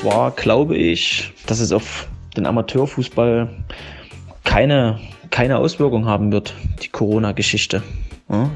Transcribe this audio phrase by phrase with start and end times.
[0.00, 3.48] zwar glaube ich, dass es auf den Amateurfußball
[4.44, 4.98] keine,
[5.30, 7.82] keine Auswirkung haben wird, die Corona-Geschichte.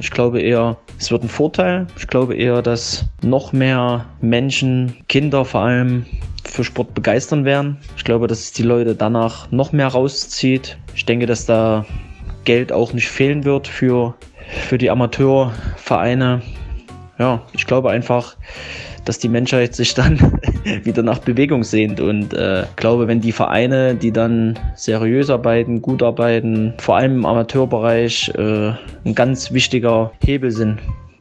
[0.01, 1.87] Ich glaube eher, es wird ein Vorteil.
[1.99, 6.07] Ich glaube eher, dass noch mehr Menschen, Kinder vor allem,
[6.45, 7.79] für Sport begeistern werden.
[7.97, 10.79] Ich glaube, dass es die Leute danach noch mehr rauszieht.
[10.95, 11.85] Ich denke, dass da
[12.45, 14.15] Geld auch nicht fehlen wird für,
[14.69, 16.41] für die Amateurvereine.
[17.19, 18.37] Ja, ich glaube einfach,
[19.05, 20.34] dass die Menschheit sich dann
[20.85, 22.01] wieder nach Bewegung sehnt.
[22.01, 27.27] Und äh, glaube, wenn die Vereine, die dann seriös arbeiten, gut arbeiten, vor allem im
[27.27, 28.73] Amateurbereich, äh,
[29.05, 30.79] ein ganz wichtiger Hebel sind.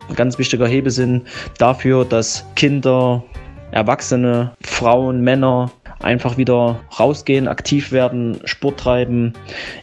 [0.09, 1.23] Ein ganz wichtiger Hebel sind
[1.57, 3.23] dafür, dass Kinder,
[3.71, 5.71] Erwachsene, Frauen, Männer
[6.01, 9.33] einfach wieder rausgehen, aktiv werden, Sport treiben,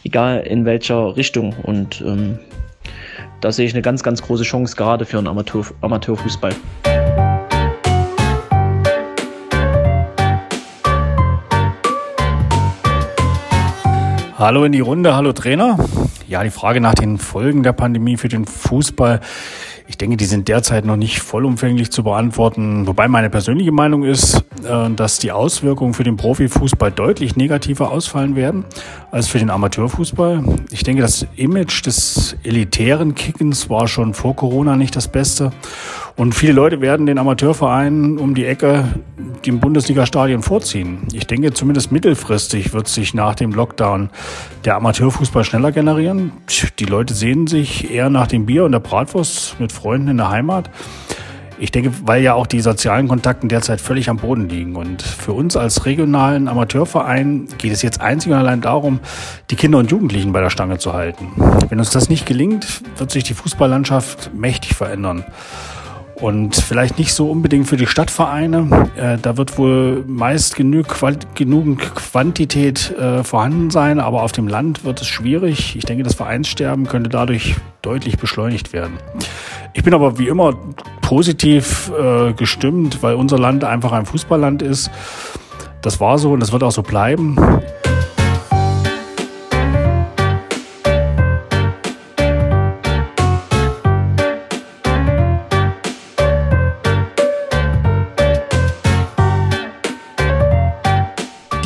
[0.05, 1.55] egal in welcher Richtung.
[1.63, 2.39] Und ähm,
[3.41, 6.55] da sehe ich eine ganz, ganz große Chance gerade für einen Amateur, Amateurfußball.
[14.41, 15.77] Hallo in die Runde, hallo Trainer.
[16.27, 19.21] Ja, die Frage nach den Folgen der Pandemie für den Fußball.
[19.87, 22.87] Ich denke, die sind derzeit noch nicht vollumfänglich zu beantworten.
[22.87, 28.35] Wobei meine persönliche Meinung ist, äh, dass die Auswirkungen für den Profifußball deutlich negativer ausfallen
[28.35, 28.65] werden
[29.11, 30.43] als für den Amateurfußball.
[30.71, 35.53] Ich denke, das Image des elitären Kickens war schon vor Corona nicht das Beste.
[36.17, 38.85] Und viele Leute werden den Amateurvereinen um die Ecke
[39.47, 41.07] dem Bundesliga-Stadion vorziehen.
[41.13, 44.11] Ich denke, zumindest mittelfristig wird sich nach dem Lockdown
[44.65, 46.33] der Amateurfußball schneller generieren.
[46.79, 50.31] Die Leute sehen sich eher nach dem Bier und der Bratwurst mit Freunden in der
[50.31, 50.71] Heimat.
[51.59, 54.77] Ich denke, weil ja auch die sozialen Kontakten derzeit völlig am Boden liegen.
[54.77, 58.99] Und für uns als regionalen Amateurverein geht es jetzt einzig und allein darum,
[59.51, 61.29] die Kinder und Jugendlichen bei der Stange zu halten.
[61.69, 65.25] Wenn uns das nicht gelingt, wird sich die Fußballlandschaft mächtig verändern.
[66.21, 68.91] Und vielleicht nicht so unbedingt für die Stadtvereine.
[68.95, 75.01] Äh, da wird wohl meist genügend Quantität äh, vorhanden sein, aber auf dem Land wird
[75.01, 75.77] es schwierig.
[75.77, 78.99] Ich denke, das Vereinssterben könnte dadurch deutlich beschleunigt werden.
[79.73, 80.55] Ich bin aber wie immer
[81.01, 84.91] positiv äh, gestimmt, weil unser Land einfach ein Fußballland ist.
[85.81, 87.37] Das war so und das wird auch so bleiben.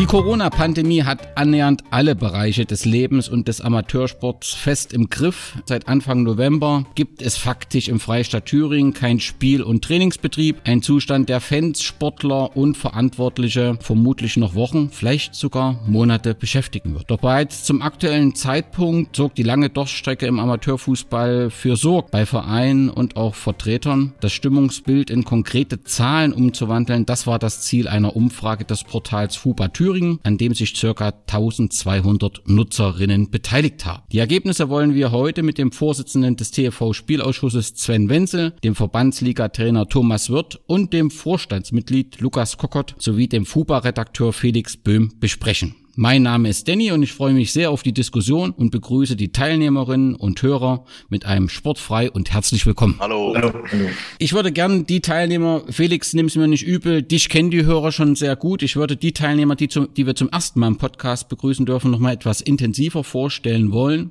[0.04, 5.56] Die Corona-Pandemie hat annähernd alle Bereiche des Lebens und des Amateursports fest im Griff.
[5.64, 10.60] Seit Anfang November gibt es faktisch im Freistaat Thüringen kein Spiel- und Trainingsbetrieb.
[10.64, 17.10] Ein Zustand, der Fans, Sportler und Verantwortliche vermutlich noch Wochen, vielleicht sogar Monate beschäftigen wird.
[17.10, 22.90] Doch bereits zum aktuellen Zeitpunkt sorgt die lange Durchstrecke im Amateurfußball für Sorg bei Vereinen
[22.90, 24.12] und auch Vertretern.
[24.20, 29.68] Das Stimmungsbild in konkrete Zahlen umzuwandeln, das war das Ziel einer Umfrage des Portals FUBA
[29.68, 31.12] Thüringen Thüringen, an dem sich ca.
[31.26, 34.02] 1200 Nutzerinnen beteiligt haben.
[34.12, 39.88] Die Ergebnisse wollen wir heute mit dem Vorsitzenden des TFV Spielausschusses Sven Wenzel, dem Verbandsliga-Trainer
[39.88, 45.76] Thomas Wirth und dem Vorstandsmitglied Lukas Kokott sowie dem FUBA-Redakteur Felix Böhm besprechen.
[45.96, 49.30] Mein Name ist Danny und ich freue mich sehr auf die Diskussion und begrüße die
[49.30, 52.96] Teilnehmerinnen und Hörer mit einem Sportfrei und herzlich willkommen.
[52.98, 53.32] Hallo.
[53.36, 53.52] Hallo.
[54.18, 57.92] Ich würde gern die Teilnehmer, Felix, nimm es mir nicht übel, dich kennen die Hörer
[57.92, 58.64] schon sehr gut.
[58.64, 61.92] Ich würde die Teilnehmer, die, zum, die wir zum ersten Mal im Podcast begrüßen dürfen,
[61.92, 64.10] nochmal etwas intensiver vorstellen wollen.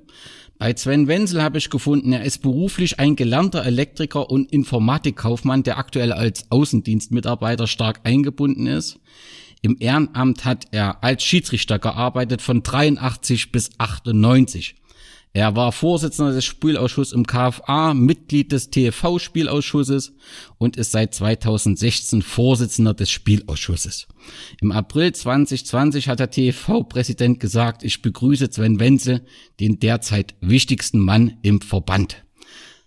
[0.57, 5.77] Bei Sven Wenzel habe ich gefunden, er ist beruflich ein gelernter Elektriker und Informatikkaufmann, der
[5.77, 9.01] aktuell als Außendienstmitarbeiter stark eingebunden ist.
[9.63, 14.75] Im Ehrenamt hat er als Schiedsrichter gearbeitet von 83 bis 98.
[15.31, 20.11] Er war Vorsitzender des Spielausschusses im KFA, Mitglied des TFV-Spielausschusses
[20.57, 24.07] und ist seit 2016 Vorsitzender des Spielausschusses.
[24.59, 29.25] Im April 2020 hat der TFV-Präsident gesagt, ich begrüße Sven Wenzel,
[29.61, 32.25] den derzeit wichtigsten Mann im Verband.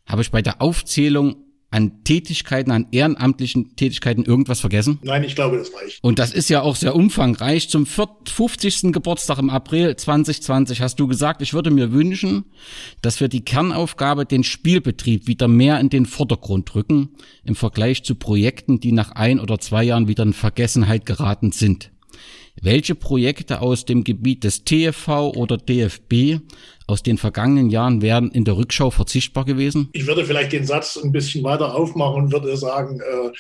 [0.05, 4.99] Habe ich bei der Aufzählung an Tätigkeiten, an ehrenamtlichen Tätigkeiten irgendwas vergessen?
[5.03, 6.03] Nein, ich glaube, das reicht.
[6.03, 7.69] Und das ist ja auch sehr umfangreich.
[7.69, 8.93] Zum 50.
[8.93, 12.45] Geburtstag im April 2020 hast du gesagt, ich würde mir wünschen,
[13.03, 17.11] dass wir die Kernaufgabe, den Spielbetrieb wieder mehr in den Vordergrund rücken,
[17.45, 21.91] im Vergleich zu Projekten, die nach ein oder zwei Jahren wieder in Vergessenheit geraten sind.
[22.63, 26.41] Welche Projekte aus dem Gebiet des TFV oder DFB
[26.87, 29.89] aus den vergangenen Jahren wären in der Rückschau verzichtbar gewesen?
[29.93, 33.31] Ich würde vielleicht den Satz ein bisschen weiter aufmachen und würde sagen, äh,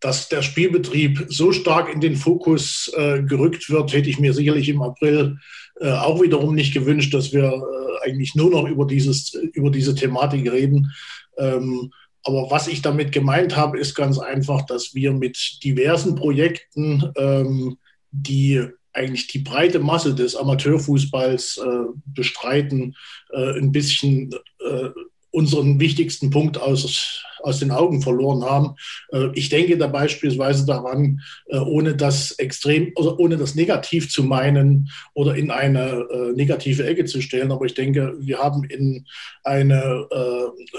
[0.00, 4.68] dass der Spielbetrieb so stark in den Fokus äh, gerückt wird, hätte ich mir sicherlich
[4.68, 5.38] im April
[5.80, 7.62] äh, auch wiederum nicht gewünscht, dass wir
[8.02, 10.92] eigentlich nur noch über, dieses, über diese Thematik reden.
[11.38, 11.92] Ähm,
[12.22, 17.78] aber was ich damit gemeint habe, ist ganz einfach, dass wir mit diversen Projekten, ähm,
[18.10, 22.96] die eigentlich die breite Masse des Amateurfußballs äh, bestreiten,
[23.32, 24.90] äh, ein bisschen äh,
[25.32, 28.74] unseren wichtigsten Punkt aus, aus den Augen verloren haben.
[29.12, 34.24] Äh, ich denke da beispielsweise daran, äh, ohne das extrem, also ohne das negativ zu
[34.24, 39.06] meinen oder in eine äh, negative Ecke zu stellen, aber ich denke, wir haben in
[39.44, 40.06] eine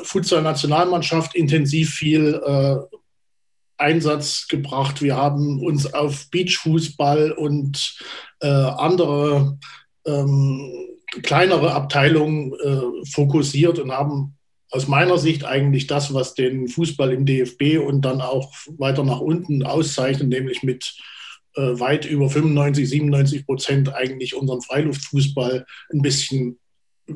[0.03, 2.39] Futsal-Nationalmannschaft intensiv viel
[3.81, 5.01] Einsatz gebracht.
[5.01, 7.97] Wir haben uns auf Beachfußball und
[8.39, 9.57] äh, andere
[10.05, 10.71] ähm,
[11.23, 14.37] kleinere Abteilungen äh, fokussiert und haben
[14.69, 19.19] aus meiner Sicht eigentlich das, was den Fußball im DFB und dann auch weiter nach
[19.19, 20.95] unten auszeichnet, nämlich mit
[21.55, 26.60] äh, weit über 95, 97 Prozent eigentlich unseren Freiluftfußball ein bisschen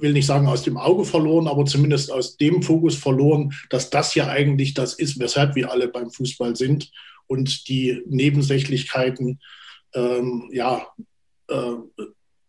[0.01, 4.15] will nicht sagen aus dem Auge verloren, aber zumindest aus dem Fokus verloren, dass das
[4.15, 6.91] ja eigentlich das ist, weshalb wir alle beim Fußball sind
[7.27, 9.39] und die Nebensächlichkeiten
[9.93, 10.87] ähm, ja
[11.47, 12.05] äh,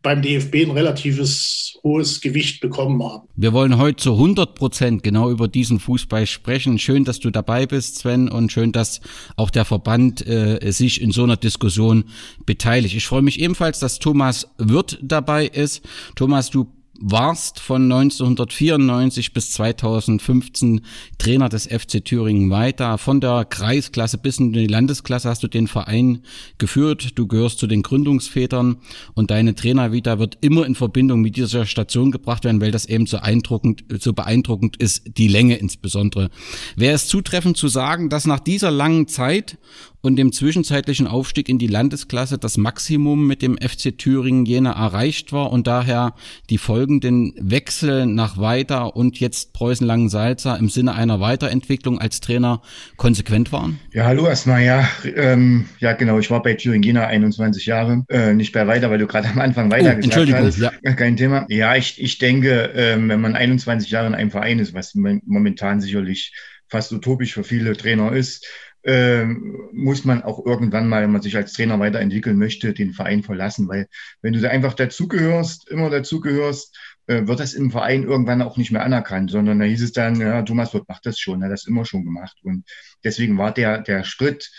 [0.07, 3.27] beim DFB ein relatives hohes Gewicht bekommen haben.
[3.35, 6.79] Wir wollen heute zu 100 Prozent genau über diesen Fußball sprechen.
[6.79, 9.01] Schön, dass du dabei bist, Sven, und schön, dass
[9.35, 12.05] auch der Verband äh, sich in so einer Diskussion
[12.45, 12.95] beteiligt.
[12.95, 15.83] Ich freue mich ebenfalls, dass Thomas Wirth dabei ist.
[16.15, 16.69] Thomas, du
[17.01, 20.81] warst von 1994 bis 2015
[21.19, 22.99] Trainer des FC Thüringen weiter.
[22.99, 26.23] Von der Kreisklasse bis in die Landesklasse hast du den Verein
[26.59, 27.19] geführt.
[27.19, 28.77] Du gehörst zu den Gründungsvätern
[29.15, 33.07] und deine Trainervita wird immer in Verbindung mit dieser Station gebracht werden, weil das eben
[33.07, 36.31] so beeindruckend, so beeindruckend ist, die Länge insbesondere.
[36.77, 39.59] Wäre es zutreffend zu sagen, dass nach dieser langen Zeit
[40.01, 45.33] und dem zwischenzeitlichen Aufstieg in die Landesklasse das Maximum mit dem FC Thüringen Jena erreicht
[45.33, 46.15] war und daher
[46.51, 52.63] die folgenden Wechsel nach Weiter und jetzt Preußen Langensalza im Sinne einer Weiterentwicklung als Trainer
[52.97, 53.79] konsequent waren?
[53.93, 58.33] Ja, hallo erstmal, ja, ähm, ja genau, ich war bei Thüringen Jena 21 Jahre, äh,
[58.33, 60.59] nicht bei Weiter, weil du gerade am Anfang Weiter oh, gesagt Entschuldigung, hast.
[60.59, 60.73] Ja.
[60.95, 61.47] Kein Thema.
[61.49, 65.81] Ja, ich, ich denke, äh, wenn man 21 Jahre in einem Verein ist, was momentan
[65.81, 66.33] sicherlich
[66.69, 68.47] fast utopisch für viele Trainer ist,
[68.87, 73.25] ähm, muss man auch irgendwann mal, wenn man sich als Trainer weiterentwickeln möchte, den Verein
[73.25, 73.69] verlassen.
[73.69, 73.89] Weil
[74.23, 76.79] wenn du da einfach dazugehörst, immer dazugehörst,
[77.09, 80.21] äh, wird das im Verein irgendwann auch nicht mehr anerkannt, sondern da hieß es dann,
[80.21, 82.37] ja, Thomas Wirt macht das schon, er hat das immer schon gemacht.
[82.45, 82.65] Und
[83.03, 84.53] deswegen war der, der Schritt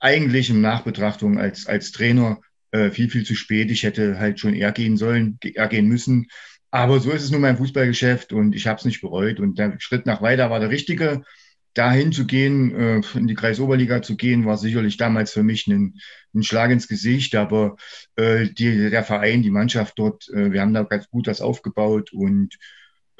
[0.00, 2.40] eigentlich in Nachbetrachtung als, als Trainer
[2.72, 3.70] äh, viel, viel zu spät.
[3.70, 6.26] Ich hätte halt schon eher gehen sollen, eher gehen müssen.
[6.72, 9.38] Aber so ist es nun mein Fußballgeschäft und ich habe es nicht bereut.
[9.38, 11.22] Und der Schritt nach weiter war der richtige
[11.74, 16.00] dahin zu gehen, äh, in die Kreisoberliga zu gehen, war sicherlich damals für mich ein,
[16.34, 17.34] ein Schlag ins Gesicht.
[17.34, 17.76] Aber
[18.16, 22.12] äh, die, der Verein, die Mannschaft dort, äh, wir haben da ganz gut das aufgebaut.
[22.12, 22.56] Und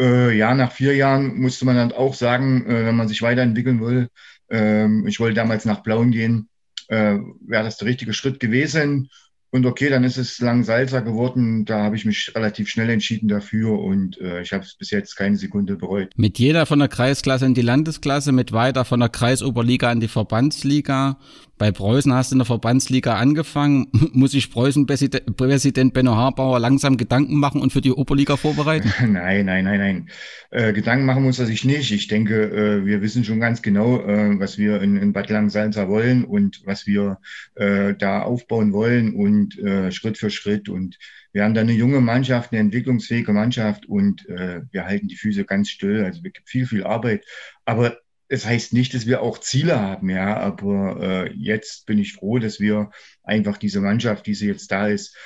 [0.01, 3.81] äh, ja, nach vier Jahren musste man dann auch sagen, äh, wenn man sich weiterentwickeln
[3.81, 4.09] will,
[4.51, 6.49] äh, ich wollte damals nach Blauen gehen,
[6.89, 9.11] äh, wäre das der richtige Schritt gewesen.
[9.55, 11.65] Und okay, dann ist es lang Salzer geworden.
[11.65, 15.15] Da habe ich mich relativ schnell entschieden dafür und äh, ich habe es bis jetzt
[15.15, 16.11] keine Sekunde bereut.
[16.17, 20.09] Mit jeder von der Kreisklasse in die Landesklasse, mit weiter von der Kreisoberliga in die
[20.09, 21.19] Verbandsliga
[21.57, 23.87] bei Preußen hast du in der Verbandsliga angefangen.
[24.13, 28.93] Muss sich Preußen-Präsident Benno Harbauer langsam Gedanken machen und für die Oberliga vorbereiten?
[29.13, 30.09] Nein, nein, nein, nein.
[30.51, 31.93] Äh, Gedanken machen muss er sich nicht.
[31.93, 35.89] Ich denke, äh, wir wissen schon ganz genau, äh, was wir in, in Bad Langensalza
[35.89, 37.19] wollen und was wir
[37.55, 40.69] äh, da aufbauen wollen und äh, Schritt für Schritt.
[40.69, 40.99] Und
[41.33, 45.45] wir haben da eine junge Mannschaft, eine entwicklungsfähige Mannschaft und äh, wir halten die Füße
[45.45, 46.05] ganz still.
[46.05, 47.25] Also es gibt viel, viel Arbeit.
[47.65, 47.99] Aber
[48.29, 52.39] es heißt nicht, dass wir auch Ziele haben, ja, aber äh, jetzt bin ich froh,
[52.39, 52.91] dass wir
[53.23, 55.17] einfach diese Mannschaft, die sie jetzt da ist,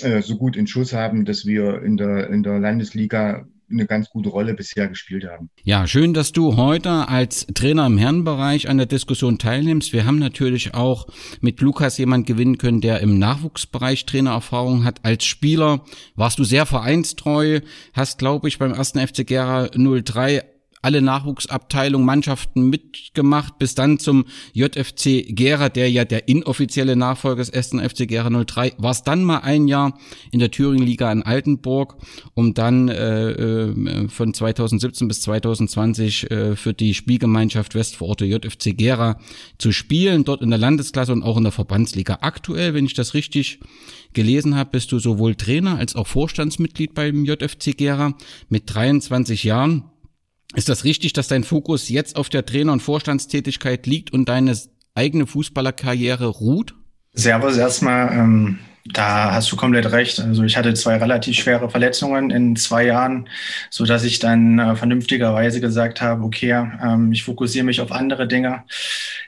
[0.00, 4.10] äh, so gut in Schuss haben, dass wir in der, in der Landesliga eine ganz
[4.10, 5.50] gute Rolle bisher gespielt haben.
[5.62, 9.92] Ja, schön, dass du heute als Trainer im Herrenbereich an der Diskussion teilnimmst.
[9.92, 11.06] Wir haben natürlich auch
[11.40, 15.04] mit Lukas jemand gewinnen können, der im Nachwuchsbereich Trainererfahrung hat.
[15.04, 17.60] Als Spieler warst du sehr vereinstreu,
[17.92, 20.53] hast, glaube ich, beim ersten FC Gera 03
[20.84, 27.48] alle Nachwuchsabteilungen, Mannschaften mitgemacht, bis dann zum JFC Gera, der ja der inoffizielle Nachfolger des
[27.48, 29.98] ersten FC Gera 03, war es dann mal ein Jahr
[30.30, 31.96] in der Thüringen-Liga in Altenburg,
[32.34, 39.18] um dann äh, äh von 2017 bis 2020 äh, für die Spielgemeinschaft Westvororte JFC Gera
[39.58, 42.18] zu spielen, dort in der Landesklasse und auch in der Verbandsliga.
[42.20, 43.60] Aktuell, wenn ich das richtig
[44.12, 48.14] gelesen habe, bist du sowohl Trainer als auch Vorstandsmitglied beim JFC Gera
[48.48, 49.84] mit 23 Jahren.
[50.54, 54.56] Ist das richtig, dass dein Fokus jetzt auf der Trainer- und Vorstandstätigkeit liegt und deine
[54.94, 56.74] eigene Fußballerkarriere ruht?
[57.12, 58.12] Servus erstmal.
[58.12, 58.58] Ähm,
[58.92, 60.20] Da hast du komplett recht.
[60.20, 63.30] Also ich hatte zwei relativ schwere Verletzungen in zwei Jahren,
[63.70, 68.28] so dass ich dann äh, vernünftigerweise gesagt habe, okay, ähm, ich fokussiere mich auf andere
[68.28, 68.64] Dinge.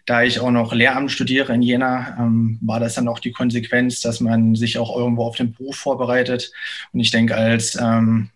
[0.04, 4.02] Da ich auch noch Lehramt studiere in Jena, ähm, war das dann auch die Konsequenz,
[4.02, 6.52] dass man sich auch irgendwo auf den Beruf vorbereitet.
[6.92, 8.28] Und ich denke, als ähm,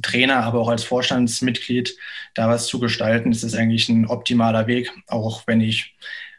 [0.00, 1.96] Trainer, aber auch als Vorstandsmitglied
[2.34, 5.94] da was zu gestalten, ist das eigentlich ein optimaler Weg, auch wenn ich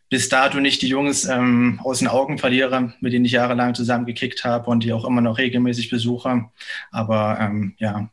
[0.10, 4.06] bis dato nicht die Jungs ähm, aus den Augen verliere, mit denen ich jahrelang zusammen
[4.06, 6.46] gekickt habe und die auch immer noch regelmäßig besuche.
[6.92, 8.10] Aber ähm, ja,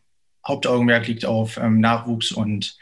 [0.46, 2.78] Hauptaugenmerk liegt auf ähm, Nachwuchs und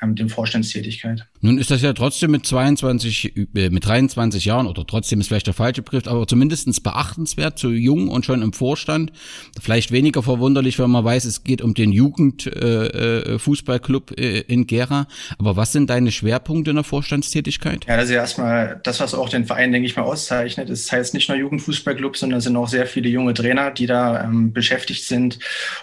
[0.00, 1.26] ähm, dem Vorstandstätigkeit.
[1.44, 5.46] Nun ist das ja trotzdem mit 22, äh, mit 23 Jahren oder trotzdem ist vielleicht
[5.46, 9.12] der falsche Begriff, aber zumindestens beachtenswert, so jung und schon im Vorstand.
[9.60, 14.66] Vielleicht weniger verwunderlich, wenn man weiß, es geht um den Jugendfußballclub äh, äh, äh, in
[14.66, 15.06] Gera.
[15.38, 17.84] Aber was sind deine Schwerpunkte in der Vorstandstätigkeit?
[17.86, 20.70] Ja, das ist ja erstmal das, was auch den Verein, denke ich mal, auszeichnet.
[20.70, 24.24] Das heißt nicht nur Jugendfußballclub, sondern es sind auch sehr viele junge Trainer, die da
[24.24, 25.38] ähm, beschäftigt sind.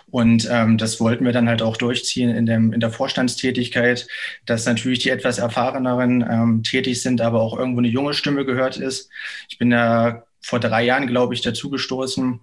[0.10, 4.08] Und ähm, das wollten wir dann halt auch durchziehen in, dem, in der Vorstandstätigkeit
[4.46, 8.78] dass natürlich die etwas erfahreneren ähm, tätig sind, aber auch irgendwo eine junge Stimme gehört
[8.78, 9.10] ist.
[9.50, 12.40] Ich bin da vor drei Jahren, glaube ich, dazugestoßen.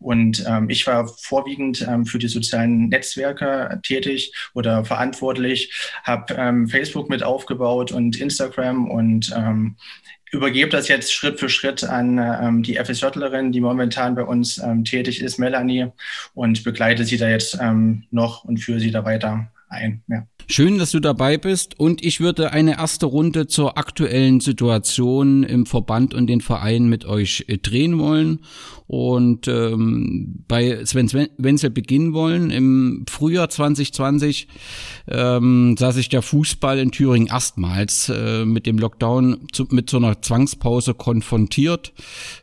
[0.00, 6.68] Und ähm, ich war vorwiegend ähm, für die sozialen Netzwerke tätig oder verantwortlich, habe ähm,
[6.68, 9.76] Facebook mit aufgebaut und Instagram und ähm,
[10.30, 14.84] übergebe das jetzt Schritt für Schritt an ähm, die FSJlerin, die momentan bei uns ähm,
[14.84, 15.86] tätig ist, Melanie,
[16.34, 20.02] und begleite sie da jetzt ähm, noch und führe sie da weiter ein.
[20.08, 20.26] Ja.
[20.46, 25.64] Schön, dass du dabei bist und ich würde eine erste Runde zur aktuellen Situation im
[25.64, 28.40] Verband und den Verein mit euch äh, drehen wollen
[28.86, 32.50] und ähm, bei Sven Wenzel beginnen wollen.
[32.50, 34.46] Im Frühjahr 2020
[35.08, 39.96] ähm, sah sich der Fußball in Thüringen erstmals äh, mit dem Lockdown zu, mit so
[39.96, 41.94] einer Zwangspause konfrontiert.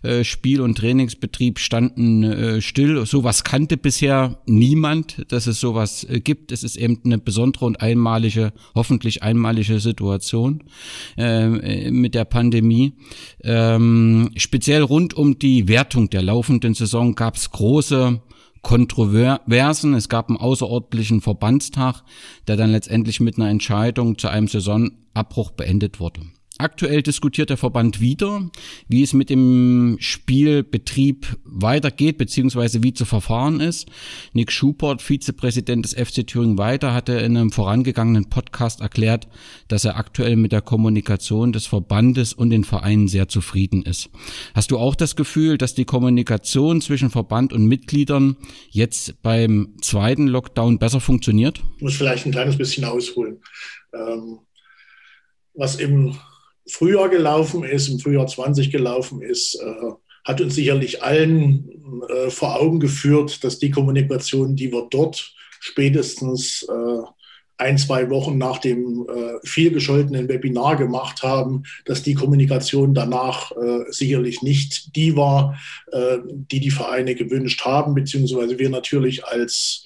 [0.02, 3.06] Äh, Spiel- und Trainingsbetrieb standen äh, still.
[3.06, 6.52] Sowas kannte bisher niemand, dass es sowas äh, gibt.
[6.52, 10.64] Es ist eben eine besondere und einmalige, hoffentlich einmalige Situation
[11.18, 12.94] äh, mit der Pandemie.
[13.44, 18.22] Ähm, speziell rund um die Wertung der laufenden Saison gab es große
[18.62, 19.94] Kontroversen.
[19.94, 22.04] Es gab einen außerordentlichen Verbandstag,
[22.48, 26.22] der dann letztendlich mit einer Entscheidung zu einem Saisonabbruch beendet wurde.
[26.62, 28.52] Aktuell diskutiert der Verband wieder,
[28.88, 33.90] wie es mit dem Spielbetrieb weitergeht, beziehungsweise wie zu verfahren ist.
[34.34, 39.28] Nick Schubert, Vizepräsident des FC Thüringen Weiter, hatte in einem vorangegangenen Podcast erklärt,
[39.70, 44.12] dass er aktuell mit der Kommunikation des Verbandes und den Vereinen sehr zufrieden ist.
[44.54, 48.38] Hast du auch das Gefühl, dass die Kommunikation zwischen Verband und Mitgliedern
[48.70, 51.64] jetzt beim zweiten Lockdown besser funktioniert?
[51.78, 53.40] Ich muss vielleicht ein kleines bisschen ausholen.
[53.96, 54.42] Ähm,
[55.56, 56.16] was im
[56.68, 59.92] Frühjahr gelaufen ist, im Frühjahr 20 gelaufen ist, äh,
[60.24, 61.70] hat uns sicherlich allen
[62.10, 67.02] äh, vor Augen geführt, dass die Kommunikation, die wir dort spätestens äh,
[67.62, 73.52] ein, zwei Wochen nach dem äh, viel gescholtenen Webinar gemacht haben, dass die Kommunikation danach
[73.52, 75.60] äh, sicherlich nicht die war,
[75.92, 79.86] äh, die die Vereine gewünscht haben, beziehungsweise wir natürlich als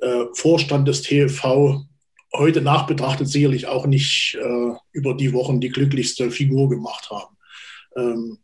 [0.00, 1.84] äh, Vorstand des TFV
[2.32, 7.36] heute nachbetrachtet sicherlich auch nicht äh, über die Wochen die glücklichste Figur gemacht haben.
[7.96, 8.38] Ähm,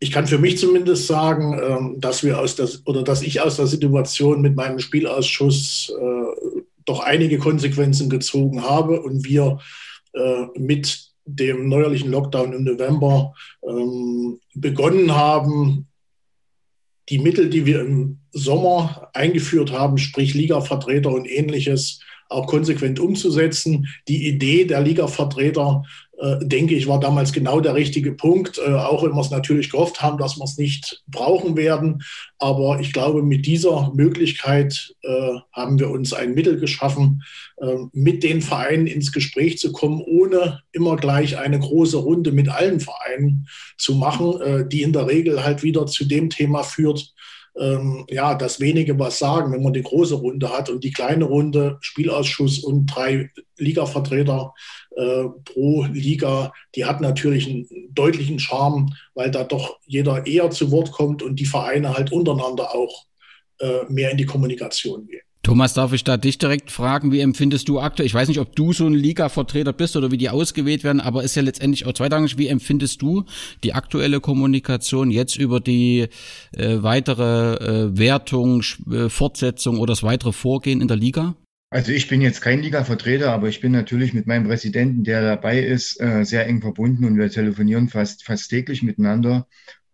[0.00, 3.56] ich kann für mich zumindest sagen, ähm, dass wir aus der, oder dass ich aus
[3.56, 6.52] der Situation mit meinem Spielausschuss äh,
[6.84, 9.58] doch einige Konsequenzen gezogen habe und wir
[10.12, 15.88] äh, mit dem neuerlichen Lockdown im November ähm, begonnen haben,
[17.10, 23.88] die Mittel, die wir im Sommer eingeführt haben, sprich Liga-Vertreter und ähnliches, auch konsequent umzusetzen.
[24.06, 25.82] Die Idee der Liga-Vertreter,
[26.18, 29.70] äh, denke ich, war damals genau der richtige Punkt, äh, auch wenn wir es natürlich
[29.70, 32.02] gehofft haben, dass wir es nicht brauchen werden.
[32.38, 37.22] Aber ich glaube, mit dieser Möglichkeit äh, haben wir uns ein Mittel geschaffen,
[37.58, 42.48] äh, mit den Vereinen ins Gespräch zu kommen, ohne immer gleich eine große Runde mit
[42.48, 47.14] allen Vereinen zu machen, die in der Regel halt wieder zu dem Thema führt,
[47.58, 51.24] ähm, ja, dass wenige was sagen, wenn man die große Runde hat und die kleine
[51.24, 54.54] Runde, Spielausschuss und drei Ligavertreter
[54.96, 60.70] äh, pro Liga, die hat natürlich einen deutlichen Charme, weil da doch jeder eher zu
[60.70, 63.06] Wort kommt und die Vereine halt untereinander auch
[63.60, 65.27] äh, mehr in die Kommunikation gehen.
[65.48, 68.54] Thomas, darf ich da dich direkt fragen, wie empfindest du aktuell, ich weiß nicht, ob
[68.54, 71.94] du so ein Liga-Vertreter bist oder wie die ausgewählt werden, aber ist ja letztendlich auch
[71.94, 73.24] zweitrangig, wie empfindest du
[73.64, 76.08] die aktuelle Kommunikation jetzt über die
[76.52, 78.62] äh, weitere äh, Wertung,
[78.92, 81.34] äh, Fortsetzung oder das weitere Vorgehen in der Liga?
[81.70, 85.60] Also ich bin jetzt kein Liga-Vertreter, aber ich bin natürlich mit meinem Präsidenten, der dabei
[85.60, 89.46] ist, äh, sehr eng verbunden und wir telefonieren fast, fast täglich miteinander.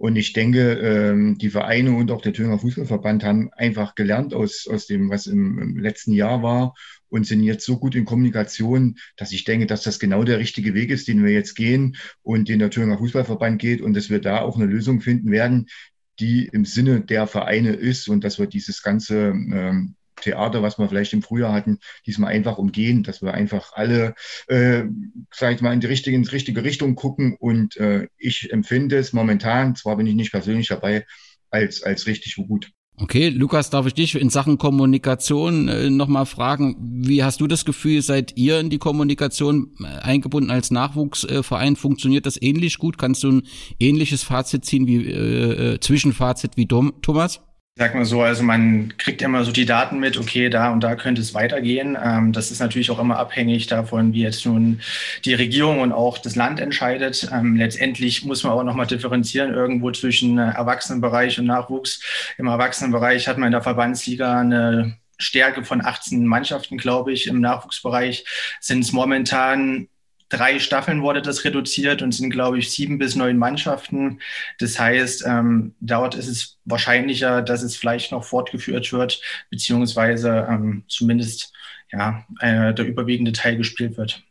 [0.04, 4.68] Und ich denke, ähm, die Vereine und auch der Thüringer Fußballverband haben einfach gelernt aus,
[4.70, 6.74] aus dem, was im, letzten Jahr war
[7.08, 10.74] und sind jetzt so gut in Kommunikation, dass ich denke, dass das genau der richtige
[10.74, 14.20] Weg ist, den wir jetzt gehen und den der Thüringer Fußballverband geht und dass wir
[14.20, 15.68] da auch eine Lösung finden werden,
[16.20, 20.88] die im Sinne der Vereine ist und dass wir dieses ganze ähm, Theater, was wir
[20.88, 24.14] vielleicht im Frühjahr hatten, diesmal einfach umgehen, dass wir einfach alle,
[24.48, 24.84] äh,
[25.32, 27.36] sag ich mal, in die richtige, in die richtige Richtung gucken.
[27.38, 31.06] Und äh, ich empfinde es momentan, zwar bin ich nicht persönlich dabei,
[31.50, 32.70] als, als richtig gut.
[32.96, 36.76] Okay, Lukas, darf ich dich in Sachen Kommunikation äh, nochmal fragen?
[36.80, 41.74] Wie hast du das Gefühl, seid ihr in die Kommunikation äh, eingebunden als Nachwuchsverein?
[41.74, 42.96] Funktioniert das ähnlich gut?
[42.96, 43.42] Kannst du ein
[43.80, 47.40] ähnliches Fazit ziehen wie äh, äh Zwischenfazit wie Thomas?
[47.76, 50.94] Sag mal so, also man kriegt immer so die Daten mit, okay, da und da
[50.94, 51.98] könnte es weitergehen.
[52.00, 54.80] Ähm, das ist natürlich auch immer abhängig davon, wie jetzt nun
[55.24, 57.28] die Regierung und auch das Land entscheidet.
[57.32, 62.00] Ähm, letztendlich muss man auch nochmal differenzieren irgendwo zwischen äh, Erwachsenenbereich und Nachwuchs.
[62.38, 67.26] Im Erwachsenenbereich hat man in der Verbandsliga eine Stärke von 18 Mannschaften, glaube ich.
[67.26, 68.24] Im Nachwuchsbereich
[68.60, 69.88] sind es momentan
[70.36, 74.20] drei Staffeln wurde das reduziert und sind, glaube ich, sieben bis neun Mannschaften.
[74.58, 80.84] Das heißt, ähm, dort ist es wahrscheinlicher, dass es vielleicht noch fortgeführt wird, beziehungsweise ähm,
[80.88, 81.52] zumindest
[81.92, 84.22] ja, äh, der überwiegende Teil gespielt wird.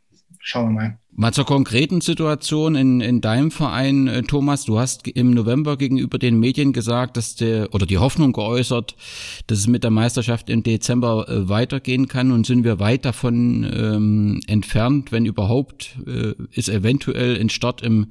[0.45, 0.99] Schauen wir mal.
[1.15, 4.65] Mal zur konkreten Situation in, in deinem Verein, äh, Thomas.
[4.65, 8.97] Du hast im November gegenüber den Medien gesagt, dass der oder die Hoffnung geäußert,
[9.47, 12.31] dass es mit der Meisterschaft im Dezember äh, weitergehen kann.
[12.31, 18.07] Und sind wir weit davon ähm, entfernt, wenn überhaupt, äh, ist eventuell ein Start im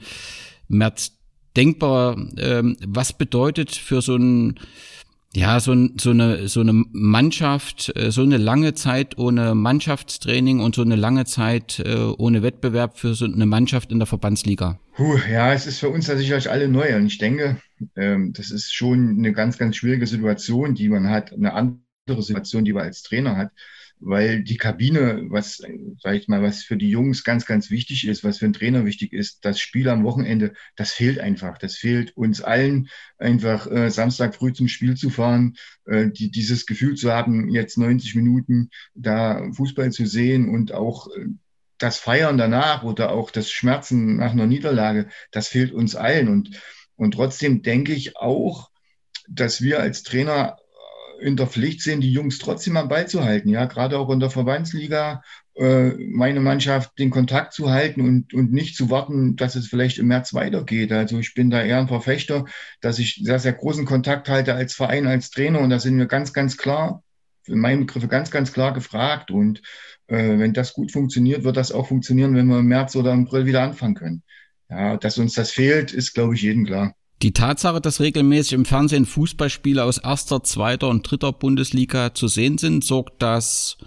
[0.69, 1.13] März
[1.55, 2.17] denkbar.
[2.39, 4.59] Ähm, was bedeutet für so ein
[5.35, 10.75] ja, so, so, eine, so eine Mannschaft, äh, so eine lange Zeit ohne Mannschaftstraining und
[10.75, 14.79] so eine lange Zeit äh, ohne Wettbewerb für so eine Mannschaft in der Verbandsliga?
[14.95, 17.57] Puh, ja, es ist für uns sicherlich alle neu und ich denke,
[17.97, 22.65] ähm, das ist schon eine ganz, ganz schwierige Situation, die man hat, eine andere Situation,
[22.65, 23.53] die man als Trainer hat
[24.05, 25.63] weil die Kabine, was,
[26.01, 28.85] sag ich mal, was für die Jungs ganz, ganz wichtig ist, was für einen Trainer
[28.85, 31.57] wichtig ist, das Spiel am Wochenende, das fehlt einfach.
[31.59, 32.89] Das fehlt uns allen,
[33.19, 35.55] einfach äh, Samstag früh zum Spiel zu fahren,
[35.87, 41.07] äh, die, dieses Gefühl zu haben, jetzt 90 Minuten da Fußball zu sehen und auch
[41.17, 41.27] äh,
[41.79, 46.29] das Feiern danach oder auch das Schmerzen nach einer Niederlage, das fehlt uns allen.
[46.29, 46.61] Und,
[46.97, 48.71] und trotzdem denke ich auch,
[49.29, 50.57] dass wir als Trainer
[51.23, 53.49] in der Pflicht sind, die Jungs trotzdem am Ball zu halten.
[53.49, 55.23] Ja, gerade auch in der Verbandsliga,
[55.55, 59.99] äh, meine Mannschaft den Kontakt zu halten und, und nicht zu warten, dass es vielleicht
[59.99, 60.93] im März weitergeht.
[60.93, 62.47] Also ich bin da eher ein Verfechter,
[62.81, 65.61] dass ich sehr, sehr großen Kontakt halte als Verein, als Trainer.
[65.61, 67.03] Und da sind wir ganz, ganz klar,
[67.47, 69.31] in meinem Begriff ganz, ganz klar gefragt.
[69.31, 69.63] Und
[70.09, 73.27] äh, wenn das gut funktioniert, wird das auch funktionieren, wenn wir im März oder im
[73.27, 74.23] April wieder anfangen können.
[74.69, 76.95] Ja, dass uns das fehlt, ist, glaube ich, jedem klar.
[77.23, 82.59] Die Tatsache, dass regelmäßig im Fernsehen Fußballspiele aus erster, zweiter und dritter Bundesliga zu sehen
[82.59, 83.79] sind, sorgt das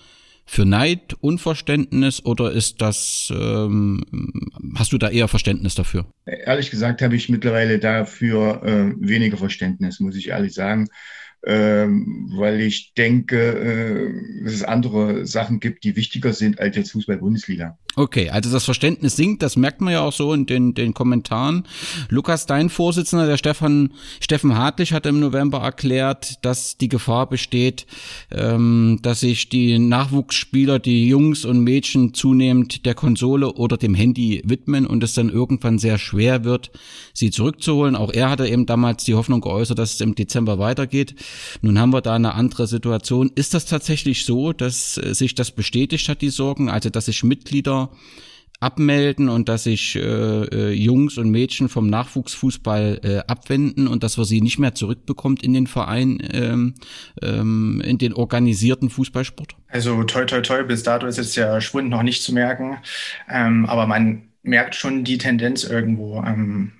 [0.45, 4.05] für Neid, Unverständnis oder ist das, ähm,
[4.75, 6.05] hast du da eher Verständnis dafür?
[6.25, 10.87] Ehrlich gesagt habe ich mittlerweile dafür äh, weniger Verständnis, muss ich ehrlich sagen
[11.45, 16.91] ähm, weil ich denke, äh, dass es andere Sachen gibt, die wichtiger sind als jetzt
[16.91, 17.77] Fußball-Bundesliga.
[17.97, 21.65] Okay, also das Verständnis sinkt, das merkt man ja auch so in den, den Kommentaren.
[22.09, 27.85] Lukas, dein Vorsitzender, der Stefan, Steffen Hartlich, hat im November erklärt, dass die Gefahr besteht,
[28.31, 34.41] ähm, dass sich die Nachwuchsspieler, die Jungs und Mädchen zunehmend der Konsole oder dem Handy
[34.45, 36.71] widmen und es dann irgendwann sehr schwer wird,
[37.13, 37.95] sie zurückzuholen.
[37.95, 41.15] Auch er hatte eben damals die Hoffnung geäußert, dass es im Dezember weitergeht.
[41.61, 43.31] Nun haben wir da eine andere Situation.
[43.35, 46.69] Ist das tatsächlich so, dass äh, sich das bestätigt hat, die Sorgen?
[46.69, 47.89] Also, dass sich Mitglieder
[48.59, 54.17] abmelden und dass sich äh, äh, Jungs und Mädchen vom Nachwuchsfußball äh, abwenden und dass
[54.17, 56.75] wir sie nicht mehr zurückbekommt in den Verein, ähm,
[57.21, 59.55] ähm, in den organisierten Fußballsport?
[59.67, 62.77] Also toi toi toi, bis dato ist jetzt der Schwund noch nicht zu merken,
[63.29, 66.23] ähm, aber man merkt schon die Tendenz irgendwo.
[66.23, 66.71] Ähm,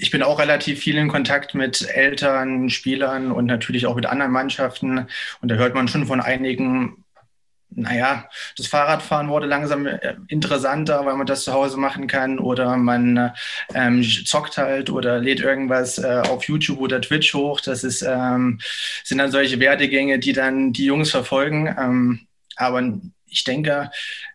[0.00, 4.32] ich bin auch relativ viel in Kontakt mit Eltern, Spielern und natürlich auch mit anderen
[4.32, 5.06] Mannschaften.
[5.40, 7.04] Und da hört man schon von einigen,
[7.68, 12.76] naja, das Fahrradfahren wurde langsam äh, interessanter, weil man das zu Hause machen kann oder
[12.78, 13.32] man
[13.74, 17.60] ähm, zockt halt oder lädt irgendwas äh, auf YouTube oder Twitch hoch.
[17.60, 18.58] Das ist, ähm,
[19.04, 21.74] sind dann solche Werdegänge, die dann die Jungs verfolgen.
[21.78, 22.20] Ähm,
[22.56, 22.82] aber
[23.26, 23.90] ich denke,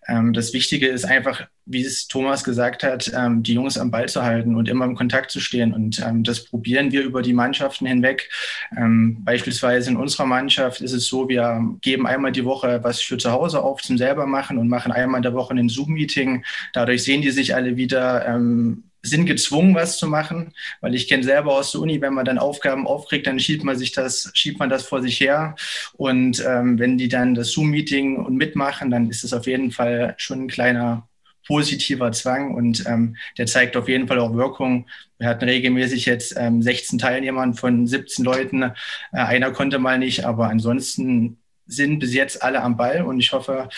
[0.08, 4.08] ähm, das Wichtige ist einfach, wie es Thomas gesagt hat, ähm, die Jungs am Ball
[4.08, 5.74] zu halten und immer im Kontakt zu stehen.
[5.74, 8.30] Und ähm, das probieren wir über die Mannschaften hinweg.
[8.78, 13.18] Ähm, beispielsweise in unserer Mannschaft ist es so, wir geben einmal die Woche was für
[13.18, 16.44] zu Hause auf zum selber machen und machen einmal in der Woche ein Zoom-Meeting.
[16.74, 21.24] Dadurch sehen die sich alle wieder ähm, sind gezwungen, was zu machen, weil ich kenne
[21.24, 24.60] selber aus der Uni, wenn man dann Aufgaben aufkriegt, dann schiebt man sich das, schiebt
[24.60, 25.56] man das vor sich her.
[25.94, 30.16] Und ähm, wenn die dann das Zoom-Meeting und mitmachen, dann ist es auf jeden Fall
[30.18, 31.08] schon ein kleiner
[31.48, 34.88] positiver Zwang und ähm, der zeigt auf jeden Fall auch Wirkung.
[35.20, 38.64] Wir hatten regelmäßig jetzt ähm, 16 Teilnehmern von 17 Leuten.
[38.64, 38.72] Äh,
[39.12, 41.38] einer konnte mal nicht, aber ansonsten
[41.68, 43.70] sind bis jetzt alle am Ball und ich hoffe,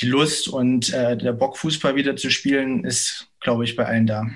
[0.00, 4.06] die Lust und äh, der Bock, Fußball wieder zu spielen, ist, glaube ich, bei allen
[4.06, 4.26] da.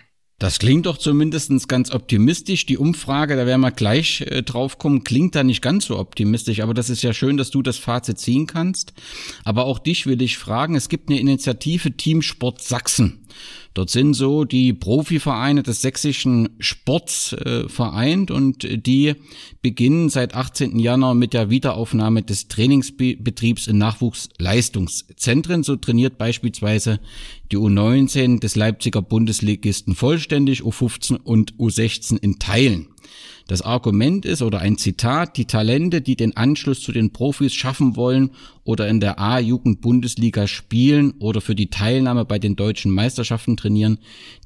[0.41, 2.65] Das klingt doch zumindest ganz optimistisch.
[2.65, 6.61] Die Umfrage, da werden wir gleich äh, drauf kommen, klingt da nicht ganz so optimistisch.
[6.61, 8.93] Aber das ist ja schön, dass du das Fazit ziehen kannst.
[9.43, 10.77] Aber auch dich will ich fragen.
[10.77, 13.27] Es gibt eine Initiative Teamsport Sachsen.
[13.75, 19.15] Dort sind so die Profivereine des sächsischen Sports äh, vereint und die
[19.63, 20.79] beginnen seit 18.
[20.79, 25.63] Januar mit der Wiederaufnahme des Trainingsbetriebs in Nachwuchsleistungszentren.
[25.63, 27.01] So trainiert beispielsweise
[27.53, 32.89] die U19 des Leipziger Bundesligisten vollständig, U15 und U16 in Teilen.
[33.49, 37.97] Das Argument ist oder ein Zitat, die Talente, die den Anschluss zu den Profis schaffen
[37.97, 38.31] wollen
[38.63, 44.01] oder in der A-Jugend-Bundesliga spielen oder für die Teilnahme bei den deutschen Meisterschaften trainieren,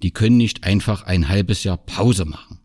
[0.05, 2.61] die können nicht einfach ein halbes Jahr Pause machen.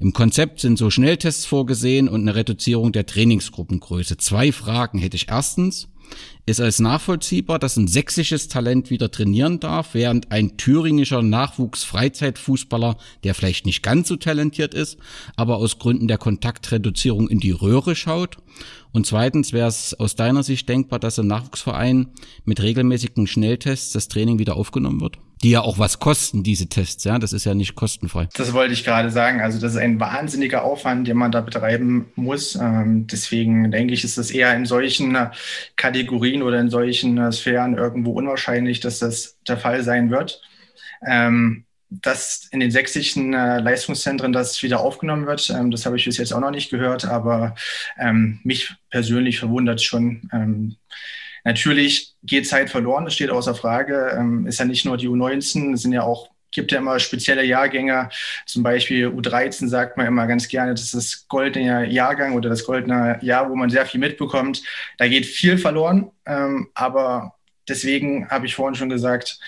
[0.00, 4.16] Im Konzept sind so Schnelltests vorgesehen und eine Reduzierung der Trainingsgruppengröße.
[4.16, 5.88] Zwei Fragen hätte ich erstens.
[6.46, 13.34] Ist als nachvollziehbar, dass ein sächsisches Talent wieder trainieren darf, während ein thüringischer Nachwuchs-Freizeitfußballer, der
[13.34, 14.96] vielleicht nicht ganz so talentiert ist,
[15.36, 18.38] aber aus Gründen der Kontaktreduzierung in die Röhre schaut?
[18.92, 22.08] Und zweitens wäre es aus deiner Sicht denkbar, dass im Nachwuchsverein
[22.44, 25.18] mit regelmäßigen Schnelltests das Training wieder aufgenommen wird?
[25.42, 28.28] Die ja auch was kosten, diese Tests, ja, das ist ja nicht kostenfrei.
[28.34, 29.40] Das wollte ich gerade sagen.
[29.40, 32.56] Also das ist ein wahnsinniger Aufwand, den man da betreiben muss.
[32.56, 35.30] Ähm, deswegen denke ich, ist das eher in solchen äh,
[35.76, 40.42] Kategorien oder in solchen äh, Sphären irgendwo unwahrscheinlich, dass das der Fall sein wird.
[41.06, 46.04] Ähm, dass in den sächsischen äh, Leistungszentren das wieder aufgenommen wird, ähm, das habe ich
[46.04, 47.54] bis jetzt auch noch nicht gehört, aber
[48.42, 50.76] mich persönlich verwundert schon.
[51.48, 54.14] Natürlich geht Zeit verloren, das steht außer Frage.
[54.18, 57.42] Ähm, ist ja nicht nur die U19, es sind ja auch gibt ja immer spezielle
[57.42, 58.10] Jahrgänge.
[58.44, 62.64] Zum Beispiel U13 sagt man immer ganz gerne, das ist das goldene Jahrgang oder das
[62.64, 64.62] goldene Jahr, wo man sehr viel mitbekommt.
[64.98, 67.37] Da geht viel verloren, ähm, aber
[67.68, 69.38] deswegen habe ich vorhin schon gesagt,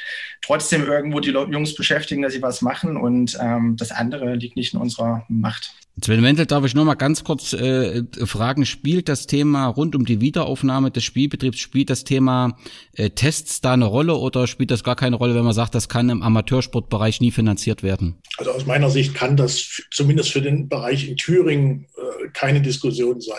[0.42, 4.74] trotzdem irgendwo die Jungs beschäftigen, dass sie was machen und ähm, das andere liegt nicht
[4.74, 5.72] in unserer Macht.
[6.02, 10.06] Sven Wendel, darf ich nur mal ganz kurz äh, fragen, spielt das Thema rund um
[10.06, 12.56] die Wiederaufnahme des Spielbetriebs, spielt das Thema
[12.94, 15.88] äh, Tests da eine Rolle oder spielt das gar keine Rolle, wenn man sagt, das
[15.88, 18.16] kann im Amateursportbereich nie finanziert werden?
[18.38, 23.20] Also aus meiner Sicht kann das zumindest für den Bereich in Thüringen äh, keine Diskussion
[23.20, 23.36] sein.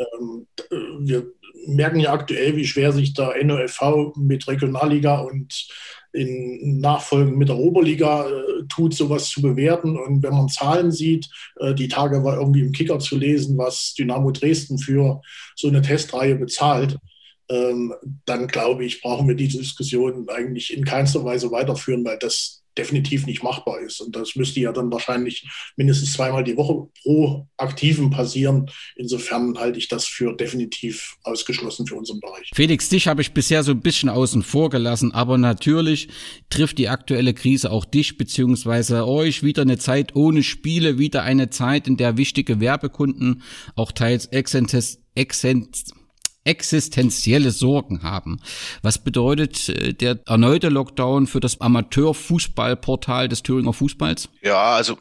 [0.00, 0.46] Ähm,
[1.00, 1.32] wir
[1.66, 5.68] merken ja aktuell, wie schwer sich der NOFV mit Regionalliga und
[6.12, 9.96] in Nachfolgen mit der Oberliga äh, tut, sowas zu bewerten.
[9.96, 11.28] Und wenn man Zahlen sieht,
[11.60, 15.20] äh, die Tage war irgendwie im Kicker zu lesen, was Dynamo Dresden für
[15.54, 16.98] so eine Testreihe bezahlt,
[17.48, 17.94] ähm,
[18.26, 23.26] dann glaube ich, brauchen wir diese Diskussion eigentlich in keinster Weise weiterführen, weil das definitiv
[23.26, 24.00] nicht machbar ist.
[24.00, 28.70] Und das müsste ja dann wahrscheinlich mindestens zweimal die Woche pro Aktiven passieren.
[28.96, 32.50] Insofern halte ich das für definitiv ausgeschlossen für unseren Bereich.
[32.54, 36.08] Felix, dich habe ich bisher so ein bisschen außen vor gelassen, aber natürlich
[36.48, 41.50] trifft die aktuelle Krise auch dich beziehungsweise euch wieder eine Zeit ohne Spiele, wieder eine
[41.50, 43.42] Zeit, in der wichtige Werbekunden
[43.76, 45.84] auch teils Exzentes, Exzent,
[46.44, 48.40] existenzielle Sorgen haben.
[48.82, 54.28] Was bedeutet äh, der erneute Lockdown für das Amateurfußballportal des Thüringer Fußballs?
[54.42, 54.98] Ja, also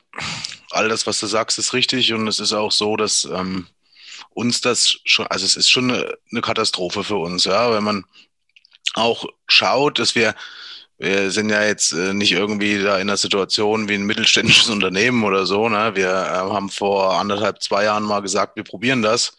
[0.71, 3.67] all das, was du sagst, ist richtig und es ist auch so, dass ähm,
[4.31, 8.05] uns das schon, also es ist schon eine, eine Katastrophe für uns, ja, wenn man
[8.95, 10.35] auch schaut, dass wir
[11.01, 15.23] wir sind ja jetzt äh, nicht irgendwie da in einer Situation wie ein mittelständisches Unternehmen
[15.23, 15.69] oder so.
[15.69, 15.91] Ne?
[15.95, 19.37] Wir äh, haben vor anderthalb, zwei Jahren mal gesagt, wir probieren das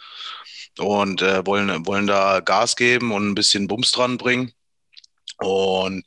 [0.79, 4.53] und äh, wollen, wollen da Gas geben und ein bisschen Bums dran bringen.
[5.39, 6.05] Und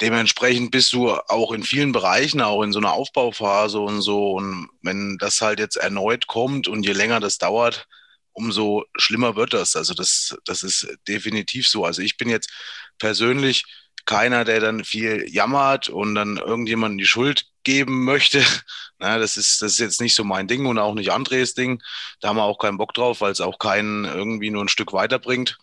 [0.00, 4.32] dementsprechend bist du auch in vielen Bereichen, auch in so einer Aufbauphase und so.
[4.32, 7.86] Und wenn das halt jetzt erneut kommt und je länger das dauert,
[8.32, 9.76] umso schlimmer wird das.
[9.76, 11.84] Also das, das ist definitiv so.
[11.84, 12.50] Also ich bin jetzt
[12.98, 13.64] persönlich
[14.06, 18.42] keiner, der dann viel jammert und dann irgendjemandem die Schuld geben möchte.
[19.00, 21.80] Na, das ist, das ist jetzt nicht so mein Ding und auch nicht Andres Ding.
[22.20, 24.92] Da haben wir auch keinen Bock drauf, weil es auch keinen irgendwie nur ein Stück
[24.92, 25.56] weiterbringt.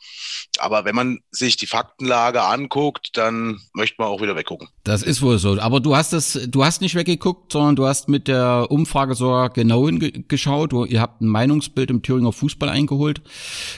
[0.60, 4.70] Aber wenn man sich die Faktenlage anguckt, dann möchte man auch wieder weggucken.
[4.86, 5.60] Das ist wohl so.
[5.60, 9.50] Aber du hast es, du hast nicht weggeguckt, sondern du hast mit der Umfrage sogar
[9.50, 10.72] genau hingeschaut.
[10.88, 13.22] Ihr habt ein Meinungsbild im Thüringer Fußball eingeholt.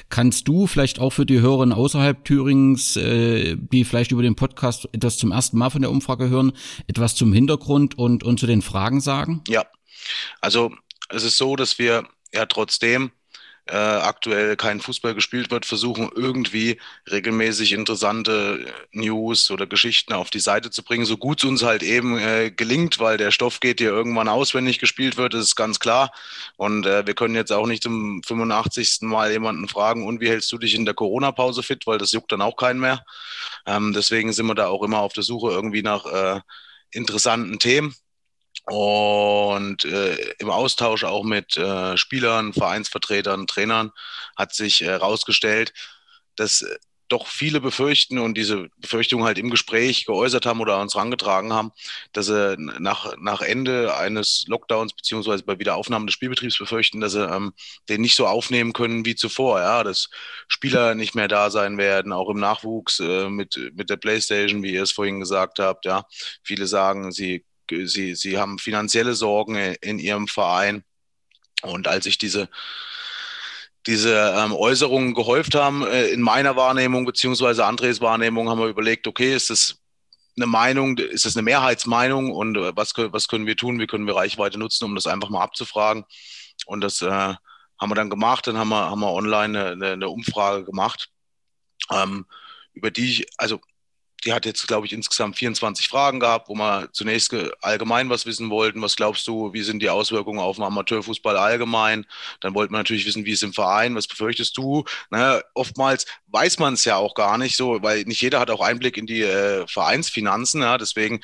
[0.10, 4.88] Kannst du vielleicht auch für die Hörerinnen außerhalb Thürings, äh, die vielleicht über den Podcast
[4.92, 6.52] etwas zum ersten Mal von der Umfrage hören,
[6.88, 9.44] etwas zum Hintergrund und und, und zu den Fragen sagen?
[9.48, 9.66] Ja,
[10.42, 10.74] also
[11.10, 13.12] es ist so, dass wir ja trotzdem
[13.70, 16.80] äh, aktuell kein Fußball gespielt wird, versuchen irgendwie
[17.12, 21.84] regelmäßig interessante News oder Geschichten auf die Seite zu bringen, so gut es uns halt
[21.84, 25.80] eben äh, gelingt, weil der Stoff geht hier irgendwann auswendig gespielt wird, das ist ganz
[25.80, 26.12] klar.
[26.56, 29.00] Und äh, wir können jetzt auch nicht zum 85.
[29.02, 32.32] Mal jemanden fragen, und wie hältst du dich in der Corona-Pause fit, weil das juckt
[32.32, 33.04] dann auch keinen mehr.
[33.66, 36.40] Ähm, deswegen sind wir da auch immer auf der Suche irgendwie nach äh,
[36.92, 37.96] interessanten Themen.
[38.66, 43.92] Und äh, im Austausch auch mit äh, Spielern, Vereinsvertretern, Trainern
[44.36, 45.74] hat sich herausgestellt, äh,
[46.38, 50.96] dass äh, doch viele befürchten und diese Befürchtungen halt im Gespräch geäußert haben oder uns
[50.96, 51.72] herangetragen haben,
[52.14, 57.26] dass sie nach, nach Ende eines Lockdowns beziehungsweise bei Wiederaufnahme des Spielbetriebs befürchten, dass sie
[57.26, 57.54] ähm,
[57.90, 60.10] den nicht so aufnehmen können wie zuvor, ja, dass
[60.48, 64.74] Spieler nicht mehr da sein werden, auch im Nachwuchs äh, mit, mit der Playstation, wie
[64.74, 66.06] ihr es vorhin gesagt habt, ja.
[66.44, 70.84] Viele sagen, sie sie, sie haben finanzielle Sorgen in ihrem Verein.
[71.64, 72.50] Und als ich diese,
[73.88, 79.08] diese ähm, Äußerungen gehäuft haben, äh, in meiner Wahrnehmung beziehungsweise Andres Wahrnehmung, haben wir überlegt,
[79.08, 79.82] okay, ist das
[80.36, 84.06] eine Meinung, ist das eine Mehrheitsmeinung und äh, was, was können wir tun, wie können
[84.06, 86.06] wir Reichweite nutzen, um das einfach mal abzufragen.
[86.66, 90.10] Und das äh, haben wir dann gemacht, dann haben wir, haben wir online eine, eine
[90.10, 91.10] Umfrage gemacht,
[91.92, 92.26] ähm,
[92.74, 93.60] über die ich, also
[94.26, 98.50] die hat jetzt, glaube ich, insgesamt 24 Fragen gehabt, wo wir zunächst allgemein was wissen
[98.50, 98.82] wollten.
[98.82, 102.06] Was glaubst du, wie sind die Auswirkungen auf den Amateurfußball allgemein?
[102.40, 104.86] Dann wollten wir natürlich wissen, wie es im Verein, was befürchtest du?
[105.12, 108.62] Ne, oftmals weiß man es ja auch gar nicht so, weil nicht jeder hat auch
[108.62, 110.62] Einblick in die äh, Vereinsfinanzen.
[110.62, 111.22] Ja, deswegen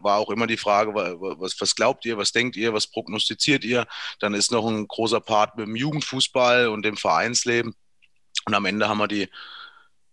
[0.00, 3.86] war auch immer die Frage, was, was glaubt ihr, was denkt ihr, was prognostiziert ihr?
[4.20, 7.74] Dann ist noch ein großer Part mit dem Jugendfußball und dem Vereinsleben.
[8.44, 9.28] Und am Ende haben wir die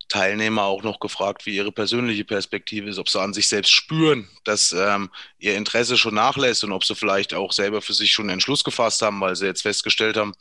[0.08, 4.30] Teilnehmer auch noch gefragt, wie ihre persönliche Perspektive ist, ob sie an sich selbst spüren,
[4.44, 8.26] dass ähm, ihr Interesse schon nachlässt und ob sie vielleicht auch selber für sich schon
[8.26, 10.34] einen Entschluss gefasst haben, weil sie jetzt festgestellt haben,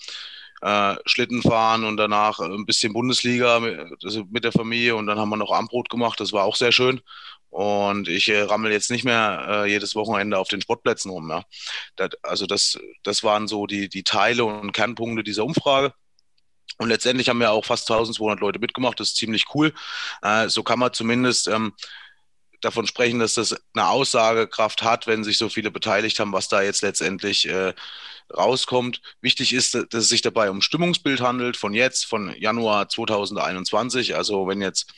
[0.61, 5.19] äh, Schlitten fahren und danach ein bisschen Bundesliga mit, also mit der Familie und dann
[5.19, 7.01] haben wir noch Armbrot gemacht, das war auch sehr schön.
[7.51, 11.45] Und ich äh, rammel jetzt nicht mehr äh, jedes Wochenende auf den Sportplätzen rum.
[11.95, 15.95] Das, also das, das waren so die, die Teile und Kernpunkte dieser Umfrage.
[16.79, 18.99] Und letztendlich haben ja auch fast 1200 Leute mitgemacht.
[18.99, 19.73] Das ist ziemlich cool.
[20.23, 21.73] Äh, so kann man zumindest ähm,
[22.61, 26.63] davon sprechen, dass das eine Aussagekraft hat, wenn sich so viele beteiligt haben, was da
[26.63, 27.75] jetzt letztendlich äh,
[28.35, 29.01] rauskommt.
[29.21, 34.17] Wichtig ist, dass es sich dabei um Stimmungsbild handelt von jetzt, von Januar 2021.
[34.17, 34.93] Also wenn jetzt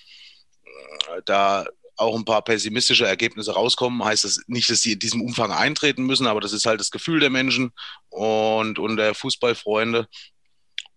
[0.65, 5.23] äh, da auch ein paar pessimistische Ergebnisse rauskommen, heißt das nicht, dass sie in diesem
[5.23, 7.73] Umfang eintreten müssen, aber das ist halt das Gefühl der Menschen
[8.11, 10.07] und, und der Fußballfreunde.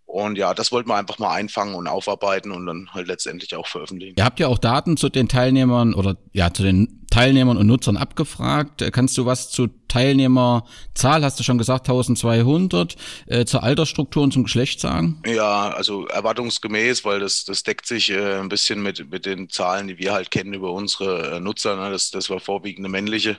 [0.09, 3.67] Und ja, das wollten wir einfach mal einfangen und aufarbeiten und dann halt letztendlich auch
[3.67, 4.15] veröffentlichen.
[4.17, 7.95] Ihr habt ja auch Daten zu den Teilnehmern oder ja, zu den Teilnehmern und Nutzern
[7.95, 8.83] abgefragt.
[8.91, 12.95] Kannst du was zu Teilnehmerzahl, hast du schon gesagt, 1200,
[13.27, 15.21] äh, zur Altersstruktur und zum Geschlecht sagen?
[15.27, 19.87] Ja, also erwartungsgemäß, weil das, das deckt sich äh, ein bisschen mit, mit den Zahlen,
[19.89, 21.75] die wir halt kennen über unsere äh, Nutzer.
[21.75, 21.91] Ne?
[21.91, 23.37] Das, das war vorwiegend eine männliche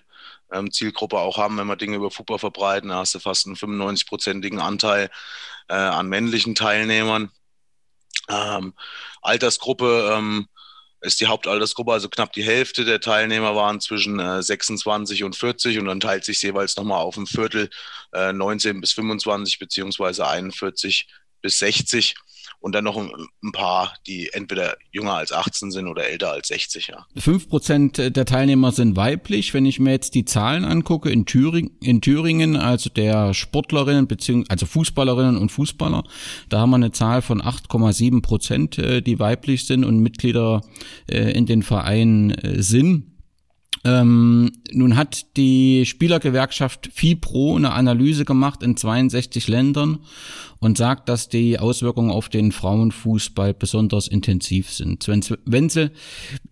[0.52, 2.90] ähm, Zielgruppe auch haben, wenn wir Dinge über Fußball verbreiten.
[2.90, 5.10] Da hast du fast einen 95-prozentigen Anteil
[5.70, 7.30] äh, an männlichen Teilnehmern.
[8.28, 8.74] Ähm,
[9.22, 10.48] Altersgruppe ähm,
[11.00, 15.78] ist die Hauptaltersgruppe, also knapp die Hälfte der Teilnehmer waren zwischen äh, 26 und 40
[15.78, 17.70] und dann teilt sich jeweils nochmal auf ein Viertel
[18.12, 21.08] äh, 19 bis 25 beziehungsweise 41
[21.40, 22.14] bis 60
[22.60, 23.10] und dann noch ein,
[23.42, 26.88] ein, paar, die entweder jünger als 18 sind oder älter als 60.
[26.88, 27.06] Ja.
[27.16, 29.54] Fünf Prozent der Teilnehmer sind weiblich.
[29.54, 34.50] Wenn ich mir jetzt die Zahlen angucke in Thüringen, in Thüringen also der Sportlerinnen beziehungsweise
[34.50, 36.04] also Fußballerinnen und Fußballer,
[36.48, 40.60] da haben wir eine Zahl von 8,7 Prozent, äh, die weiblich sind und Mitglieder
[41.10, 43.06] äh, in den Vereinen äh, sind.
[43.82, 50.00] Ähm, nun hat die Spielergewerkschaft FIPRO eine Analyse gemacht in 62 Ländern
[50.58, 55.02] und sagt, dass die Auswirkungen auf den Frauenfußball besonders intensiv sind.
[55.02, 55.92] Sven Wenzel,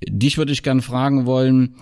[0.08, 1.76] dich würde ich gern fragen wollen,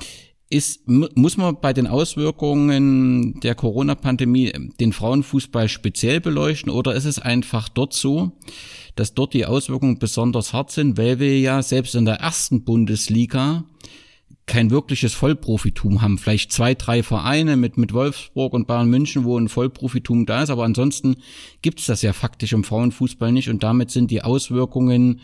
[0.49, 7.19] ist, muss man bei den Auswirkungen der Corona-Pandemie den Frauenfußball speziell beleuchten oder ist es
[7.19, 8.33] einfach dort so,
[8.95, 13.65] dass dort die Auswirkungen besonders hart sind, weil wir ja selbst in der ersten Bundesliga
[14.47, 16.19] kein wirkliches Vollprofitum haben.
[16.19, 20.51] Vielleicht zwei, drei Vereine mit, mit Wolfsburg und Bayern München, wo ein Vollprofitum da ist,
[20.51, 21.17] aber ansonsten
[21.63, 25.21] gibt's das ja faktisch im Frauenfußball nicht und damit sind die Auswirkungen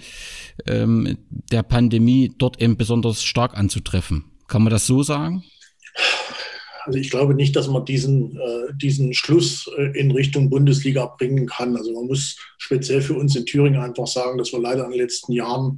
[0.67, 1.19] ähm,
[1.53, 4.25] der Pandemie dort eben besonders stark anzutreffen.
[4.49, 5.45] Kann man das so sagen?
[6.85, 11.47] Also ich glaube nicht, dass man diesen, äh, diesen Schluss äh, in Richtung Bundesliga bringen
[11.47, 11.77] kann.
[11.77, 15.01] Also man muss speziell für uns in Thüringen einfach sagen, dass wir leider in den
[15.01, 15.77] letzten Jahren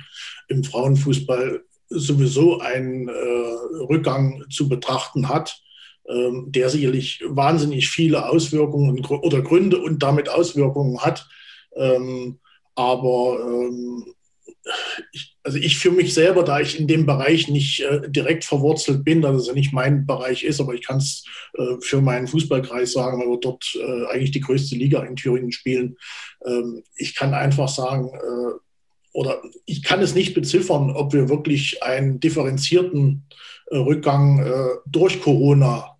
[0.48, 5.60] im Frauenfußball sowieso ein äh, Rückgang zu betrachten hat.
[6.08, 11.26] ähm, der sicherlich wahnsinnig viele Auswirkungen oder Gründe und damit Auswirkungen hat.
[11.76, 12.40] Ähm,
[12.74, 14.04] aber ähm,
[15.12, 19.04] ich, also ich für mich selber, da ich in dem Bereich nicht äh, direkt verwurzelt
[19.04, 22.26] bin, dass es ja nicht mein Bereich ist, aber ich kann es äh, für meinen
[22.26, 25.96] Fußballkreis sagen, weil wir dort äh, eigentlich die größte Liga in Thüringen spielen.
[26.46, 28.58] Ähm, ich kann einfach sagen, äh,
[29.14, 33.26] oder ich kann es nicht beziffern, ob wir wirklich einen differenzierten
[33.70, 34.52] äh, Rückgang äh,
[34.86, 35.90] durch Corona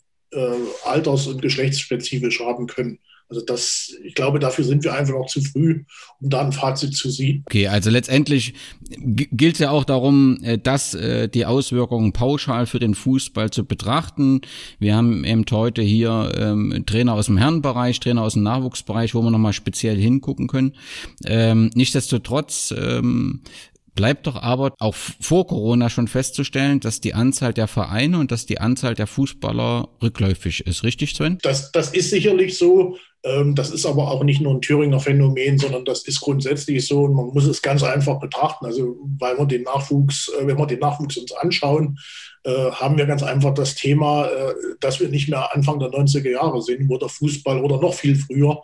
[0.85, 2.98] alters- und geschlechtsspezifisch haben können.
[3.35, 5.85] Also das, ich glaube, dafür sind wir einfach noch zu früh,
[6.20, 7.42] um da ein Fazit zu ziehen.
[7.47, 8.55] Okay, also letztendlich
[8.88, 13.64] gilt es ja auch darum, äh, dass äh, die Auswirkungen pauschal für den Fußball zu
[13.64, 14.40] betrachten.
[14.79, 19.23] Wir haben eben heute hier ähm, Trainer aus dem Herrenbereich, Trainer aus dem Nachwuchsbereich, wo
[19.23, 20.75] wir nochmal speziell hingucken können.
[21.25, 23.40] Ähm, nichtsdestotrotz ähm,
[23.94, 28.44] Bleibt doch aber auch vor Corona schon festzustellen, dass die Anzahl der Vereine und dass
[28.44, 30.83] die Anzahl der Fußballer rückläufig ist.
[30.83, 31.38] Richtig, Sven?
[31.42, 32.96] Das, das ist sicherlich so.
[33.24, 37.04] Ähm, das ist aber auch nicht nur ein Thüringer Phänomen, sondern das ist grundsätzlich so
[37.04, 38.66] und man muss es ganz einfach betrachten.
[38.66, 41.98] Also, weil wir den Nachwuchs, äh, wenn wir den Nachwuchs uns anschauen,
[42.42, 46.30] äh, haben wir ganz einfach das Thema, äh, dass wir nicht mehr Anfang der 90er
[46.30, 48.61] Jahre sind, wo der Fußball oder noch viel früher,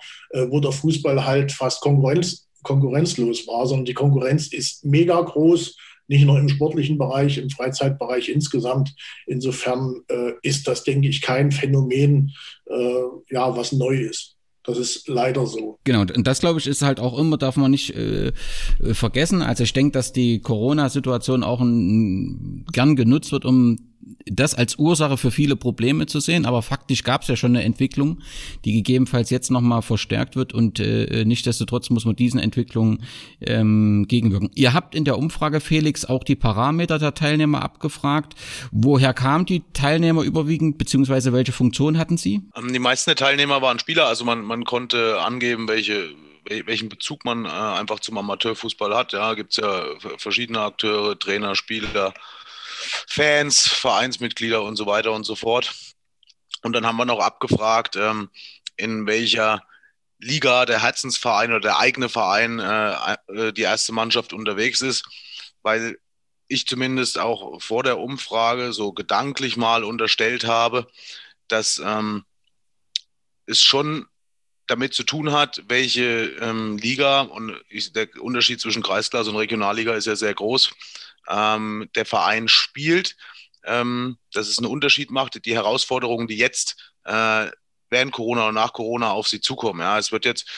[0.48, 5.76] wo der Fußball halt fast Konkurrenz konkurrenzlos war, sondern die Konkurrenz ist mega groß,
[6.08, 8.94] nicht nur im sportlichen Bereich, im Freizeitbereich insgesamt.
[9.26, 12.32] Insofern äh, ist das, denke ich, kein Phänomen,
[12.66, 14.36] äh, ja, was neu ist.
[14.64, 15.78] Das ist leider so.
[15.84, 18.32] Genau, und das glaube ich ist halt auch immer, darf man nicht äh,
[18.92, 19.40] vergessen.
[19.40, 23.89] Also ich denke, dass die Corona-Situation auch ein, gern genutzt wird, um
[24.26, 27.64] das als Ursache für viele Probleme zu sehen, aber faktisch gab es ja schon eine
[27.64, 28.20] Entwicklung,
[28.64, 33.02] die gegebenenfalls jetzt nochmal verstärkt wird und äh, nichtdestotrotz muss man diesen Entwicklungen
[33.40, 34.50] ähm, gegenwirken.
[34.54, 38.34] Ihr habt in der Umfrage, Felix, auch die Parameter der Teilnehmer abgefragt.
[38.70, 42.42] Woher kamen die Teilnehmer überwiegend, beziehungsweise welche Funktion hatten sie?
[42.56, 46.10] Ähm, die meisten der Teilnehmer waren Spieler, also man, man konnte angeben, welche
[46.66, 49.12] welchen Bezug man äh, einfach zum Amateurfußball hat.
[49.12, 49.84] Ja, gibt es ja
[50.16, 52.12] verschiedene Akteure, Trainer, Spieler,
[52.80, 55.72] Fans, Vereinsmitglieder und so weiter und so fort.
[56.62, 58.30] Und dann haben wir noch abgefragt, ähm,
[58.76, 59.62] in welcher
[60.18, 65.04] Liga der Herzensverein oder der eigene Verein äh, äh, die erste Mannschaft unterwegs ist,
[65.62, 65.98] weil
[66.48, 70.86] ich zumindest auch vor der Umfrage so gedanklich mal unterstellt habe,
[71.48, 72.24] dass ähm,
[73.46, 74.06] es schon
[74.66, 79.94] damit zu tun hat, welche ähm, Liga und ich, der Unterschied zwischen Kreisklasse und Regionalliga
[79.94, 80.70] ist ja sehr groß
[81.28, 83.16] ähm, der Verein spielt,
[83.64, 87.50] ähm, dass es einen Unterschied macht, die Herausforderungen, die jetzt äh,
[87.90, 89.80] während Corona und nach Corona auf sie zukommen.
[89.80, 90.48] Ja, es wird jetzt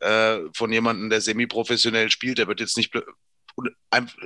[0.00, 2.92] äh, von jemandem, der semi-professionell spielt, der wird jetzt nicht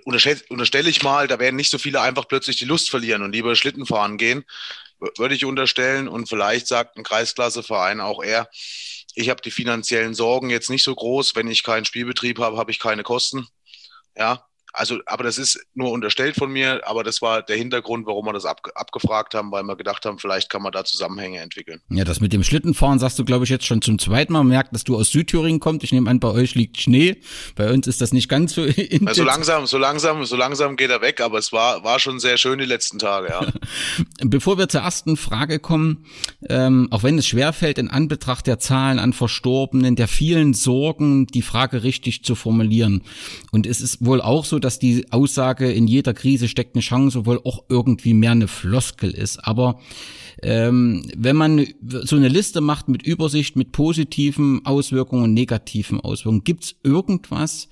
[0.05, 3.57] unterstelle ich mal, da werden nicht so viele einfach plötzlich die Lust verlieren und lieber
[3.57, 4.45] Schlitten fahren gehen,
[5.17, 6.09] würde ich unterstellen.
[6.09, 8.49] Und vielleicht sagt ein Kreisklasseverein auch eher,
[9.15, 11.35] ich habe die finanziellen Sorgen jetzt nicht so groß.
[11.35, 13.47] Wenn ich keinen Spielbetrieb habe, habe ich keine Kosten.
[14.17, 18.25] Ja, also, aber das ist nur unterstellt von mir, aber das war der Hintergrund, warum
[18.25, 21.81] wir das ab, abgefragt haben, weil wir gedacht haben, vielleicht kann man da Zusammenhänge entwickeln.
[21.91, 24.41] Ja, das mit dem Schlittenfahren sagst du, glaube ich, jetzt schon zum zweiten Mal.
[24.41, 25.85] Man merkt, dass du aus Südthüringen kommst.
[25.85, 27.21] Ich nehme an, bei euch liegt Schnee.
[27.55, 28.63] Bei uns ist das nicht ganz so.
[29.03, 32.21] Ja, so langsam, so langsam, so langsam geht er weg, aber es war, war schon
[32.21, 33.47] sehr schön die letzten Tage, ja.
[34.25, 36.05] Bevor wir zur ersten Frage kommen,
[36.49, 41.43] ähm, auch wenn es schwerfällt, in Anbetracht der Zahlen an Verstorbenen, der vielen Sorgen, die
[41.43, 43.03] Frage richtig zu formulieren.
[43.51, 47.27] Und es ist wohl auch so, dass die Aussage, in jeder Krise steckt eine Chance,
[47.27, 49.39] wohl auch irgendwie mehr eine Floskel ist.
[49.47, 49.79] Aber
[50.43, 56.45] ähm, wenn man so eine Liste macht mit Übersicht, mit positiven Auswirkungen und negativen Auswirkungen,
[56.45, 57.69] gibt's irgendwas,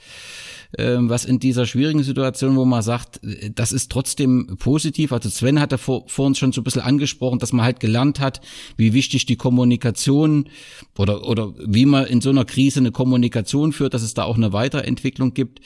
[0.78, 3.20] ähm, was in dieser schwierigen Situation, wo man sagt,
[3.54, 5.12] das ist trotzdem positiv.
[5.12, 8.20] Also Sven hatte vor, vor uns schon so ein bisschen angesprochen, dass man halt gelernt
[8.20, 8.40] hat,
[8.76, 10.48] wie wichtig die Kommunikation
[10.96, 14.36] oder, oder wie man in so einer Krise eine Kommunikation führt, dass es da auch
[14.36, 15.60] eine Weiterentwicklung gibt.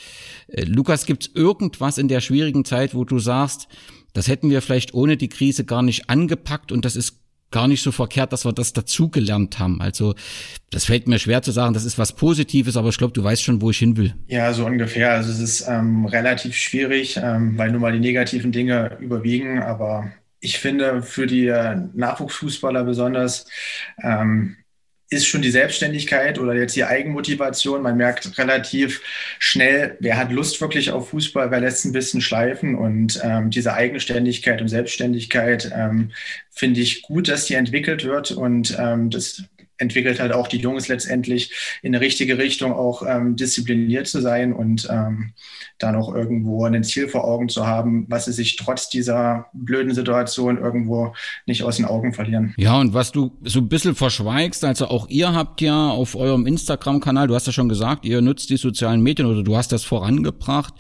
[0.49, 3.69] Äh, Lukas, gibt's irgendwas in der schwierigen Zeit, wo du sagst,
[4.15, 7.83] das hätten wir vielleicht ohne die Krise gar nicht angepackt und das ist gar nicht
[7.83, 9.81] so verkehrt, dass wir das dazugelernt haben.
[9.81, 10.15] Also
[10.71, 13.45] das fällt mir schwer zu sagen, das ist was Positives, aber ich glaube, du weißt
[13.45, 14.15] schon, wo ich hin will.
[14.27, 15.13] Ja, so ungefähr.
[15.13, 19.63] Also es ist ähm, relativ schwierig, ähm, weil nun mal die negativen Dinge überwiegen.
[19.63, 20.11] Aber
[20.41, 23.47] ich finde für die äh, Nachwuchsfußballer besonders
[24.03, 24.57] ähm,
[25.15, 27.83] ist schon die Selbstständigkeit oder jetzt die Eigenmotivation.
[27.83, 29.01] Man merkt relativ
[29.39, 32.75] schnell, wer hat Lust wirklich auf Fußball, wer lässt ein bisschen schleifen.
[32.75, 36.13] Und ähm, diese Eigenständigkeit und Selbstständigkeit ähm,
[36.51, 38.33] finde ich gut, dass die entwickelt wird.
[38.33, 39.45] Und ähm, das
[39.79, 41.53] entwickelt halt auch die Jungs letztendlich
[41.83, 45.33] in eine richtige Richtung auch ähm, diszipliniert zu sein und ähm,
[45.79, 49.95] dann auch irgendwo ein Ziel vor Augen zu haben, was sie sich trotz dieser blöden
[49.95, 51.15] Situation irgendwo
[51.47, 52.55] nicht aus den Augen verlieren.
[52.57, 56.47] Ja, und was du so ein bisschen verschweigst, also auch ihr habt ja auf eurem
[56.47, 59.85] Instagram-Kanal, du hast ja schon gesagt, ihr nutzt die sozialen Medien oder du hast das
[59.85, 60.75] vorangebracht.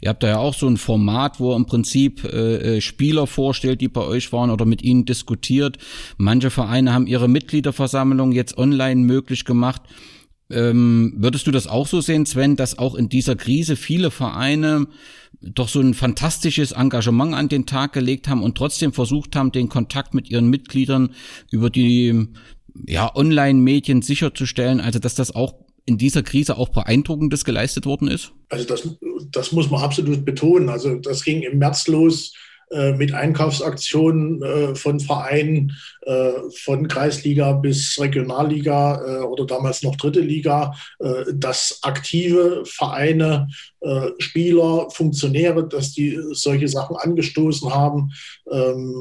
[0.00, 3.80] Ihr habt da ja auch so ein Format, wo im Prinzip äh, äh, Spieler vorstellt,
[3.80, 5.78] die bei euch waren oder mit ihnen diskutiert.
[6.16, 9.82] Manche Vereine haben ihre Mitgliederversammlung jetzt online möglich gemacht.
[10.50, 14.88] Ähm, würdest du das auch so sehen, Sven, dass auch in dieser Krise viele Vereine
[15.40, 19.68] doch so ein fantastisches Engagement an den Tag gelegt haben und trotzdem versucht haben, den
[19.68, 21.14] Kontakt mit ihren Mitgliedern
[21.50, 22.28] über die
[22.86, 25.54] ja, Online-Medien sicherzustellen, also dass das auch
[25.86, 28.32] in dieser Krise auch beeindruckendes geleistet worden ist?
[28.48, 28.88] Also das,
[29.32, 30.68] das muss man absolut betonen.
[30.68, 32.34] Also das ging im März los
[32.70, 35.72] äh, mit Einkaufsaktionen äh, von Vereinen
[36.64, 40.74] von Kreisliga bis Regionalliga oder damals noch dritte Liga,
[41.34, 43.48] dass aktive Vereine
[43.80, 48.12] äh, Spieler, Funktionäre, dass die solche Sachen angestoßen haben,
[48.50, 48.94] ähm,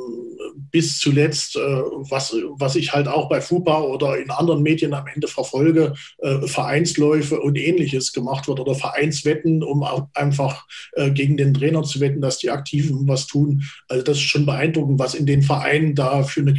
[0.72, 5.08] bis zuletzt, äh, was, was ich halt auch bei FUPA oder in anderen Medien am
[5.08, 9.84] Ende verfolge, äh, Vereinsläufe und ähnliches gemacht wird oder Vereinswetten, um
[10.14, 13.64] einfach äh, gegen den Trainer zu wetten, dass die Aktiven was tun.
[13.90, 16.54] Also das ist schon beeindruckend, was in den Vereinen da für eine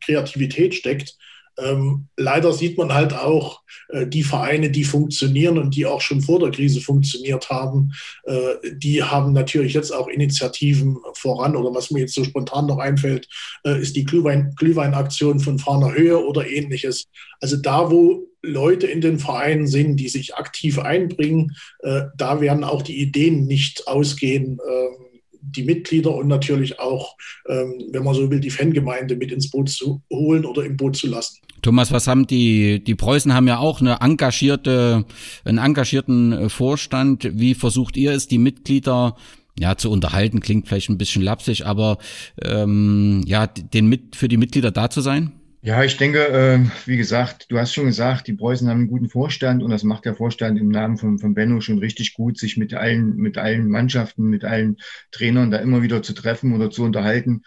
[0.00, 1.16] Kreativität steckt.
[1.58, 6.22] Ähm, leider sieht man halt auch äh, die Vereine, die funktionieren und die auch schon
[6.22, 7.92] vor der Krise funktioniert haben,
[8.24, 11.56] äh, die haben natürlich jetzt auch Initiativen voran.
[11.56, 13.28] Oder was mir jetzt so spontan noch einfällt,
[13.64, 17.08] äh, ist die Glühwein, Glühweinaktion von Fahner Höhe oder ähnliches.
[17.40, 22.64] Also da, wo Leute in den Vereinen sind, die sich aktiv einbringen, äh, da werden
[22.64, 25.09] auch die Ideen nicht ausgehen ähm,
[25.42, 27.16] die Mitglieder und natürlich auch,
[27.48, 30.96] ähm, wenn man so will, die Fangemeinde mit ins Boot zu holen oder im Boot
[30.96, 31.38] zu lassen.
[31.62, 35.04] Thomas, was haben die, die Preußen haben ja auch eine engagierte,
[35.44, 37.28] einen engagierten äh, Vorstand.
[37.34, 39.16] Wie versucht ihr es, die Mitglieder
[39.58, 41.98] ja, zu unterhalten klingt vielleicht ein bisschen lapsig, aber
[42.40, 45.32] ähm, ja, den mit für die Mitglieder da zu sein?
[45.62, 49.10] Ja, ich denke, äh, wie gesagt, du hast schon gesagt, die Preußen haben einen guten
[49.10, 52.56] Vorstand und das macht der Vorstand im Namen von, von Benno schon richtig gut, sich
[52.56, 54.78] mit allen, mit allen Mannschaften, mit allen
[55.10, 57.42] Trainern da immer wieder zu treffen oder zu unterhalten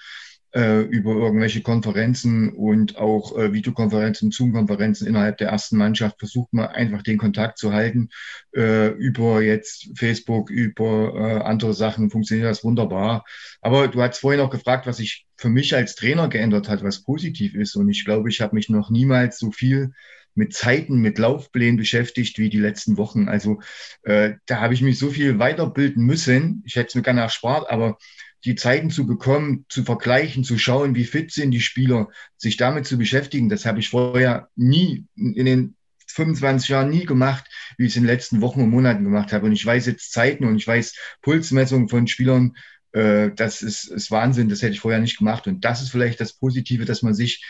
[0.53, 6.67] äh, über irgendwelche Konferenzen und auch äh, Videokonferenzen, Zoom-Konferenzen innerhalb der ersten Mannschaft versucht man
[6.67, 8.09] einfach den Kontakt zu halten.
[8.55, 13.25] Äh, über jetzt Facebook, über äh, andere Sachen funktioniert das wunderbar.
[13.61, 17.03] Aber du hast vorhin auch gefragt, was sich für mich als Trainer geändert hat, was
[17.03, 17.75] positiv ist.
[17.75, 19.91] Und ich glaube, ich habe mich noch niemals so viel
[20.35, 23.27] mit Zeiten, mit Laufplänen beschäftigt wie die letzten Wochen.
[23.27, 23.59] Also
[24.03, 26.63] äh, da habe ich mich so viel weiterbilden müssen.
[26.65, 27.97] Ich hätte es mir gerne erspart, aber
[28.45, 32.85] die Zeiten zu bekommen, zu vergleichen, zu schauen, wie fit sind die Spieler, sich damit
[32.85, 35.75] zu beschäftigen, das habe ich vorher nie in den
[36.07, 37.45] 25 Jahren nie gemacht,
[37.77, 39.47] wie ich es in den letzten Wochen und Monaten gemacht habe.
[39.47, 42.55] Und ich weiß jetzt Zeiten und ich weiß Pulsmessungen von Spielern,
[42.93, 45.47] äh, das ist, ist Wahnsinn, das hätte ich vorher nicht gemacht.
[45.47, 47.43] Und das ist vielleicht das Positive, dass man sich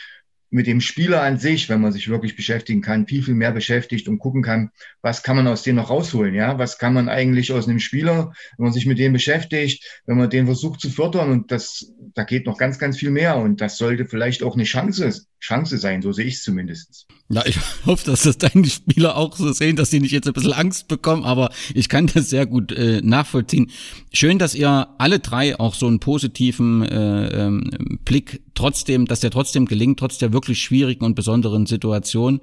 [0.53, 4.07] mit dem Spieler an sich, wenn man sich wirklich beschäftigen kann, viel, viel mehr beschäftigt
[4.07, 4.69] und gucken kann,
[5.01, 6.59] was kann man aus dem noch rausholen, ja?
[6.59, 10.29] Was kann man eigentlich aus einem Spieler, wenn man sich mit dem beschäftigt, wenn man
[10.29, 13.77] den versucht zu fördern und das, da geht noch ganz, ganz viel mehr und das
[13.77, 17.05] sollte vielleicht auch eine Chance, Chance sein, so sehe ich es zumindest.
[17.27, 20.33] Ja, ich hoffe, dass das deine Spieler auch so sehen, dass sie nicht jetzt ein
[20.33, 23.69] bisschen Angst bekommen, aber ich kann das sehr gut äh, nachvollziehen.
[24.13, 29.31] Schön, dass ihr alle drei auch so einen positiven äh, ähm, Blick trotzdem, dass der
[29.31, 32.39] trotzdem gelingt, trotz der wirklich schwierigen und besonderen Situation.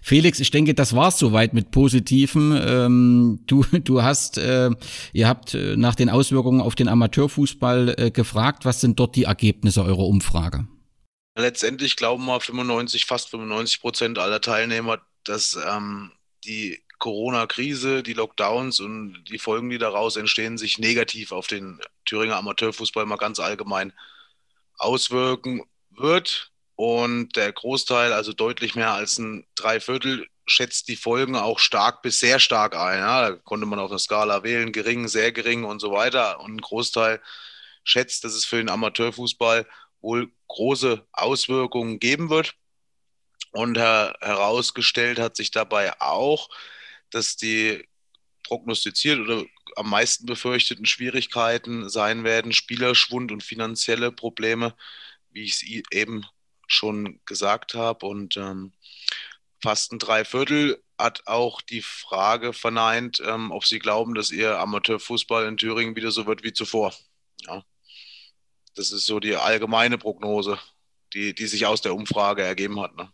[0.00, 2.56] Felix, ich denke, das war's soweit mit Positiven.
[2.56, 4.70] Ähm, du, du hast, äh,
[5.12, 9.24] ihr habt äh, nach den Auswirkungen auf den Amateurfußball äh, gefragt, was sind dort die
[9.24, 10.68] Ergebnisse eurer Umfrage?
[11.36, 16.12] Letztendlich glauben wir 95, fast 95 Prozent aller Teilnehmer, dass ähm,
[16.44, 22.36] die Corona-Krise, die Lockdowns und die Folgen, die daraus entstehen, sich negativ auf den Thüringer
[22.36, 23.92] Amateurfußball mal ganz allgemein
[24.78, 26.52] auswirken wird.
[26.76, 32.20] Und der Großteil, also deutlich mehr als ein Dreiviertel, schätzt die Folgen auch stark bis
[32.20, 32.98] sehr stark ein.
[32.98, 36.40] Ja, da konnte man auf einer Skala wählen, gering, sehr gering und so weiter.
[36.40, 37.20] Und ein Großteil
[37.84, 39.66] schätzt, dass es für den Amateurfußball
[40.04, 42.54] wohl große Auswirkungen geben wird.
[43.50, 46.48] Und her herausgestellt hat sich dabei auch,
[47.10, 47.88] dass die
[48.42, 49.44] prognostiziert oder
[49.76, 54.74] am meisten befürchteten Schwierigkeiten sein werden Spielerschwund und finanzielle Probleme,
[55.30, 56.24] wie ich es eben
[56.66, 58.06] schon gesagt habe.
[58.06, 58.72] Und ähm,
[59.62, 65.46] fast ein Dreiviertel hat auch die Frage verneint, ähm, ob sie glauben, dass ihr Amateurfußball
[65.46, 66.94] in Thüringen wieder so wird wie zuvor.
[67.46, 67.64] Ja.
[68.74, 70.58] Das ist so die allgemeine Prognose,
[71.12, 72.96] die, die sich aus der Umfrage ergeben hat.
[72.96, 73.08] Ne?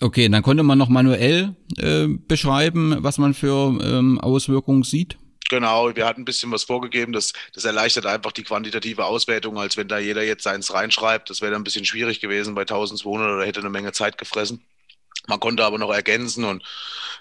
[0.00, 5.16] Okay, dann konnte man noch manuell äh, beschreiben, was man für ähm, Auswirkungen sieht.
[5.50, 7.12] Genau, wir hatten ein bisschen was vorgegeben.
[7.12, 11.30] Das, das erleichtert einfach die quantitative Auswertung, als wenn da jeder jetzt seins reinschreibt.
[11.30, 14.62] Das wäre dann ein bisschen schwierig gewesen bei 1200 oder hätte eine Menge Zeit gefressen.
[15.26, 16.62] Man konnte aber noch ergänzen und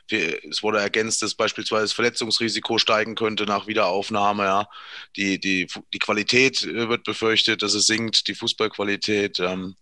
[0.10, 4.44] wir, es wurde ergänzt, dass beispielsweise das Verletzungsrisiko steigen könnte nach Wiederaufnahme.
[4.44, 4.70] Ja.
[5.16, 9.40] Die, die, die Qualität äh, wird befürchtet, dass es sinkt, die Fußballqualität.
[9.40, 9.76] Ähm,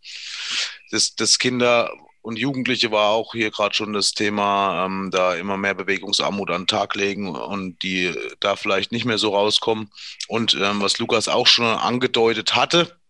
[0.92, 1.92] das, das Kinder
[2.22, 6.62] und Jugendliche war auch hier gerade schon das Thema, ähm, da immer mehr Bewegungsarmut an
[6.62, 9.90] den Tag legen und die da vielleicht nicht mehr so rauskommen.
[10.28, 13.01] Und ähm, was Lukas auch schon angedeutet hatte,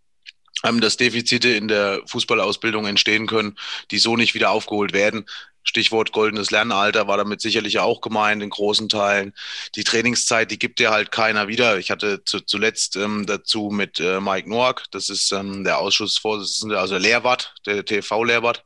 [0.63, 3.57] dass Defizite in der Fußballausbildung entstehen können,
[3.89, 5.25] die so nicht wieder aufgeholt werden.
[5.63, 9.33] Stichwort goldenes Lernalter war damit sicherlich auch gemeint in großen Teilen.
[9.75, 11.77] Die Trainingszeit, die gibt dir halt keiner wieder.
[11.77, 16.79] Ich hatte zu, zuletzt ähm, dazu mit äh, Mike Noack, das ist ähm, der Ausschussvorsitzende,
[16.79, 18.63] also Lehrwart, der TV-Lehrwart,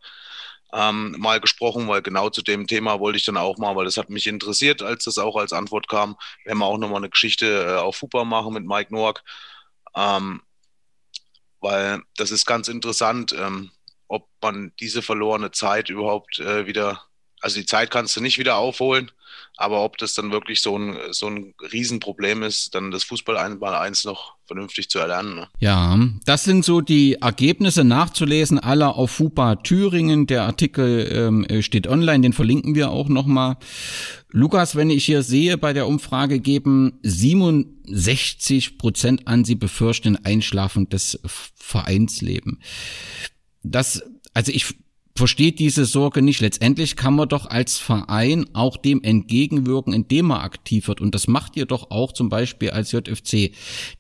[0.74, 3.98] ähm, mal gesprochen, weil genau zu dem Thema wollte ich dann auch mal, weil das
[3.98, 6.16] hat mich interessiert, als das auch als Antwort kam.
[6.44, 9.24] Wir haben auch nochmal eine Geschichte äh, auf Fupa machen mit Mike Noack.
[9.96, 10.42] Ähm,
[11.60, 13.72] weil das ist ganz interessant, ähm,
[14.08, 17.04] ob man diese verlorene Zeit überhaupt äh, wieder,
[17.42, 19.12] also die Zeit kannst du nicht wieder aufholen,
[19.58, 23.76] aber ob das dann wirklich so ein, so ein Riesenproblem ist, dann das Fußball einmal
[23.76, 25.36] eins noch vernünftig zu erlernen.
[25.36, 25.48] Ne?
[25.60, 30.28] Ja, das sind so die Ergebnisse nachzulesen aller auf FUPA Thüringen.
[30.28, 33.58] Der Artikel ähm, steht online, den verlinken wir auch nochmal.
[34.30, 40.90] Lukas, wenn ich hier sehe, bei der Umfrage geben 67 Prozent an, sie befürchten Einschlafen
[40.90, 41.20] des
[41.56, 42.62] Vereinsleben.
[43.64, 44.76] Das, also ich
[45.18, 46.42] versteht diese Sorge nicht.
[46.42, 51.00] Letztendlich kann man doch als Verein auch dem entgegenwirken, indem man aktiv wird.
[51.00, 53.52] Und das macht ihr doch auch zum Beispiel als JFC.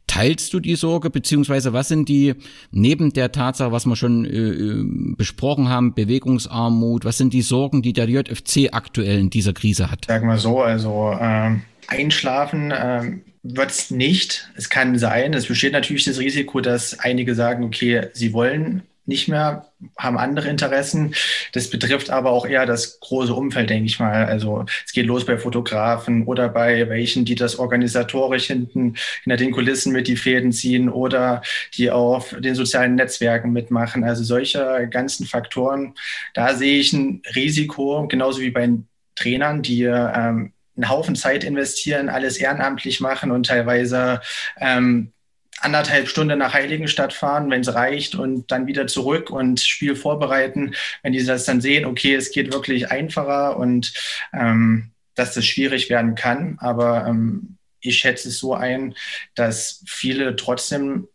[0.07, 2.35] Teilst du die Sorge, beziehungsweise was sind die,
[2.71, 4.83] neben der Tatsache, was wir schon äh, äh
[5.17, 10.05] besprochen haben, Bewegungsarmut, was sind die Sorgen, die der JFC aktuell in dieser Krise hat?
[10.05, 12.73] Sagen wir so, also ähm, einschlafen.
[12.75, 14.49] Ähm wird es nicht.
[14.55, 15.35] Es kann sein.
[15.35, 20.49] Es besteht natürlich das Risiko, dass einige sagen, okay, sie wollen nicht mehr, haben andere
[20.49, 21.13] Interessen.
[21.53, 24.25] Das betrifft aber auch eher das große Umfeld, denke ich mal.
[24.25, 29.51] Also es geht los bei Fotografen oder bei welchen, die das organisatorisch hinten hinter den
[29.51, 31.41] Kulissen mit die Fäden ziehen oder
[31.75, 34.03] die auf den sozialen Netzwerken mitmachen.
[34.03, 35.93] Also solche ganzen Faktoren,
[36.33, 38.69] da sehe ich ein Risiko, genauso wie bei
[39.15, 44.19] Trainern, die ähm, einen Haufen Zeit investieren, alles ehrenamtlich machen und teilweise
[44.59, 45.13] ähm,
[45.59, 50.75] anderthalb Stunden nach Heiligenstadt fahren, wenn es reicht, und dann wieder zurück und Spiel vorbereiten.
[51.01, 53.93] Wenn die das dann sehen, okay, es geht wirklich einfacher und
[54.33, 56.57] ähm, dass das schwierig werden kann.
[56.59, 58.95] Aber ähm, ich schätze es so ein,
[59.33, 61.07] dass viele trotzdem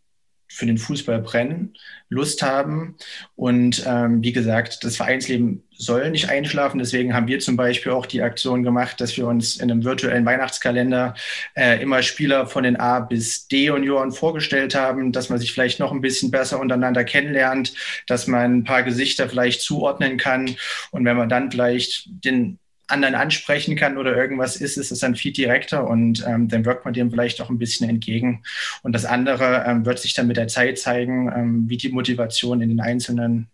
[0.53, 1.75] für den Fußball brennen,
[2.09, 2.97] Lust haben.
[3.37, 6.81] Und ähm, wie gesagt, das Vereinsleben soll nicht einschlafen.
[6.81, 10.27] Deswegen haben wir zum Beispiel auch die Aktion gemacht, dass wir uns in einem virtuellen
[10.27, 11.15] Weihnachtskalender
[11.55, 15.93] äh, immer Spieler von den A bis D-Junioren vorgestellt haben, dass man sich vielleicht noch
[15.93, 17.73] ein bisschen besser untereinander kennenlernt,
[18.09, 20.57] dass man ein paar Gesichter vielleicht zuordnen kann.
[20.91, 22.59] Und wenn man dann vielleicht den
[22.91, 26.85] anderen ansprechen kann oder irgendwas ist, ist es dann viel direkter und ähm, dann wirkt
[26.85, 28.43] man dem vielleicht auch ein bisschen entgegen.
[28.83, 32.61] Und das andere ähm, wird sich dann mit der Zeit zeigen, ähm, wie die Motivation
[32.61, 33.49] in den einzelnen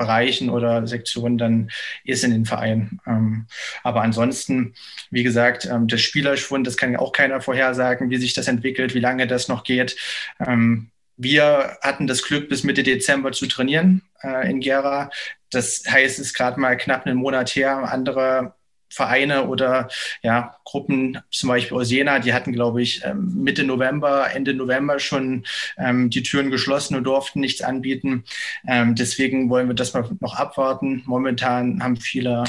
[0.00, 1.70] Bereichen oder Sektionen dann
[2.04, 3.00] ist in den Vereinen.
[3.06, 3.46] Ähm,
[3.82, 4.74] aber ansonsten,
[5.10, 8.94] wie gesagt, ähm, der Spielerschwund, das kann ja auch keiner vorhersagen, wie sich das entwickelt,
[8.94, 9.96] wie lange das noch geht.
[10.40, 15.10] Ähm, wir hatten das Glück, bis Mitte Dezember zu trainieren äh, in Gera.
[15.50, 17.92] Das heißt, es ist gerade mal knapp einen Monat her.
[17.92, 18.54] Andere
[18.90, 19.88] Vereine oder
[20.22, 24.98] ja, Gruppen, zum Beispiel aus Jena, die hatten, glaube ich, ähm, Mitte November, Ende November
[24.98, 25.44] schon
[25.78, 28.24] ähm, die Türen geschlossen und durften nichts anbieten.
[28.66, 31.02] Ähm, deswegen wollen wir das mal noch abwarten.
[31.06, 32.44] Momentan haben viele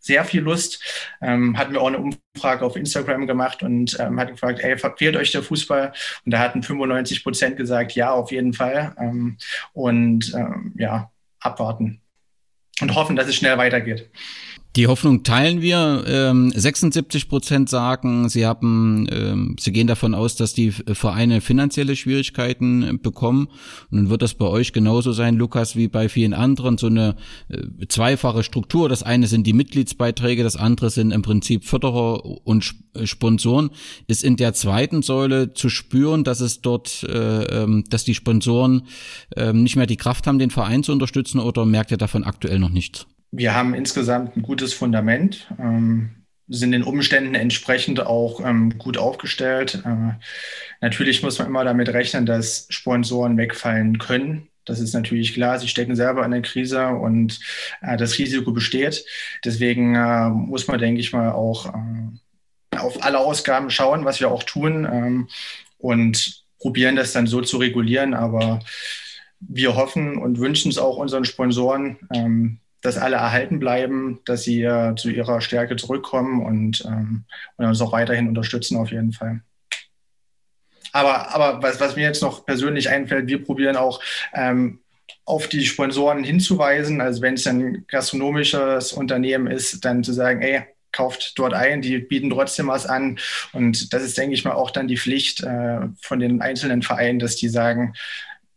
[0.00, 0.82] sehr viel Lust.
[1.20, 5.16] Ähm, hatten wir auch eine Umfrage auf Instagram gemacht und ähm, hatten gefragt, ey, fehlt
[5.16, 5.92] euch der Fußball?
[6.24, 8.94] Und da hatten 95 Prozent gesagt, ja, auf jeden Fall.
[8.98, 9.36] Ähm,
[9.72, 11.10] und ähm, ja,
[11.40, 12.00] abwarten
[12.80, 14.10] und hoffen, dass es schnell weitergeht.
[14.78, 16.04] Die Hoffnung teilen wir.
[16.06, 21.96] Ähm, 76 Prozent sagen, sie haben, ähm, sie gehen davon aus, dass die Vereine finanzielle
[21.96, 23.48] Schwierigkeiten bekommen.
[23.90, 27.16] Und dann wird das bei euch genauso sein, Lukas, wie bei vielen anderen, so eine
[27.48, 28.88] äh, zweifache Struktur.
[28.88, 33.70] Das eine sind die Mitgliedsbeiträge, das andere sind im Prinzip Förderer und äh, Sponsoren.
[34.06, 38.82] Ist in der zweiten Säule zu spüren, dass es dort, äh, ähm, dass die Sponsoren
[39.34, 42.60] äh, nicht mehr die Kraft haben, den Verein zu unterstützen, oder merkt ihr davon aktuell
[42.60, 43.08] noch nichts?
[43.30, 46.10] Wir haben insgesamt ein gutes Fundament, ähm,
[46.48, 49.82] sind den Umständen entsprechend auch ähm, gut aufgestellt.
[49.84, 50.14] Äh,
[50.80, 54.48] natürlich muss man immer damit rechnen, dass Sponsoren wegfallen können.
[54.64, 55.58] Das ist natürlich klar.
[55.58, 57.38] Sie stecken selber in der Krise und
[57.82, 59.04] äh, das Risiko besteht.
[59.44, 64.30] Deswegen äh, muss man, denke ich mal, auch äh, auf alle Ausgaben schauen, was wir
[64.30, 65.28] auch tun ähm,
[65.78, 68.14] und probieren das dann so zu regulieren.
[68.14, 68.60] Aber
[69.40, 74.62] wir hoffen und wünschen es auch unseren Sponsoren, ähm, dass alle erhalten bleiben, dass sie
[74.62, 77.24] äh, zu ihrer Stärke zurückkommen und, ähm,
[77.56, 79.40] und uns auch weiterhin unterstützen auf jeden Fall.
[80.92, 84.00] Aber, aber was, was mir jetzt noch persönlich einfällt, wir probieren auch
[84.32, 84.80] ähm,
[85.24, 87.00] auf die Sponsoren hinzuweisen.
[87.00, 91.98] Also wenn es ein gastronomisches Unternehmen ist, dann zu sagen, ey, kauft dort ein, die
[91.98, 93.18] bieten trotzdem was an.
[93.52, 97.18] Und das ist, denke ich mal, auch dann die Pflicht äh, von den einzelnen Vereinen,
[97.18, 97.94] dass die sagen,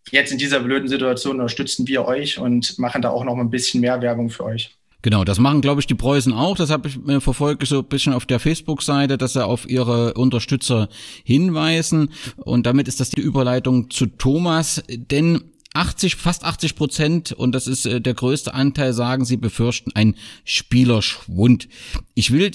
[0.10, 3.82] jetzt in dieser blöden Situation unterstützen wir euch und machen da auch noch ein bisschen
[3.82, 4.76] mehr Werbung für euch.
[5.04, 6.56] Genau, das machen, glaube ich, die Preußen auch.
[6.56, 10.14] Das habe ich mir verfolgt so ein bisschen auf der Facebook-Seite, dass sie auf ihre
[10.14, 10.90] Unterstützer
[11.24, 12.12] hinweisen.
[12.38, 14.84] Und damit ist das die Überleitung zu Thomas.
[14.88, 19.92] Denn 80, fast 80 Prozent, und das ist äh, der größte Anteil, sagen sie befürchten
[19.96, 21.68] einen Spielerschwund.
[22.14, 22.52] Ich will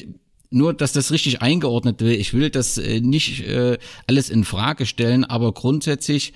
[0.50, 2.18] nur, dass das richtig eingeordnet wird.
[2.18, 6.32] Ich will das äh, nicht äh, alles in Frage stellen, aber grundsätzlich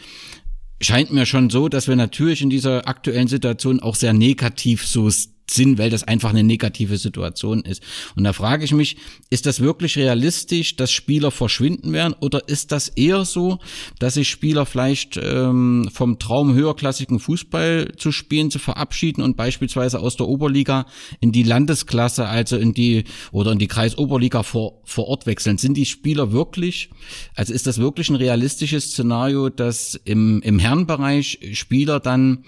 [0.80, 5.08] scheint mir schon so, dass wir natürlich in dieser aktuellen Situation auch sehr negativ so
[5.50, 7.82] sind, weil das einfach eine negative Situation ist.
[8.16, 8.96] Und da frage ich mich,
[9.30, 13.58] ist das wirklich realistisch, dass Spieler verschwinden werden oder ist das eher so,
[13.98, 20.00] dass sich Spieler vielleicht ähm, vom Traum höherklassigen Fußball zu spielen, zu verabschieden und beispielsweise
[20.00, 20.86] aus der Oberliga
[21.20, 25.58] in die Landesklasse, also in die oder in die Kreisoberliga vor, vor Ort wechseln?
[25.58, 26.90] Sind die Spieler wirklich,
[27.34, 32.44] also ist das wirklich ein realistisches Szenario, dass im, im Herrenbereich Spieler dann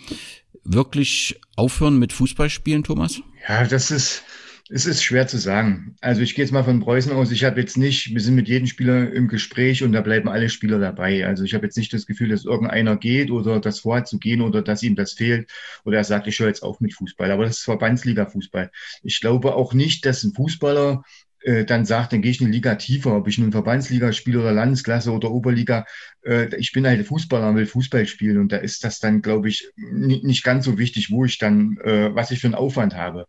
[0.64, 3.20] wirklich aufhören mit Fußballspielen, Thomas?
[3.48, 4.22] Ja, das ist,
[4.70, 5.96] es ist schwer zu sagen.
[6.00, 7.30] Also ich gehe jetzt mal von Preußen aus.
[7.30, 10.48] Ich habe jetzt nicht, wir sind mit jedem Spieler im Gespräch und da bleiben alle
[10.48, 11.26] Spieler dabei.
[11.26, 14.40] Also ich habe jetzt nicht das Gefühl, dass irgendeiner geht oder das vorhat zu gehen
[14.40, 15.50] oder dass ihm das fehlt
[15.84, 17.30] oder er sagt, ich höre jetzt auf mit Fußball.
[17.30, 18.70] Aber das ist Verbandsliga-Fußball.
[19.02, 21.02] Ich glaube auch nicht, dass ein Fußballer
[21.44, 24.52] äh, dann sagt, dann gehe ich eine Liga tiefer, ob ich nun Verbandsliga spiele oder
[24.52, 25.84] Landesklasse oder Oberliga.
[26.24, 29.48] Äh, ich bin halt Fußballer und will Fußball spielen und da ist das dann, glaube
[29.48, 33.26] ich, nicht ganz so wichtig, wo ich dann, äh, was ich für einen Aufwand habe.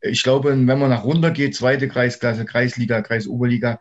[0.00, 3.80] Ich glaube, wenn man nach runter geht, zweite Kreisklasse, Kreisliga, Kreisoberliga,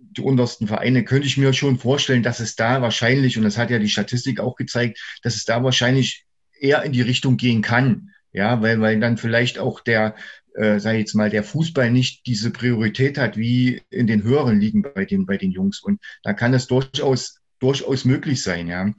[0.00, 3.70] die untersten Vereine, könnte ich mir schon vorstellen, dass es da wahrscheinlich, und das hat
[3.70, 6.24] ja die Statistik auch gezeigt, dass es da wahrscheinlich
[6.60, 8.10] eher in die Richtung gehen kann.
[8.32, 10.14] Ja, weil, weil dann vielleicht auch der,
[10.58, 14.60] äh, sage ich jetzt mal, der Fußball nicht diese Priorität hat wie in den höheren
[14.60, 15.80] Ligen bei den, bei den Jungs.
[15.80, 18.92] Und da kann es durchaus, durchaus möglich sein, ja.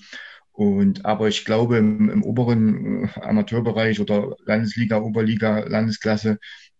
[0.52, 6.40] Und, aber ich glaube, im, im oberen äh, Amateurbereich oder Landesliga, Oberliga, Landesklasse,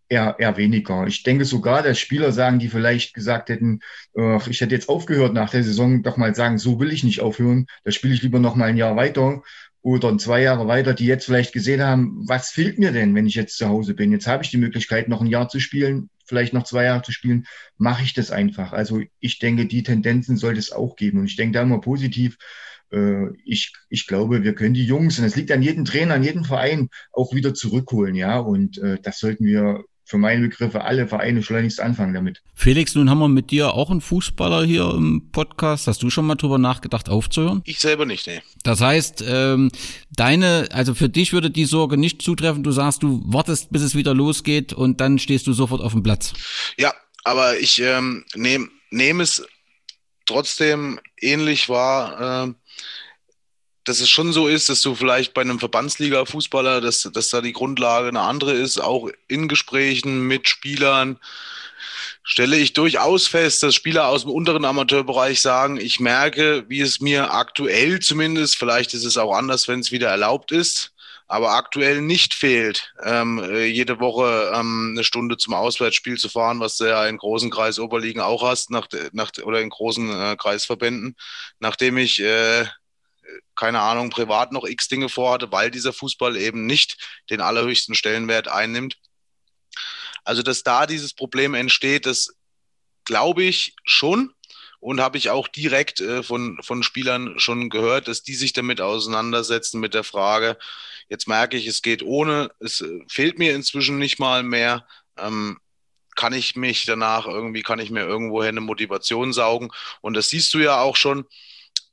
[0.10, 1.08] eher, eher weniger.
[1.08, 3.80] Ich denke sogar, dass Spieler sagen, die vielleicht gesagt hätten,
[4.18, 7.22] äh, ich hätte jetzt aufgehört nach der Saison, doch mal sagen, so will ich nicht
[7.22, 9.44] aufhören, da spiele ich lieber noch mal ein Jahr weiter
[9.82, 13.36] oder zwei Jahre weiter, die jetzt vielleicht gesehen haben, was fehlt mir denn, wenn ich
[13.36, 14.12] jetzt zu Hause bin?
[14.12, 17.12] Jetzt habe ich die Möglichkeit, noch ein Jahr zu spielen, vielleicht noch zwei Jahre zu
[17.12, 17.46] spielen,
[17.78, 18.74] mache ich das einfach.
[18.74, 21.20] Also ich denke, die Tendenzen sollte es auch geben.
[21.20, 22.38] Und ich denke da immer positiv.
[22.92, 26.24] Äh, ich, ich glaube, wir können die Jungs, und es liegt an jedem Trainer, an
[26.24, 28.38] jedem Verein, auch wieder zurückholen, ja.
[28.40, 32.42] Und äh, das sollten wir für meine Begriffe alle Vereine schleunigst anfangen damit.
[32.56, 35.86] Felix, nun haben wir mit dir auch einen Fußballer hier im Podcast.
[35.86, 37.62] Hast du schon mal drüber nachgedacht, aufzuhören?
[37.66, 38.42] Ich selber nicht, nee.
[38.64, 39.72] Das heißt, ähm,
[40.10, 42.64] deine, also für dich würde die Sorge nicht zutreffen.
[42.64, 46.02] Du sagst, du wartest, bis es wieder losgeht und dann stehst du sofort auf dem
[46.02, 46.34] Platz.
[46.80, 46.92] Ja,
[47.24, 49.46] aber ich ähm, nehme nehm es
[50.26, 52.48] trotzdem ähnlich wahr.
[52.48, 52.54] Äh,
[53.90, 57.54] dass es schon so ist, dass du vielleicht bei einem Verbandsliga-Fußballer, dass, dass da die
[57.54, 61.18] Grundlage eine andere ist, auch in Gesprächen mit Spielern,
[62.22, 67.00] stelle ich durchaus fest, dass Spieler aus dem unteren Amateurbereich sagen, ich merke, wie es
[67.00, 70.94] mir aktuell zumindest, vielleicht ist es auch anders, wenn es wieder erlaubt ist,
[71.28, 76.60] aber aktuell nicht fehlt, ähm, äh, jede Woche ähm, eine Stunde zum Auswärtsspiel zu fahren,
[76.60, 80.36] was du ja in großen Kreis Oberligen auch hast, nach, nach, oder in großen äh,
[80.36, 81.16] Kreisverbänden,
[81.60, 82.66] nachdem ich äh,
[83.60, 86.98] keine Ahnung, privat noch x Dinge vorhatte, weil dieser Fußball eben nicht
[87.30, 88.98] den allerhöchsten Stellenwert einnimmt.
[90.24, 92.36] Also, dass da dieses Problem entsteht, das
[93.04, 94.34] glaube ich schon
[94.80, 98.80] und habe ich auch direkt äh, von, von Spielern schon gehört, dass die sich damit
[98.80, 100.58] auseinandersetzen mit der Frage,
[101.10, 104.88] jetzt merke ich, es geht ohne, es äh, fehlt mir inzwischen nicht mal mehr.
[105.18, 105.60] Ähm,
[106.16, 109.70] kann ich mich danach irgendwie, kann ich mir irgendwoher eine Motivation saugen?
[110.00, 111.26] Und das siehst du ja auch schon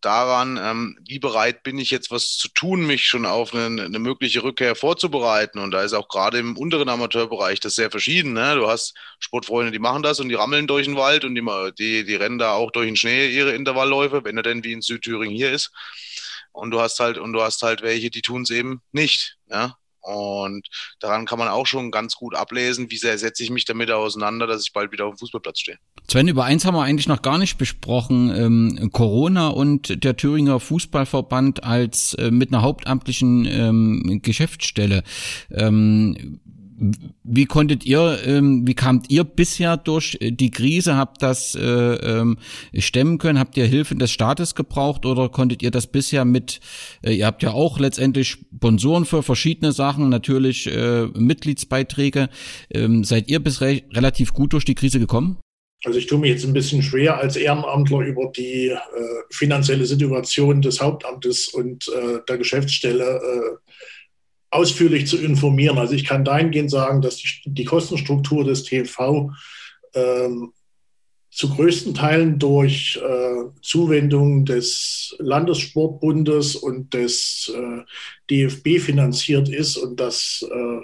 [0.01, 3.99] daran, ähm, wie bereit bin ich jetzt was zu tun, mich schon auf eine, eine,
[3.99, 5.59] mögliche Rückkehr vorzubereiten.
[5.59, 8.33] Und da ist auch gerade im unteren Amateurbereich das sehr verschieden.
[8.33, 8.55] Ne?
[8.57, 11.43] Du hast Sportfreunde, die machen das und die rammeln durch den Wald und die,
[11.79, 14.83] die, die rennen da auch durch den Schnee ihre Intervallläufe, wenn er denn wie in
[14.83, 15.71] Südthüringen hier ist.
[16.53, 19.37] und du hast halt, und du hast halt welche, die tun es eben nicht.
[19.51, 19.77] Ja?
[20.07, 20.69] Und
[21.01, 24.47] daran kann man auch schon ganz gut ablesen, wie sehr setze ich mich damit auseinander,
[24.47, 25.79] dass ich bald wieder auf dem Fußballplatz stehe.
[26.09, 28.31] Sven, über eins haben wir eigentlich noch gar nicht besprochen.
[28.35, 35.03] Ähm, Corona und der Thüringer Fußballverband als äh, mit einer hauptamtlichen ähm, Geschäftsstelle.
[35.51, 36.41] Ähm,
[37.25, 40.97] wie konntet ihr, ähm, wie kamt ihr bisher durch äh, die Krise?
[40.97, 42.39] Habt das äh, ähm,
[42.75, 43.39] stemmen können?
[43.39, 46.61] Habt ihr Hilfe des Staates gebraucht oder konntet ihr das bisher mit,
[47.03, 52.29] äh, ihr habt ja auch letztendlich Sponsoren für verschiedene Sachen, natürlich äh, Mitgliedsbeiträge.
[52.71, 55.39] Ähm, seid ihr bis re relativ gut durch die Krise gekommen?
[55.85, 58.79] Also ich tue mir jetzt ein bisschen schwer als Ehrenamtler über die äh,
[59.31, 63.66] finanzielle Situation des Hauptamtes und äh, der Geschäftsstelle äh,
[64.57, 65.79] ausführlich zu informieren.
[65.79, 69.33] Also ich kann dahingehend sagen, dass die, die Kostenstruktur des TV
[69.95, 70.53] ähm,
[71.31, 77.83] zu größten Teilen durch äh, Zuwendungen des Landessportbundes und des äh,
[78.31, 80.81] DFB finanziert ist und dass äh,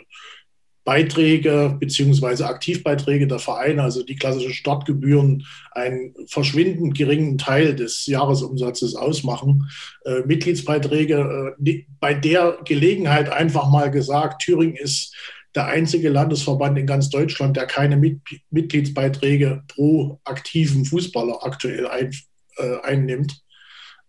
[0.85, 8.97] Beiträge beziehungsweise Aktivbeiträge der Vereine, also die klassischen Startgebühren, einen verschwindend geringen Teil des Jahresumsatzes
[8.97, 9.69] ausmachen.
[10.05, 15.15] Äh, Mitgliedsbeiträge, äh, bei der Gelegenheit einfach mal gesagt, Thüringen ist
[15.55, 18.21] der einzige Landesverband in ganz Deutschland, der keine Mit
[18.51, 22.11] Mitgliedsbeiträge pro aktiven Fußballer aktuell ein,
[22.57, 23.43] äh, einnimmt.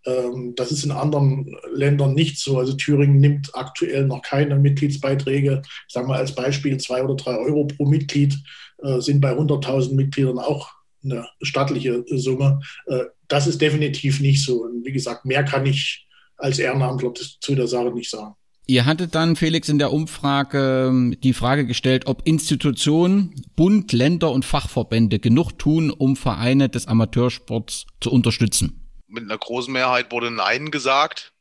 [0.06, 2.58] Ähm, das ist in anderen Ländern nicht so.
[2.58, 5.62] Also Thüringen nimmt aktuell noch keine Mitgliedsbeiträge.
[5.88, 8.38] Ich sage mal als Beispiel zwei oder drei Euro pro Mitglied
[8.82, 10.72] äh, sind bei 100.000 Mitgliedern auch
[11.04, 12.60] eine stattliche Summe.
[12.88, 14.64] Äh, das ist definitiv nicht so.
[14.64, 18.36] Und wie gesagt, mehr kann ich als Ehrenamtler zu der Sache nicht sagen.
[18.66, 24.32] Ihr hattet dann, Felix, in der Umfrage ähm, die Frage gestellt, ob Institutionen, Bund, Länder
[24.32, 28.83] und Fachverbände genug tun, um Vereine des Amateursports zu unterstützen
[29.14, 31.32] mit einer großen Mehrheit wurde Nein gesagt.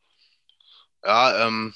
[1.05, 1.75] Ja, ähm,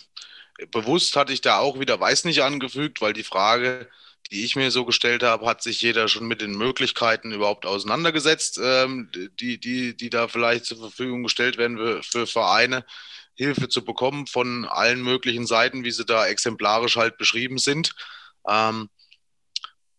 [0.70, 3.88] bewusst hatte ich da auch wieder Weiß nicht angefügt, weil die Frage,
[4.30, 8.60] die ich mir so gestellt habe, hat sich jeder schon mit den Möglichkeiten überhaupt auseinandergesetzt,
[8.62, 12.84] ähm, die, die, die da vielleicht zur Verfügung gestellt werden für, für Vereine,
[13.34, 17.94] Hilfe zu bekommen von allen möglichen Seiten, wie sie da exemplarisch halt beschrieben sind.
[18.48, 18.88] Ähm,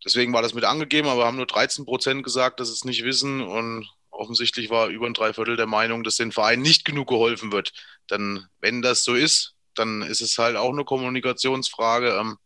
[0.06, 3.04] deswegen war das mit angegeben, aber haben nur 13 Prozent gesagt, dass sie es nicht
[3.04, 3.88] wissen und
[4.18, 7.74] offensichtlich war über ein Dreiviertel der Meinung, dass den Verein nicht genug geholfen wird.
[8.08, 12.18] Dann, wenn das so ist, dann ist es halt auch eine Kommunikationsfrage.
[12.20, 12.38] Ähm,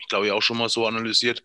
[0.00, 1.42] ich glaube, ich auch schon mal so analysiert.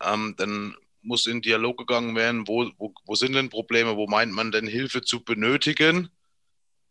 [0.00, 4.32] Ähm, dann muss in Dialog gegangen werden, wo, wo, wo sind denn Probleme, wo meint
[4.32, 6.08] man denn Hilfe zu benötigen,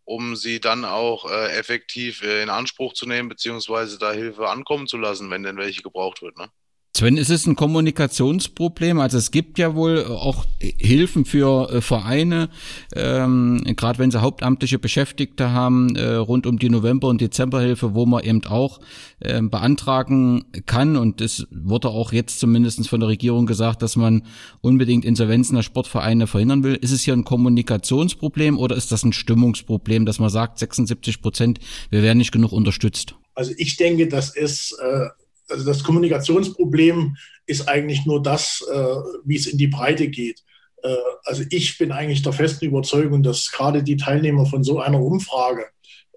[0.03, 4.87] um sie dann auch äh, effektiv äh, in Anspruch zu nehmen, beziehungsweise da Hilfe ankommen
[4.87, 6.37] zu lassen, wenn denn welche gebraucht wird.
[6.37, 6.49] Ne?
[6.95, 8.99] Sven, ist es ein Kommunikationsproblem?
[8.99, 12.49] Also es gibt ja wohl auch Hilfen für äh, Vereine,
[12.95, 18.05] ähm, gerade wenn sie hauptamtliche Beschäftigte haben, äh, rund um die November- und Dezemberhilfe, wo
[18.05, 18.79] man eben auch
[19.21, 20.95] äh, beantragen kann.
[20.95, 24.21] Und es wurde auch jetzt zumindest von der Regierung gesagt, dass man
[24.61, 26.75] unbedingt Insolvenzen der Sportvereine verhindern will.
[26.75, 31.59] Ist es hier ein Kommunikationsproblem oder ist das ein Stimmungsproblem, dass man sagt, 76 Prozent,
[31.89, 33.15] wir werden nicht genug unterstützt?
[33.33, 35.07] Also ich denke, das ist äh,
[35.49, 37.15] also das Kommunikationsproblem
[37.45, 40.41] ist eigentlich nur das, äh, wie es in die Breite geht.
[40.83, 45.01] Äh, also ich bin eigentlich der festen Überzeugung, dass gerade die Teilnehmer von so einer
[45.01, 45.65] Umfrage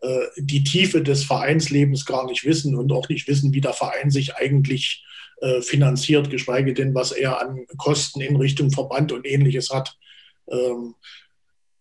[0.03, 4.11] äh, die Tiefe des Vereinslebens gar nicht wissen und auch nicht wissen, wie der Verein
[4.11, 5.05] sich eigentlich
[5.41, 9.97] äh, finanziert, geschweige denn, was er an Kosten in Richtung Verband und ähnliches hat.
[10.51, 10.95] Ähm,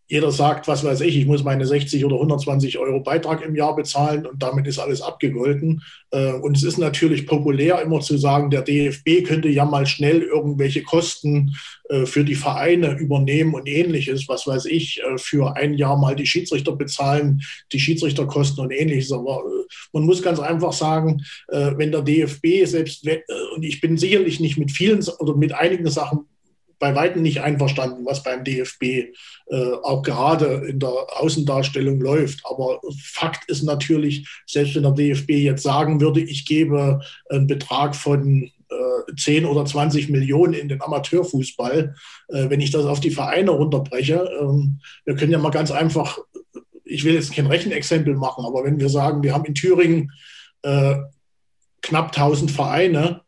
[0.07, 3.75] jeder sagt, was weiß ich, ich muss meine 60 oder 120 Euro Beitrag im Jahr
[3.75, 5.81] bezahlen und damit ist alles abgegolten.
[6.11, 10.21] Äh, und es ist natürlich populär, immer zu sagen, der DFB könnte ja mal schnell
[10.21, 11.55] irgendwelche Kosten
[11.89, 16.15] äh, für die Vereine übernehmen und ähnliches, was weiß ich, äh, für ein Jahr mal
[16.15, 17.41] die Schiedsrichter bezahlen,
[17.71, 19.11] die Schiedsrichterkosten und ähnliches.
[19.11, 19.41] Aber
[19.91, 23.07] man muss ganz einfach sagen, wenn der DFB selbst,
[23.55, 26.25] und ich bin sicherlich nicht mit vielen oder mit einigen Sachen
[26.79, 32.41] bei weitem nicht einverstanden, was beim DFB äh, auch gerade in der Außendarstellung läuft.
[32.45, 36.99] Aber Fakt ist natürlich, selbst wenn der DFB jetzt sagen würde, ich gebe
[37.29, 41.95] einen Betrag von äh, 10 oder 20 Millionen in den Amateurfußball,
[42.29, 46.19] äh, wenn ich das auf die Vereine runterbreche, ähm, wir können ja mal ganz einfach,
[46.83, 50.11] ich will jetzt kein Rechenexempel machen, aber wenn wir sagen, wir haben in Thüringen
[50.63, 50.95] äh,
[51.81, 53.21] knapp 1000 Vereine,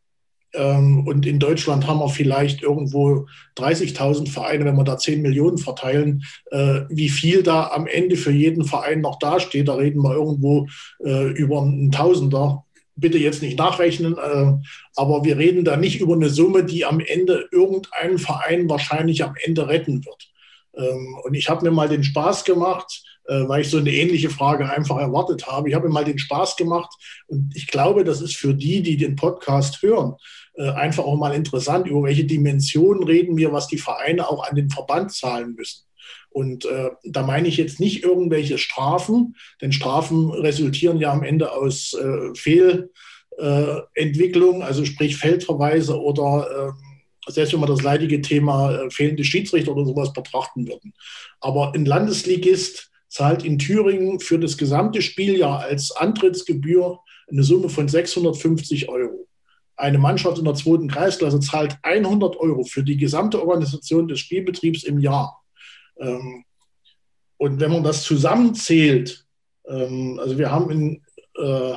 [0.53, 3.27] und in Deutschland haben wir vielleicht irgendwo
[3.57, 6.23] 30.000 Vereine, wenn wir da 10 Millionen verteilen.
[6.51, 10.67] Äh, wie viel da am Ende für jeden Verein noch dasteht, da reden wir irgendwo
[11.03, 12.63] äh, über einen Tausender.
[12.95, 14.53] Bitte jetzt nicht nachrechnen, äh,
[14.95, 19.35] aber wir reden da nicht über eine Summe, die am Ende irgendeinen Verein wahrscheinlich am
[19.43, 20.29] Ende retten wird.
[20.75, 24.69] Ähm, und ich habe mir mal den Spaß gemacht, weil ich so eine ähnliche Frage
[24.69, 25.69] einfach erwartet habe.
[25.69, 26.89] Ich habe mal den Spaß gemacht
[27.27, 30.15] und ich glaube, das ist für die, die den Podcast hören,
[30.57, 34.55] äh, einfach auch mal interessant, über welche Dimensionen reden wir, was die Vereine auch an
[34.55, 35.83] den Verband zahlen müssen.
[36.29, 41.51] Und äh, da meine ich jetzt nicht irgendwelche Strafen, denn Strafen resultieren ja am Ende
[41.51, 46.71] aus äh, Fehlentwicklung, also sprich Feldverweise oder äh,
[47.31, 50.93] selbst wenn wir das leidige Thema äh, fehlende Schiedsrichter oder sowas betrachten würden.
[51.39, 56.99] Aber ein Landesligist zahlt in Thüringen für das gesamte Spieljahr als Antrittsgebühr
[57.29, 59.27] eine Summe von 650 Euro.
[59.75, 64.83] Eine Mannschaft in der zweiten Kreisklasse zahlt 100 Euro für die gesamte Organisation des Spielbetriebs
[64.83, 65.43] im Jahr.
[65.99, 66.45] Ähm,
[67.37, 69.25] und wenn man das zusammenzählt,
[69.67, 71.03] ähm, also wir haben in,
[71.37, 71.75] äh,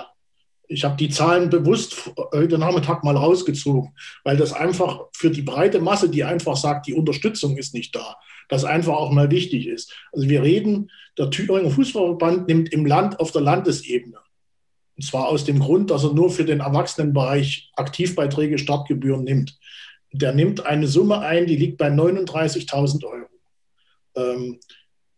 [0.71, 3.93] ich habe die Zahlen bewusst heute Nachmittag mal rausgezogen,
[4.23, 8.17] weil das einfach für die breite Masse, die einfach sagt, die Unterstützung ist nicht da,
[8.49, 9.93] das einfach auch mal wichtig ist.
[10.13, 14.19] Also wir reden, der Thüringer Fußballverband nimmt im Land auf der Landesebene.
[14.97, 19.59] Und zwar aus dem Grund, dass er nur für den Erwachsenenbereich Aktivbeiträge, Startgebühren nimmt.
[20.13, 23.27] Der nimmt eine Summe ein, die liegt bei 39.000 Euro.
[24.15, 24.61] Ähm,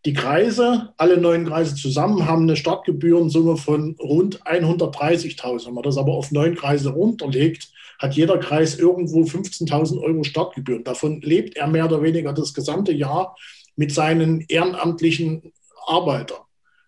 [0.05, 5.67] die Kreise, alle neun Kreise zusammen, haben eine Startgebührensumme von rund 130.000.
[5.67, 10.83] Wenn man das aber auf neun Kreise runterlegt, hat jeder Kreis irgendwo 15.000 Euro Startgebühren.
[10.83, 13.37] Davon lebt er mehr oder weniger das gesamte Jahr
[13.77, 15.53] mit seinen ehrenamtlichen
[15.87, 16.41] Arbeitern.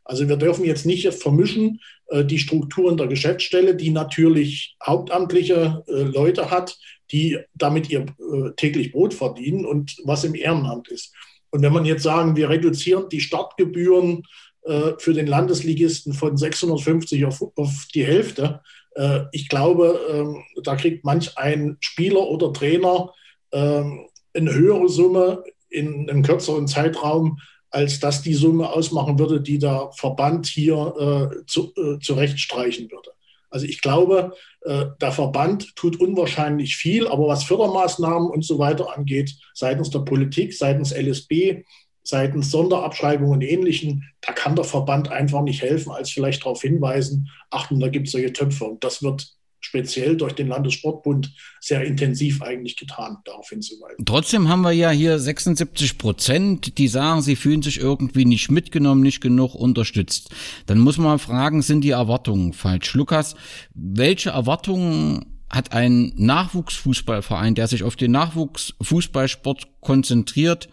[0.04, 6.02] Also wir dürfen jetzt nicht vermischen äh, die Strukturen der Geschäftsstelle, die natürlich hauptamtliche äh,
[6.02, 6.76] Leute hat,
[7.10, 11.14] die damit ihr äh, täglich Brot verdienen und was im Ehrenamt ist.
[11.54, 14.24] Und wenn man jetzt sagen, wir reduzieren die Startgebühren
[14.62, 18.60] äh, für den Landesligisten von 650 auf, auf die Hälfte,
[18.96, 23.12] äh, ich glaube, äh, da kriegt manch ein Spieler oder Trainer
[23.52, 27.38] ähm, eine höhere Summe in einem kürzeren Zeitraum,
[27.70, 33.12] als dass die Summe ausmachen würde, die der Verband hier äh, zu, äh, zurechtstreichen würde.
[33.54, 34.32] Also ich glaube,
[34.62, 40.00] äh, der Verband tut unwahrscheinlich viel, aber was Fördermaßnahmen und so weiter angeht, seitens der
[40.00, 41.62] Politik, seitens LSB,
[42.02, 47.30] seitens Sonderabschreibungen und Ähnlichen, da kann der Verband einfach nicht helfen, als vielleicht darauf hinweisen,
[47.48, 48.64] achten, da gibt es solche Töpfe.
[48.64, 49.24] Und das wird
[49.64, 54.04] speziell durch den Landessportbund sehr intensiv eigentlich getan, darauf hinzuweisen.
[54.04, 59.02] Trotzdem haben wir ja hier 76 Prozent, die sagen, sie fühlen sich irgendwie nicht mitgenommen,
[59.02, 60.30] nicht genug unterstützt.
[60.66, 62.94] Dann muss man fragen, sind die Erwartungen falsch?
[62.94, 63.34] Lukas,
[63.74, 70.68] welche Erwartungen hat ein Nachwuchsfußballverein, der sich auf den Nachwuchsfußballsport konzentriert,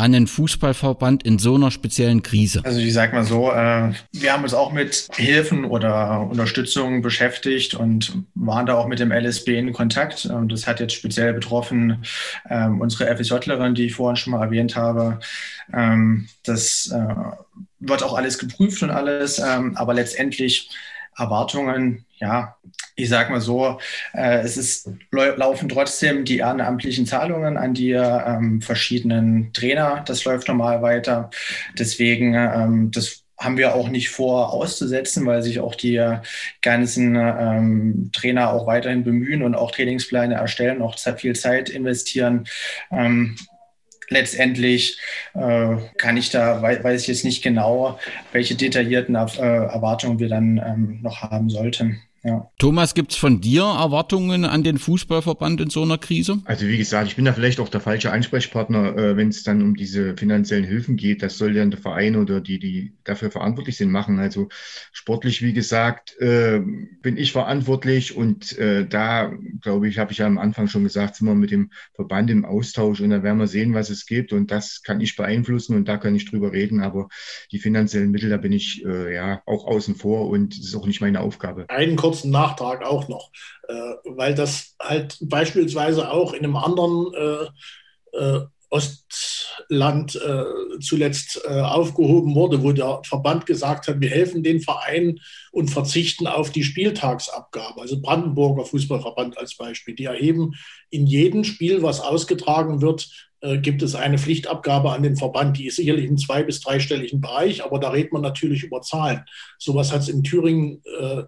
[0.00, 2.62] an den Fußballverband in so einer speziellen Krise?
[2.64, 7.74] Also ich sage mal so, äh, wir haben uns auch mit Hilfen oder Unterstützung beschäftigt
[7.74, 10.30] und waren da auch mit dem LSB in Kontakt.
[10.48, 12.04] Das hat jetzt speziell betroffen
[12.48, 15.20] äh, unsere FSJlerin, die ich vorhin schon mal erwähnt habe.
[15.72, 17.14] Ähm, das äh,
[17.80, 20.70] wird auch alles geprüft und alles, ähm, aber letztendlich
[21.16, 22.56] Erwartungen, ja,
[22.96, 23.80] ich sage mal so,
[24.12, 30.04] äh, es ist, laufen trotzdem die ehrenamtlichen Zahlungen an die ähm, verschiedenen Trainer.
[30.06, 31.30] Das läuft normal weiter.
[31.78, 36.18] Deswegen, ähm, das haben wir auch nicht vor auszusetzen, weil sich auch die
[36.60, 42.46] ganzen ähm, Trainer auch weiterhin bemühen und auch Trainingspläne erstellen, auch viel Zeit investieren.
[42.90, 43.36] Ähm,
[44.10, 45.00] letztendlich
[45.32, 47.98] äh, kann ich da, weiß ich jetzt nicht genau,
[48.32, 52.02] welche detaillierten äh, Erwartungen wir dann ähm, noch haben sollten.
[52.22, 52.50] Ja.
[52.58, 56.40] Thomas, gibt es von dir Erwartungen an den Fußballverband in so einer Krise?
[56.44, 59.62] Also wie gesagt, ich bin da vielleicht auch der falsche Ansprechpartner, äh, wenn es dann
[59.62, 61.22] um diese finanziellen Hilfen geht.
[61.22, 64.18] Das soll dann der Verein oder die, die dafür verantwortlich sind, machen.
[64.18, 64.48] Also
[64.92, 66.60] sportlich, wie gesagt, äh,
[67.00, 71.16] bin ich verantwortlich und äh, da, glaube ich, habe ich ja am Anfang schon gesagt,
[71.16, 74.34] sind wir mit dem Verband im Austausch und da werden wir sehen, was es gibt
[74.34, 77.08] und das kann ich beeinflussen und da kann ich drüber reden, aber
[77.50, 80.86] die finanziellen Mittel, da bin ich äh, ja auch außen vor und das ist auch
[80.86, 81.64] nicht meine Aufgabe.
[81.68, 83.30] Einen kurzen Nachtrag auch noch,
[83.68, 88.40] äh, weil das halt beispielsweise auch in einem anderen äh, äh,
[88.72, 90.44] Ostland äh,
[90.80, 95.20] zuletzt äh, aufgehoben wurde, wo der Verband gesagt hat, wir helfen den Vereinen
[95.52, 97.80] und verzichten auf die Spieltagsabgabe.
[97.80, 99.94] Also Brandenburger Fußballverband als Beispiel.
[99.96, 100.52] Die erheben
[100.90, 103.08] in jedem Spiel, was ausgetragen wird,
[103.62, 105.56] gibt es eine Pflichtabgabe an den Verband.
[105.56, 109.24] Die ist sicherlich im zwei- bis dreistelligen Bereich, aber da redet man natürlich über Zahlen.
[109.58, 111.22] Sowas hat es in Thüringen äh,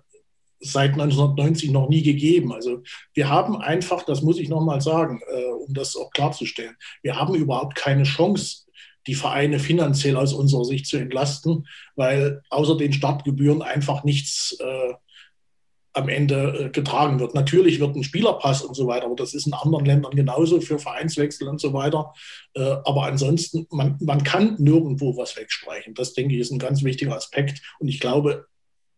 [0.63, 2.53] seit 1990 noch nie gegeben.
[2.53, 2.83] Also
[3.15, 7.35] wir haben einfach, das muss ich nochmal sagen, äh, um das auch klarzustellen, wir haben
[7.35, 8.65] überhaupt keine Chance,
[9.07, 14.95] die Vereine finanziell aus unserer Sicht zu entlasten, weil außer den Startgebühren einfach nichts äh,
[15.95, 17.35] am Ende äh, getragen wird.
[17.35, 20.79] Natürlich wird ein Spielerpass und so weiter, aber das ist in anderen Ländern genauso für
[20.79, 22.15] Vereinswechsel und so weiter.
[22.55, 25.95] Äh, aber ansonsten, man, man kann nirgendwo was wegsprechen.
[25.95, 27.61] Das, denke ich, ist ein ganz wichtiger Aspekt.
[27.79, 28.47] Und ich glaube,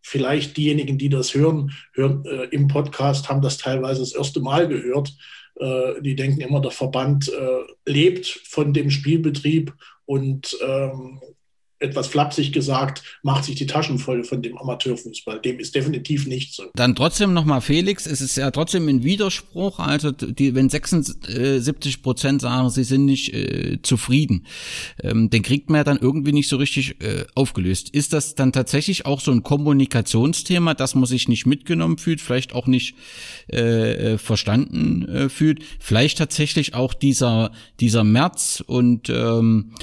[0.07, 4.67] vielleicht diejenigen, die das hören, hören äh, im Podcast, haben das teilweise das erste Mal
[4.67, 5.11] gehört.
[5.55, 9.73] Äh, die denken immer, der Verband äh, lebt von dem Spielbetrieb
[10.05, 11.19] und ähm,
[11.79, 15.41] etwas flapsig gesagt, macht sich die Taschen voll von dem Amateurfußball.
[15.41, 16.63] Dem ist definitiv nicht so.
[16.73, 22.41] Dann trotzdem nochmal Felix, es ist ja trotzdem ein Widerspruch, also die, wenn 76 Prozent
[22.41, 24.45] sagen, sie sind nicht äh, zufrieden,
[25.03, 27.89] ähm, den kriegt man ja dann irgendwie nicht so richtig äh, aufgelöst.
[27.89, 32.53] Ist das dann tatsächlich auch so ein Kommunikationsthema, dass man sich nicht mitgenommen fühlt, vielleicht
[32.53, 32.95] auch nicht
[33.51, 39.73] äh, äh verstanden äh, fühlt, vielleicht tatsächlich auch dieser, dieser März und ähm,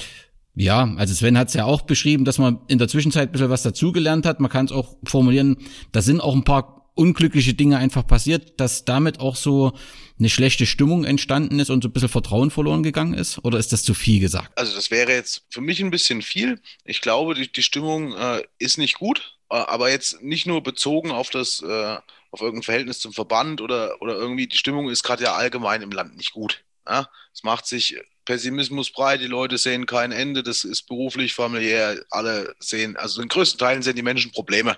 [0.55, 3.49] ja, also Sven hat es ja auch beschrieben, dass man in der Zwischenzeit ein bisschen
[3.49, 4.39] was dazugelernt hat.
[4.39, 5.57] Man kann es auch formulieren,
[5.91, 9.73] da sind auch ein paar unglückliche Dinge einfach passiert, dass damit auch so
[10.19, 13.43] eine schlechte Stimmung entstanden ist und so ein bisschen Vertrauen verloren gegangen ist?
[13.43, 14.55] Oder ist das zu viel gesagt?
[14.57, 16.61] Also das wäre jetzt für mich ein bisschen viel.
[16.85, 21.11] Ich glaube, die, die Stimmung äh, ist nicht gut, äh, aber jetzt nicht nur bezogen
[21.11, 21.97] auf das, äh,
[22.31, 25.91] auf irgendein Verhältnis zum Verband oder, oder irgendwie, die Stimmung ist gerade ja allgemein im
[25.91, 26.63] Land nicht gut.
[26.87, 27.09] Ja?
[27.33, 32.55] Es macht sich Pessimismus breit, die Leute sehen kein Ende, das ist beruflich, familiär, alle
[32.59, 34.77] sehen, also in größten Teilen sehen die Menschen Probleme.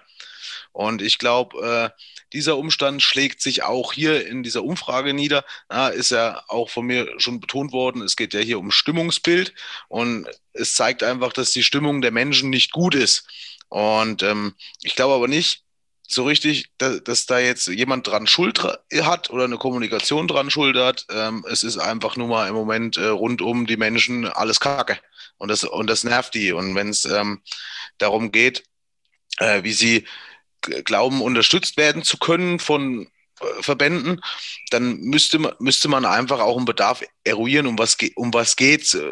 [0.72, 2.02] Und ich glaube, äh,
[2.34, 5.46] dieser Umstand schlägt sich auch hier in dieser Umfrage nieder.
[5.72, 8.02] Ja, ist ja auch von mir schon betont worden.
[8.02, 9.54] Es geht ja hier um Stimmungsbild
[9.88, 13.26] und es zeigt einfach, dass die Stimmung der Menschen nicht gut ist.
[13.70, 15.65] Und ähm, ich glaube aber nicht,
[16.08, 20.78] so richtig, dass, dass, da jetzt jemand dran Schuld hat oder eine Kommunikation dran Schuld
[20.78, 21.06] hat.
[21.10, 25.00] Ähm, es ist einfach nur mal im Moment äh, rund um die Menschen alles Kacke.
[25.38, 26.52] Und das, und das nervt die.
[26.52, 27.42] Und wenn es ähm,
[27.98, 28.64] darum geht,
[29.40, 30.06] äh, wie sie
[30.62, 33.08] glauben, unterstützt werden zu können von
[33.40, 34.22] äh, Verbänden,
[34.70, 38.94] dann müsste man, müsste man einfach auch einen Bedarf eruieren, um was, um was geht's
[38.94, 39.12] äh,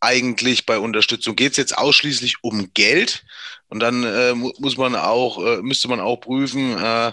[0.00, 1.36] eigentlich bei Unterstützung?
[1.36, 3.24] Geht es jetzt ausschließlich um Geld?
[3.68, 7.12] Und dann äh, muss man auch, äh, müsste man auch prüfen, äh,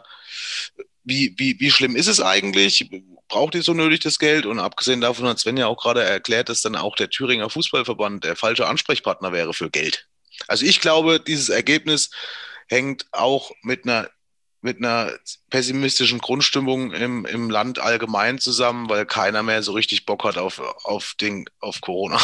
[1.04, 2.90] wie, wie, wie schlimm ist es eigentlich?
[3.30, 4.46] Braucht ihr so nötig das Geld?
[4.46, 8.24] Und abgesehen davon hat Sven ja auch gerade erklärt, dass dann auch der Thüringer Fußballverband
[8.24, 10.08] der falsche Ansprechpartner wäre für Geld.
[10.48, 12.10] Also ich glaube, dieses Ergebnis
[12.68, 14.10] hängt auch mit einer
[14.62, 15.14] mit einer
[15.50, 20.60] pessimistischen Grundstimmung im, im Land allgemein zusammen, weil keiner mehr so richtig Bock hat auf,
[20.84, 22.20] auf, den, auf Corona.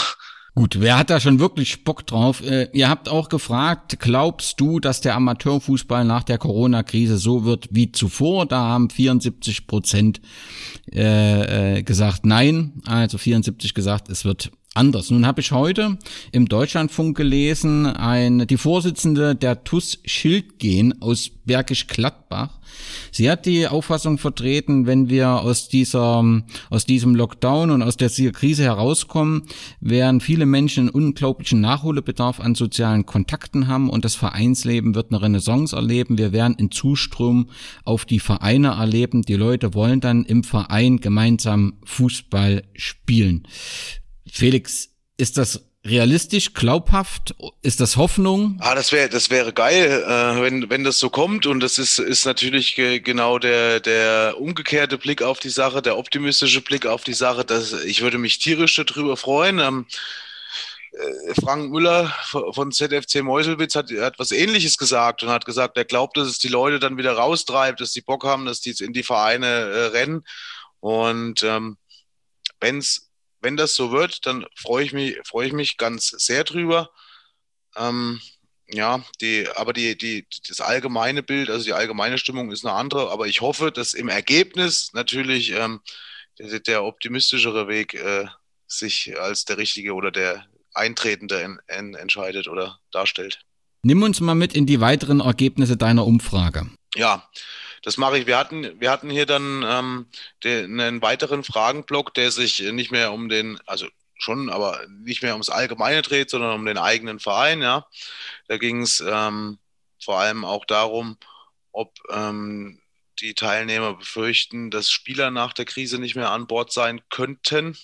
[0.55, 2.43] Gut, wer hat da schon wirklich Bock drauf?
[2.43, 7.69] Äh, ihr habt auch gefragt, glaubst du, dass der Amateurfußball nach der Corona-Krise so wird
[7.71, 8.45] wie zuvor?
[8.45, 10.21] Da haben 74 Prozent
[10.93, 15.11] äh, äh, gesagt nein, also 74 gesagt, es wird anders.
[15.11, 15.97] Nun habe ich heute
[16.31, 22.59] im Deutschlandfunk gelesen, ein, die Vorsitzende der TUS Schildgen aus Bergisch Gladbach.
[23.11, 26.23] Sie hat die Auffassung vertreten, wenn wir aus dieser,
[26.69, 29.43] aus diesem Lockdown und aus der Krise herauskommen,
[29.79, 35.21] werden viele Menschen einen unglaublichen Nachholbedarf an sozialen Kontakten haben und das Vereinsleben wird eine
[35.21, 36.17] Renaissance erleben.
[36.17, 37.49] Wir werden einen Zustrom
[37.83, 39.21] auf die Vereine erleben.
[39.21, 43.47] Die Leute wollen dann im Verein gemeinsam Fußball spielen.
[44.33, 47.35] Felix, ist das realistisch, glaubhaft?
[47.61, 48.57] Ist das Hoffnung?
[48.61, 51.45] Ah, das wäre, das wäre geil, äh, wenn, wenn das so kommt.
[51.45, 55.99] Und das ist, ist natürlich ge genau der, der umgekehrte Blick auf die Sache, der
[55.99, 57.45] optimistische Blick auf die Sache.
[57.45, 59.59] Dass, ich würde mich tierisch darüber freuen.
[59.59, 59.85] Ähm,
[60.93, 65.85] äh, Frank Müller von ZFC Meuselwitz hat, hat was Ähnliches gesagt und hat gesagt, er
[65.85, 68.81] glaubt, dass es die Leute dann wieder raustreibt, dass die Bock haben, dass die jetzt
[68.81, 70.23] in die Vereine äh, rennen.
[70.79, 71.77] Und ähm,
[72.59, 73.12] wenn es
[73.43, 76.89] wenn das so wird, dann freue ich mich, freue ich mich ganz sehr drüber.
[77.75, 78.21] Ähm,
[78.67, 83.11] ja, die, aber die, die, das allgemeine Bild, also die allgemeine Stimmung ist eine andere,
[83.11, 85.81] aber ich hoffe, dass im Ergebnis natürlich ähm,
[86.39, 88.25] der, der, optimistischere Weg äh,
[88.65, 93.39] sich als der richtige oder der eintretende in, in, entscheidet oder darstellt.
[93.83, 96.71] Nimm uns mal mit in die weiteren Ergebnisse deiner Umfrage.
[96.95, 97.29] Ja,
[97.83, 98.25] das mache ich.
[98.25, 100.05] Wir hatten, wir hatten hier dann ähm,
[100.43, 105.33] den, einen weiteren Fragenblock, der sich nicht mehr um den, also schon, aber nicht mehr
[105.33, 107.61] ums Allgemeine dreht, sondern um den eigenen Verein.
[107.61, 107.85] Ja,
[108.47, 109.59] da ging es ähm,
[110.01, 111.17] vor allem auch darum,
[111.71, 112.79] ob ähm,
[113.19, 117.77] die Teilnehmer befürchten, dass Spieler nach der Krise nicht mehr an Bord sein könnten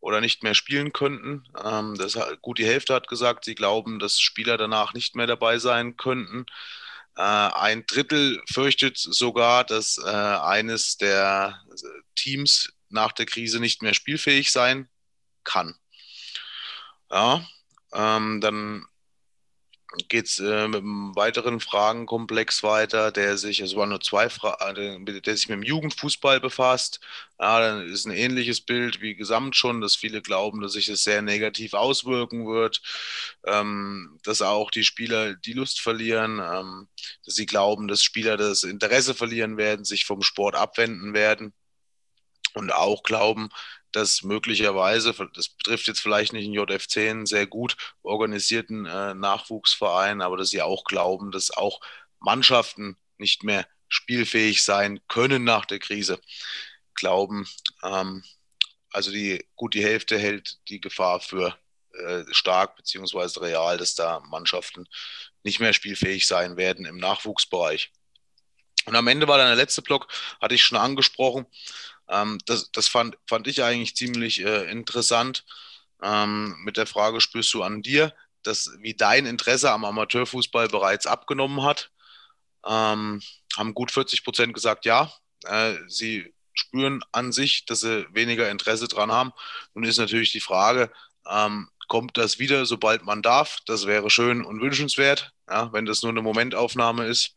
[0.00, 1.44] oder nicht mehr spielen könnten.
[1.62, 5.58] Ähm, das, gut die Hälfte hat gesagt, sie glauben, dass Spieler danach nicht mehr dabei
[5.58, 6.46] sein könnten.
[7.16, 11.60] Äh, ein Drittel fürchtet sogar, dass äh, eines der
[12.14, 14.88] Teams nach der Krise nicht mehr spielfähig sein
[15.44, 15.76] kann.
[17.10, 17.44] Ja,
[17.92, 18.86] ähm, dann
[20.08, 25.06] geht es äh, mit einem weiteren Fragenkomplex weiter, der sich, es waren nur zwei Fragen,
[25.06, 27.00] äh, der sich mit dem Jugendfußball befasst.
[27.40, 31.02] Ja, dann ist ein ähnliches Bild wie gesamt schon, dass viele glauben, dass sich das
[31.02, 32.80] sehr negativ auswirken wird,
[33.44, 36.88] ähm, dass auch die Spieler die Lust verlieren, ähm,
[37.24, 41.52] dass sie glauben, dass Spieler das Interesse verlieren werden, sich vom Sport abwenden werden
[42.54, 43.50] und auch glauben,
[43.92, 50.22] dass möglicherweise, das betrifft jetzt vielleicht nicht den JF10, einen sehr gut organisierten äh, Nachwuchsverein,
[50.22, 51.80] aber dass sie auch glauben, dass auch
[52.20, 56.20] Mannschaften nicht mehr spielfähig sein können nach der Krise.
[56.94, 57.48] Glauben,
[57.82, 58.22] ähm,
[58.90, 61.56] also die gut die Hälfte hält die Gefahr für
[61.92, 64.86] äh, stark beziehungsweise real, dass da Mannschaften
[65.42, 67.90] nicht mehr spielfähig sein werden im Nachwuchsbereich.
[68.86, 70.08] Und am Ende war dann der letzte Block,
[70.40, 71.46] hatte ich schon angesprochen.
[72.10, 75.44] Ähm, das das fand, fand ich eigentlich ziemlich äh, interessant.
[76.02, 81.06] Ähm, mit der Frage spürst du an dir, dass wie dein Interesse am Amateurfußball bereits
[81.06, 81.90] abgenommen hat.
[82.66, 83.22] Ähm,
[83.56, 85.12] haben gut 40 Prozent gesagt, ja.
[85.44, 89.32] Äh, sie spüren an sich, dass sie weniger Interesse dran haben.
[89.74, 90.92] Nun ist natürlich die Frage,
[91.28, 93.58] ähm, kommt das wieder, sobald man darf?
[93.66, 97.34] Das wäre schön und wünschenswert, ja, wenn das nur eine Momentaufnahme ist.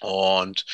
[0.00, 0.64] Und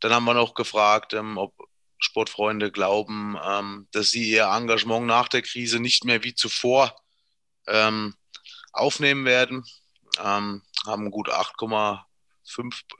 [0.00, 1.54] dann haben wir noch gefragt, ähm, ob
[1.98, 6.96] Sportfreunde glauben, ähm, dass sie ihr Engagement nach der Krise nicht mehr wie zuvor
[7.66, 8.14] ähm,
[8.72, 9.64] aufnehmen werden.
[10.22, 12.02] Ähm, haben gut 8,5,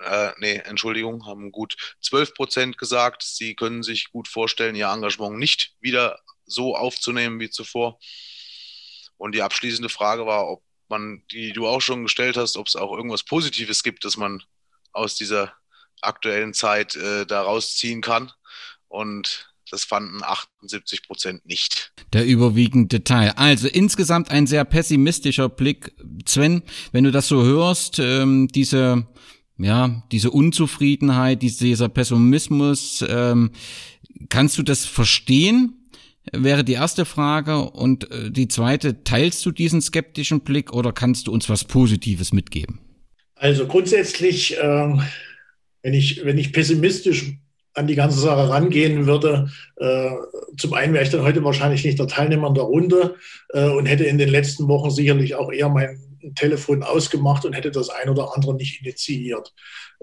[0.01, 5.38] äh, nee, Entschuldigung, haben gut 12 Prozent gesagt, sie können sich gut vorstellen, ihr Engagement
[5.38, 7.99] nicht wieder so aufzunehmen wie zuvor.
[9.16, 12.76] Und die abschließende Frage war, ob man, die du auch schon gestellt hast, ob es
[12.76, 14.42] auch irgendwas Positives gibt, dass man
[14.92, 15.55] aus dieser
[16.01, 18.32] aktuellen Zeit äh, da rausziehen kann
[18.89, 21.93] und das fanden 78 Prozent nicht.
[22.12, 23.30] Der überwiegende Teil.
[23.36, 25.93] Also insgesamt ein sehr pessimistischer Blick.
[26.26, 26.62] Sven,
[26.93, 29.07] wenn du das so hörst, ähm, diese,
[29.59, 33.51] ja, diese Unzufriedenheit, dieser Pessimismus, ähm,
[34.28, 35.74] kannst du das verstehen?
[36.32, 37.59] Wäre die erste Frage.
[37.59, 42.32] Und äh, die zweite, teilst du diesen skeptischen Blick oder kannst du uns was Positives
[42.32, 42.80] mitgeben?
[43.34, 44.99] Also grundsätzlich, äh,
[45.82, 47.34] wenn ich, wenn ich pessimistisch
[47.78, 49.50] an die ganze Sache rangehen würde.
[49.76, 50.10] Äh,
[50.58, 53.14] zum einen wäre ich dann heute wahrscheinlich nicht der Teilnehmer in der Runde
[53.50, 55.98] äh, und hätte in den letzten Wochen sicherlich auch eher mein
[56.34, 59.54] Telefon ausgemacht und hätte das ein oder andere nicht initiiert.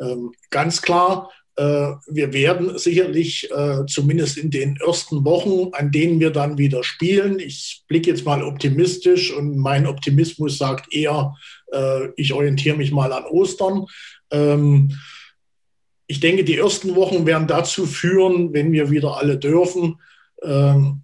[0.01, 3.49] Ähm, ganz klar, äh, wir werden sicherlich
[3.88, 8.43] zumindest in den ersten Wochen, an denen wir dann wieder spielen, ich blicke jetzt mal
[8.43, 11.36] optimistisch und mein Optimismus sagt eher,
[12.15, 13.86] ich orientiere mich mal an Ostern.
[16.08, 19.99] Ich denke, die ersten Wochen werden dazu führen, wenn wir wieder alle dürfen,
[20.43, 21.01] ähm,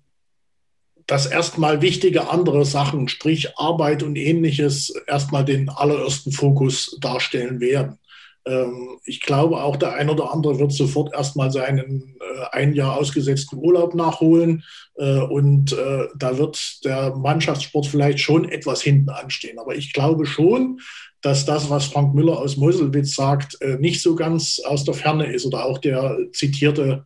[1.07, 7.97] dass erstmal wichtige andere Sachen, sprich Arbeit und ähnliches, erstmal den allerersten Fokus darstellen werden.
[8.45, 12.97] Ähm, ich glaube, auch der ein oder andere wird sofort erstmal seinen äh, ein Jahr
[12.97, 14.63] ausgesetzten Urlaub nachholen.
[14.95, 19.59] Äh, und äh, da wird der Mannschaftssport vielleicht schon etwas hinten anstehen.
[19.59, 20.79] Aber ich glaube schon,
[21.21, 25.45] dass das, was Frank Müller aus Meuselwitz sagt, nicht so ganz aus der Ferne ist
[25.45, 27.05] oder auch der zitierte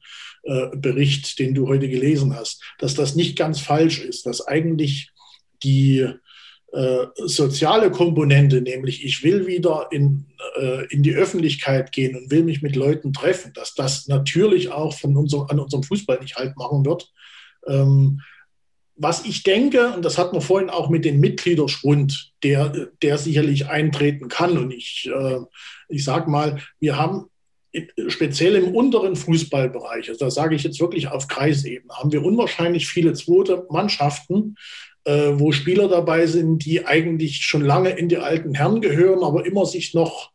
[0.75, 5.09] Bericht, den du heute gelesen hast, dass das nicht ganz falsch ist, dass eigentlich
[5.63, 6.07] die
[6.75, 10.25] äh, soziale Komponente, nämlich ich will wieder in,
[10.57, 14.93] äh, in die Öffentlichkeit gehen und will mich mit Leuten treffen, dass das natürlich auch
[14.93, 17.13] von unserem, an unserem Fußball nicht halt machen wird.
[17.65, 18.19] Ähm,
[18.97, 23.67] was ich denke, und das hat man vorhin auch mit dem Mitgliederschwund, der, der sicherlich
[23.67, 24.57] eintreten kann.
[24.57, 25.39] Und ich, äh,
[25.89, 27.25] ich sage mal, wir haben
[28.07, 32.87] speziell im unteren Fußballbereich, also da sage ich jetzt wirklich auf Kreisebene, haben wir unwahrscheinlich
[32.87, 34.55] viele zweite Mannschaften,
[35.03, 39.45] äh, wo Spieler dabei sind, die eigentlich schon lange in die alten Herren gehören, aber
[39.45, 40.31] immer sich noch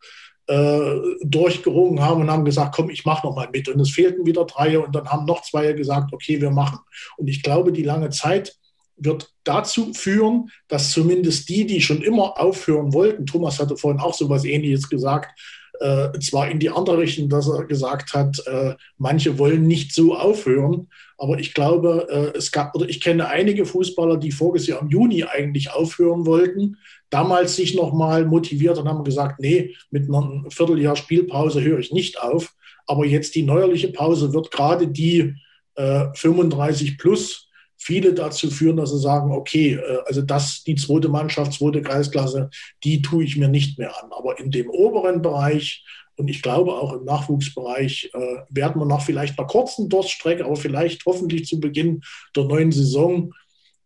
[0.51, 3.69] äh, durchgerungen haben und haben gesagt, komm, ich mache noch mal mit.
[3.69, 6.81] Und es fehlten wieder drei und dann haben noch zwei gesagt, okay, wir machen.
[7.17, 8.57] Und ich glaube, die lange Zeit
[8.97, 14.13] wird dazu führen, dass zumindest die, die schon immer aufhören wollten, Thomas hatte vorhin auch
[14.13, 15.39] so etwas Ähnliches gesagt,
[15.81, 20.15] äh, zwar in die andere Richtung, dass er gesagt hat, äh, manche wollen nicht so
[20.15, 20.89] aufhören,
[21.19, 24.89] aber ich glaube, äh, es gab, oder ich kenne einige Fußballer, die voriges Jahr im
[24.89, 26.79] Juni eigentlich aufhören wollten,
[27.11, 32.23] damals sich nochmal motiviert und haben gesagt, nee, mit einem Vierteljahr Spielpause höre ich nicht
[32.23, 32.55] auf.
[32.87, 35.35] Aber jetzt die neuerliche Pause wird gerade die
[35.75, 37.50] äh, 35 plus
[37.81, 42.51] viele dazu führen, dass sie sagen, okay, äh, also das, die zweite Mannschaft, zweite Kreisklasse,
[42.85, 44.11] die tue ich mir nicht mehr an.
[44.13, 45.85] Aber in dem oberen Bereich
[46.17, 50.57] und ich glaube auch im Nachwuchsbereich äh, werden wir nach vielleicht einer kurzen Durststrecke, aber
[50.57, 52.03] vielleicht hoffentlich zu Beginn
[52.37, 53.33] der neuen Saison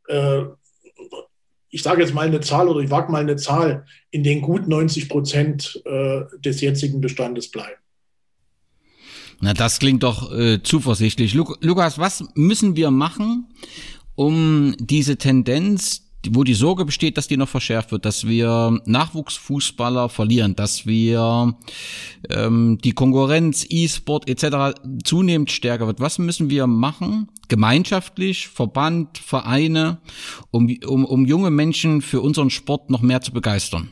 [0.08, 0.42] äh,
[1.74, 4.68] ich sage jetzt mal eine Zahl oder ich wage mal eine Zahl, in den gut
[4.68, 7.80] 90 Prozent äh, des jetzigen Bestandes bleiben.
[9.44, 11.34] Na, das klingt doch äh, zuversichtlich.
[11.34, 13.46] Lukas, was müssen wir machen,
[14.14, 16.00] um diese Tendenz,
[16.30, 21.58] wo die Sorge besteht, dass die noch verschärft wird, dass wir Nachwuchsfußballer verlieren, dass wir
[22.30, 24.80] ähm, die Konkurrenz, E-Sport etc.
[25.04, 26.00] zunehmend stärker wird.
[26.00, 29.98] Was müssen wir machen, gemeinschaftlich, Verband, Vereine,
[30.52, 33.90] um, um, um junge Menschen für unseren Sport noch mehr zu begeistern?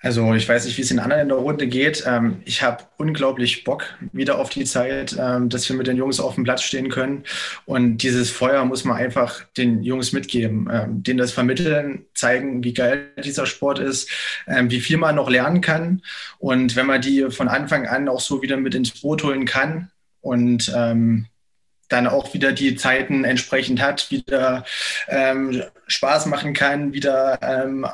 [0.00, 2.04] Also ich weiß nicht, wie es den anderen in der Runde geht.
[2.06, 6.20] Ähm, ich habe unglaublich Bock wieder auf die Zeit, ähm, dass wir mit den Jungs
[6.20, 7.24] auf dem Platz stehen können.
[7.66, 12.74] Und dieses Feuer muss man einfach den Jungs mitgeben, ähm, denen das vermitteln, zeigen, wie
[12.74, 14.10] geil dieser Sport ist,
[14.46, 16.02] wie viel man noch lernen kann.
[16.38, 19.90] Und wenn man die von Anfang an auch so wieder mit ins Boot holen kann
[20.20, 24.64] und dann auch wieder die Zeiten entsprechend hat, wieder
[25.08, 27.86] ähm, Spaß machen kann, wieder ähm,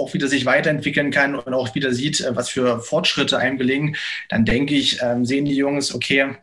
[0.00, 3.96] auch wieder sich weiterentwickeln kann und auch wieder sieht, äh, was für Fortschritte einem gelingen,
[4.28, 6.36] dann denke ich, ähm, sehen die Jungs, okay,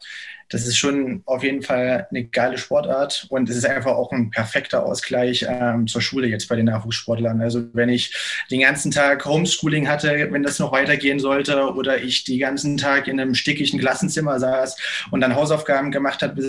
[0.49, 4.31] das ist schon auf jeden Fall eine geile Sportart und es ist einfach auch ein
[4.31, 7.41] perfekter Ausgleich ähm, zur Schule jetzt bei den Nachwuchssportlern.
[7.41, 8.15] Also wenn ich
[8.49, 13.07] den ganzen Tag Homeschooling hatte, wenn das noch weitergehen sollte oder ich den ganzen Tag
[13.07, 14.77] in einem stickigen Klassenzimmer saß
[15.11, 16.41] und dann Hausaufgaben gemacht habe,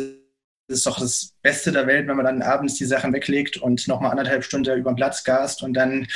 [0.69, 4.13] ist doch das Beste der Welt, wenn man dann abends die Sachen weglegt und nochmal
[4.13, 6.07] anderthalb Stunden über den Platz gast und dann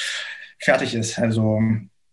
[0.62, 1.18] fertig ist.
[1.18, 1.60] Also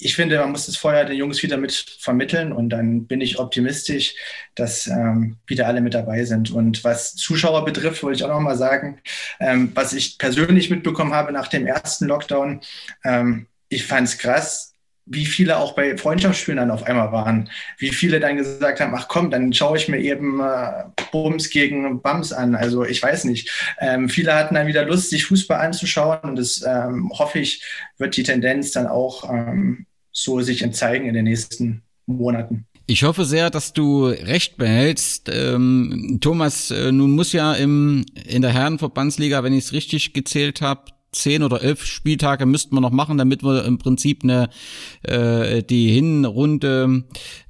[0.01, 3.37] ich finde, man muss das Feuer den Jungs wieder mit vermitteln und dann bin ich
[3.37, 4.15] optimistisch,
[4.55, 6.51] dass ähm, wieder alle mit dabei sind.
[6.51, 9.01] Und was Zuschauer betrifft, wollte ich auch noch mal sagen,
[9.41, 12.61] ähm, was ich persönlich mitbekommen habe nach dem ersten Lockdown,
[13.03, 14.68] ähm, ich fand es krass,
[15.09, 17.49] wie viele auch bei Freundschaftsspielen dann auf einmal waren.
[17.77, 22.01] Wie viele dann gesagt haben, ach komm, dann schaue ich mir eben äh, Bums gegen
[22.01, 22.55] Bums an.
[22.55, 23.49] Also ich weiß nicht.
[23.79, 27.63] Ähm, viele hatten dann wieder Lust, sich Fußball anzuschauen und das ähm, hoffe ich,
[27.97, 32.65] wird die Tendenz dann auch ähm, so sich zeigen in den nächsten Monaten.
[32.85, 35.29] Ich hoffe sehr, dass du recht behältst.
[35.31, 40.61] Ähm, Thomas, äh, nun muss ja im, in der Herrenverbandsliga, wenn ich es richtig gezählt
[40.61, 44.49] habe, zehn oder elf Spieltage müssten wir noch machen, damit wir im Prinzip eine
[45.03, 47.03] äh, die Hinrunde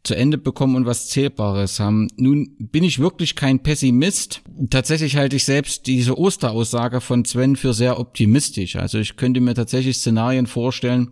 [0.09, 2.07] zu Ende bekommen und was Zählbares haben.
[2.17, 4.41] Nun bin ich wirklich kein Pessimist.
[4.71, 8.75] Tatsächlich halte ich selbst diese Osteraussage von Sven für sehr optimistisch.
[8.75, 11.11] Also ich könnte mir tatsächlich Szenarien vorstellen,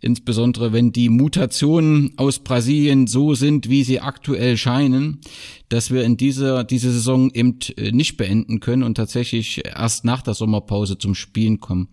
[0.00, 5.20] insbesondere wenn die Mutationen aus Brasilien so sind, wie sie aktuell scheinen,
[5.68, 10.22] dass wir in dieser diese Saison eben äh, nicht beenden können und tatsächlich erst nach
[10.22, 11.88] der Sommerpause zum Spielen kommen.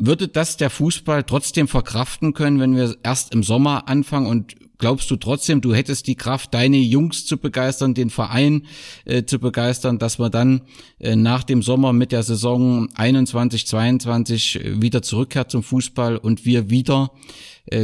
[0.00, 4.28] Würde das der Fußball trotzdem verkraften können, wenn wir erst im Sommer anfangen?
[4.28, 8.66] Und glaubst du trotzdem, du hättest die Kraft, deine Jungs zu begeistern, den Verein
[9.04, 10.60] äh, zu begeistern, dass man dann
[11.00, 16.44] äh, nach dem Sommer mit der Saison 21, 22 äh, wieder zurückkehrt zum Fußball und
[16.44, 17.10] wir wieder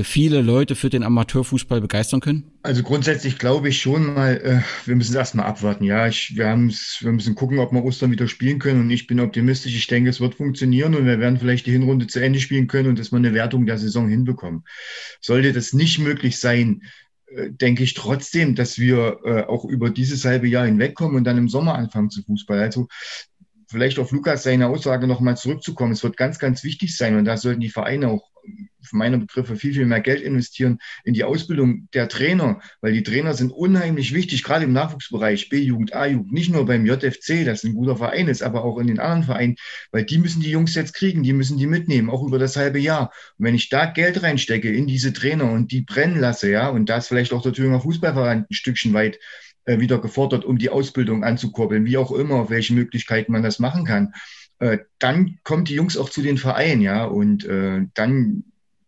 [0.05, 2.51] viele Leute für den Amateurfußball begeistern können?
[2.63, 5.85] Also grundsätzlich glaube ich schon mal, äh, wir müssen erstmal abwarten.
[5.85, 8.81] Ja, ich, wir, wir müssen gucken, ob wir Ostern wieder spielen können.
[8.81, 9.75] Und ich bin optimistisch.
[9.75, 12.89] Ich denke, es wird funktionieren und wir werden vielleicht die Hinrunde zu Ende spielen können
[12.89, 14.65] und dass wir eine Wertung der Saison hinbekommen.
[15.21, 16.83] Sollte das nicht möglich sein,
[17.27, 21.39] äh, denke ich trotzdem, dass wir äh, auch über dieses halbe Jahr hinwegkommen und dann
[21.39, 22.61] im Sommer anfangen zu Fußball.
[22.61, 22.89] Also
[23.69, 25.93] vielleicht auf Lukas seine Aussage nochmal zurückzukommen.
[25.93, 28.31] Es wird ganz, ganz wichtig sein und da sollten die Vereine auch
[28.85, 33.03] für meine Begriffe viel, viel mehr Geld investieren in die Ausbildung der Trainer, weil die
[33.03, 37.75] Trainer sind unheimlich wichtig, gerade im Nachwuchsbereich, B-Jugend, A-Jugend, nicht nur beim JFC, das ein
[37.75, 39.57] guter Verein ist, aber auch in den anderen Vereinen,
[39.93, 42.79] weil die müssen die Jungs jetzt kriegen, die müssen die mitnehmen, auch über das halbe
[42.79, 43.13] Jahr.
[43.39, 46.89] Und wenn ich da Geld reinstecke in diese Trainer und die brennen lasse, ja, und
[46.89, 49.19] da ist vielleicht auch der Thüringer Fußballverein ein Stückchen weit
[49.65, 53.59] äh, wieder gefordert, um die Ausbildung anzukurbeln, wie auch immer, auf welche Möglichkeiten man das
[53.59, 54.13] machen kann,
[54.59, 58.45] äh, dann kommt die Jungs auch zu den Vereinen, ja, und äh, dann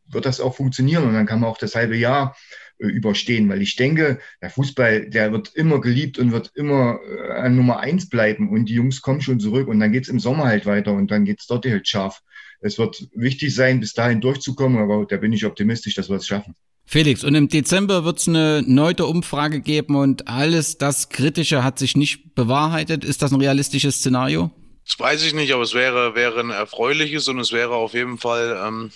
[0.09, 1.05] wird das auch funktionieren.
[1.05, 2.37] Und dann kann man auch das halbe Jahr
[2.79, 7.33] äh, überstehen, weil ich denke, der Fußball, der wird immer geliebt und wird immer äh,
[7.33, 8.51] an Nummer eins bleiben.
[8.51, 9.69] Und die Jungs kommen schon zurück.
[9.69, 10.93] Und dann geht's im Sommer halt weiter.
[10.93, 12.23] Und dann geht's dort halt scharf.
[12.61, 16.27] Es wird wichtig sein, bis dahin durchzukommen, aber da bin ich optimistisch, dass wir es
[16.27, 16.55] schaffen.
[16.87, 19.97] Felix, und im Dezember wird es eine neue Umfrage geben.
[19.97, 23.05] Und alles das Kritische hat sich nicht bewahrheitet.
[23.05, 24.51] Ist das ein realistisches Szenario?
[24.87, 27.27] Das weiß ich nicht, aber es wäre, wäre ein erfreuliches.
[27.27, 28.91] Und es wäre auf jeden Fall ähm,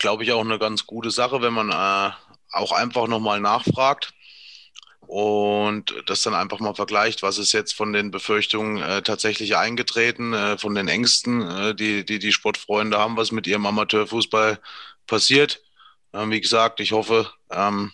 [0.00, 2.12] glaube ich, auch eine ganz gute Sache, wenn man äh,
[2.52, 4.12] auch einfach nochmal nachfragt
[5.06, 10.32] und das dann einfach mal vergleicht, was ist jetzt von den Befürchtungen äh, tatsächlich eingetreten,
[10.32, 14.60] äh, von den Ängsten, äh, die, die die Sportfreunde haben, was mit ihrem Amateurfußball
[15.06, 15.62] passiert.
[16.12, 17.92] Ähm, wie gesagt, ich hoffe, ähm,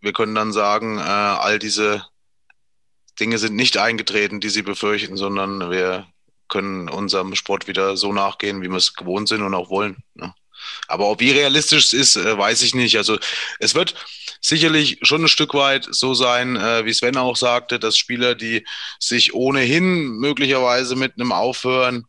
[0.00, 2.04] wir können dann sagen, äh, all diese
[3.18, 6.06] Dinge sind nicht eingetreten, die sie befürchten, sondern wir
[6.48, 10.02] können unserem Sport wieder so nachgehen, wie wir es gewohnt sind und auch wollen.
[10.14, 10.34] Ne?
[10.88, 12.96] Aber ob wie realistisch es ist, äh, weiß ich nicht.
[12.96, 13.18] Also
[13.58, 13.94] es wird
[14.40, 18.66] sicherlich schon ein Stück weit so sein, äh, wie Sven auch sagte, dass Spieler, die
[18.98, 22.06] sich ohnehin möglicherweise mit einem Aufhören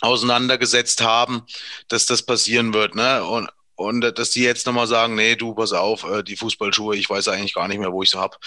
[0.00, 1.42] auseinandergesetzt haben,
[1.88, 2.94] dass das passieren wird.
[2.94, 3.24] Ne?
[3.24, 7.08] Und, und dass die jetzt nochmal sagen, nee, du, pass auf, äh, die Fußballschuhe, ich
[7.08, 8.38] weiß eigentlich gar nicht mehr, wo ich sie hab.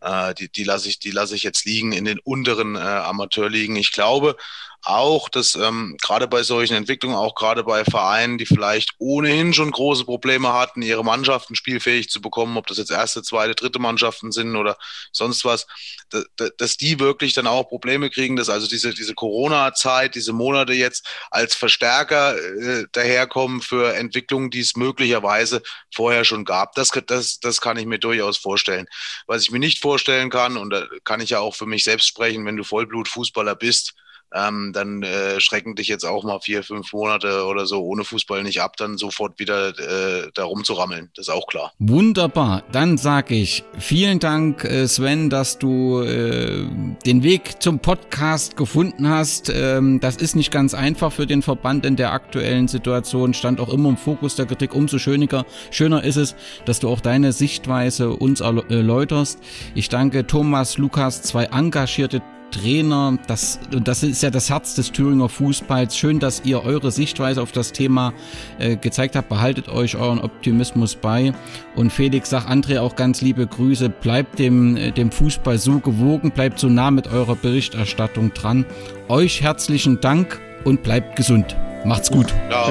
[0.00, 3.76] Äh, die die lasse ich, die ich jetzt liegen in den unteren äh, Amateurligen.
[3.76, 4.36] Ich glaube,
[4.82, 9.70] auch, dass ähm, gerade bei solchen Entwicklungen, auch gerade bei Vereinen, die vielleicht ohnehin schon
[9.70, 14.32] große Probleme hatten, ihre Mannschaften spielfähig zu bekommen, ob das jetzt erste, zweite, dritte Mannschaften
[14.32, 14.78] sind oder
[15.12, 15.66] sonst was,
[16.08, 16.24] dass,
[16.56, 21.06] dass die wirklich dann auch Probleme kriegen, dass also diese, diese Corona-Zeit, diese Monate jetzt
[21.30, 25.62] als Verstärker äh, daherkommen für Entwicklungen, die es möglicherweise
[25.94, 26.74] vorher schon gab.
[26.74, 28.86] Das, das, das kann ich mir durchaus vorstellen.
[29.26, 29.89] Was ich mir nicht vorstellen
[30.30, 33.94] kann, und da kann ich ja auch für mich selbst sprechen, wenn du Vollblut-Fußballer bist,
[34.34, 38.42] ähm, dann äh, schrecken dich jetzt auch mal vier, fünf Monate oder so ohne Fußball
[38.42, 41.10] nicht ab, dann sofort wieder äh, da rumzurammeln.
[41.16, 41.72] Das ist auch klar.
[41.78, 42.62] Wunderbar.
[42.72, 46.66] Dann sage ich vielen Dank, äh, Sven, dass du äh,
[47.04, 49.50] den Weg zum Podcast gefunden hast.
[49.54, 53.34] Ähm, das ist nicht ganz einfach für den Verband in der aktuellen Situation.
[53.34, 54.74] Stand auch immer im Fokus der Kritik.
[54.74, 59.40] Umso schöner, schöner ist es, dass du auch deine Sichtweise uns erläuterst.
[59.74, 63.18] Ich danke Thomas, Lukas, zwei engagierte Trainer.
[63.26, 65.96] Das, und das ist ja das Herz des Thüringer Fußballs.
[65.96, 68.12] Schön, dass ihr eure Sichtweise auf das Thema
[68.58, 69.28] äh, gezeigt habt.
[69.28, 71.32] Behaltet euch euren Optimismus bei.
[71.76, 73.88] Und Felix sagt André auch ganz liebe Grüße.
[73.88, 78.66] Bleibt dem, äh, dem Fußball so gewogen, bleibt so nah mit eurer Berichterstattung dran.
[79.08, 81.56] Euch herzlichen Dank und bleibt gesund.
[81.84, 82.34] Macht's gut.
[82.50, 82.66] Ja,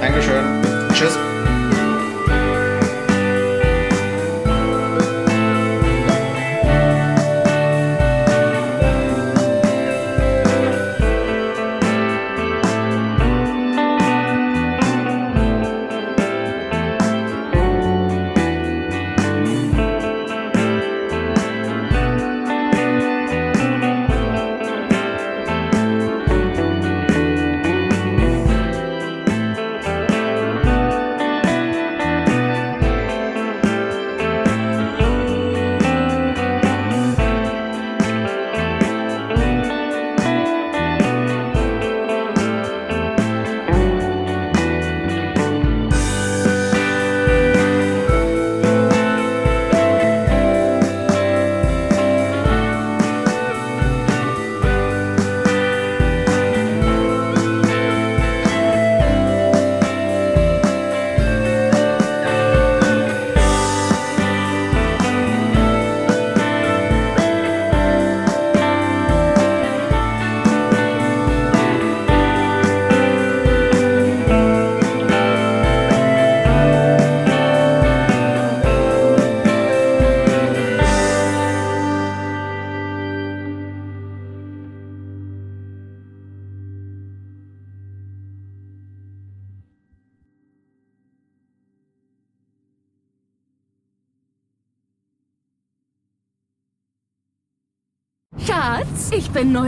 [0.00, 0.44] Dankeschön.
[0.92, 1.18] Tschüss.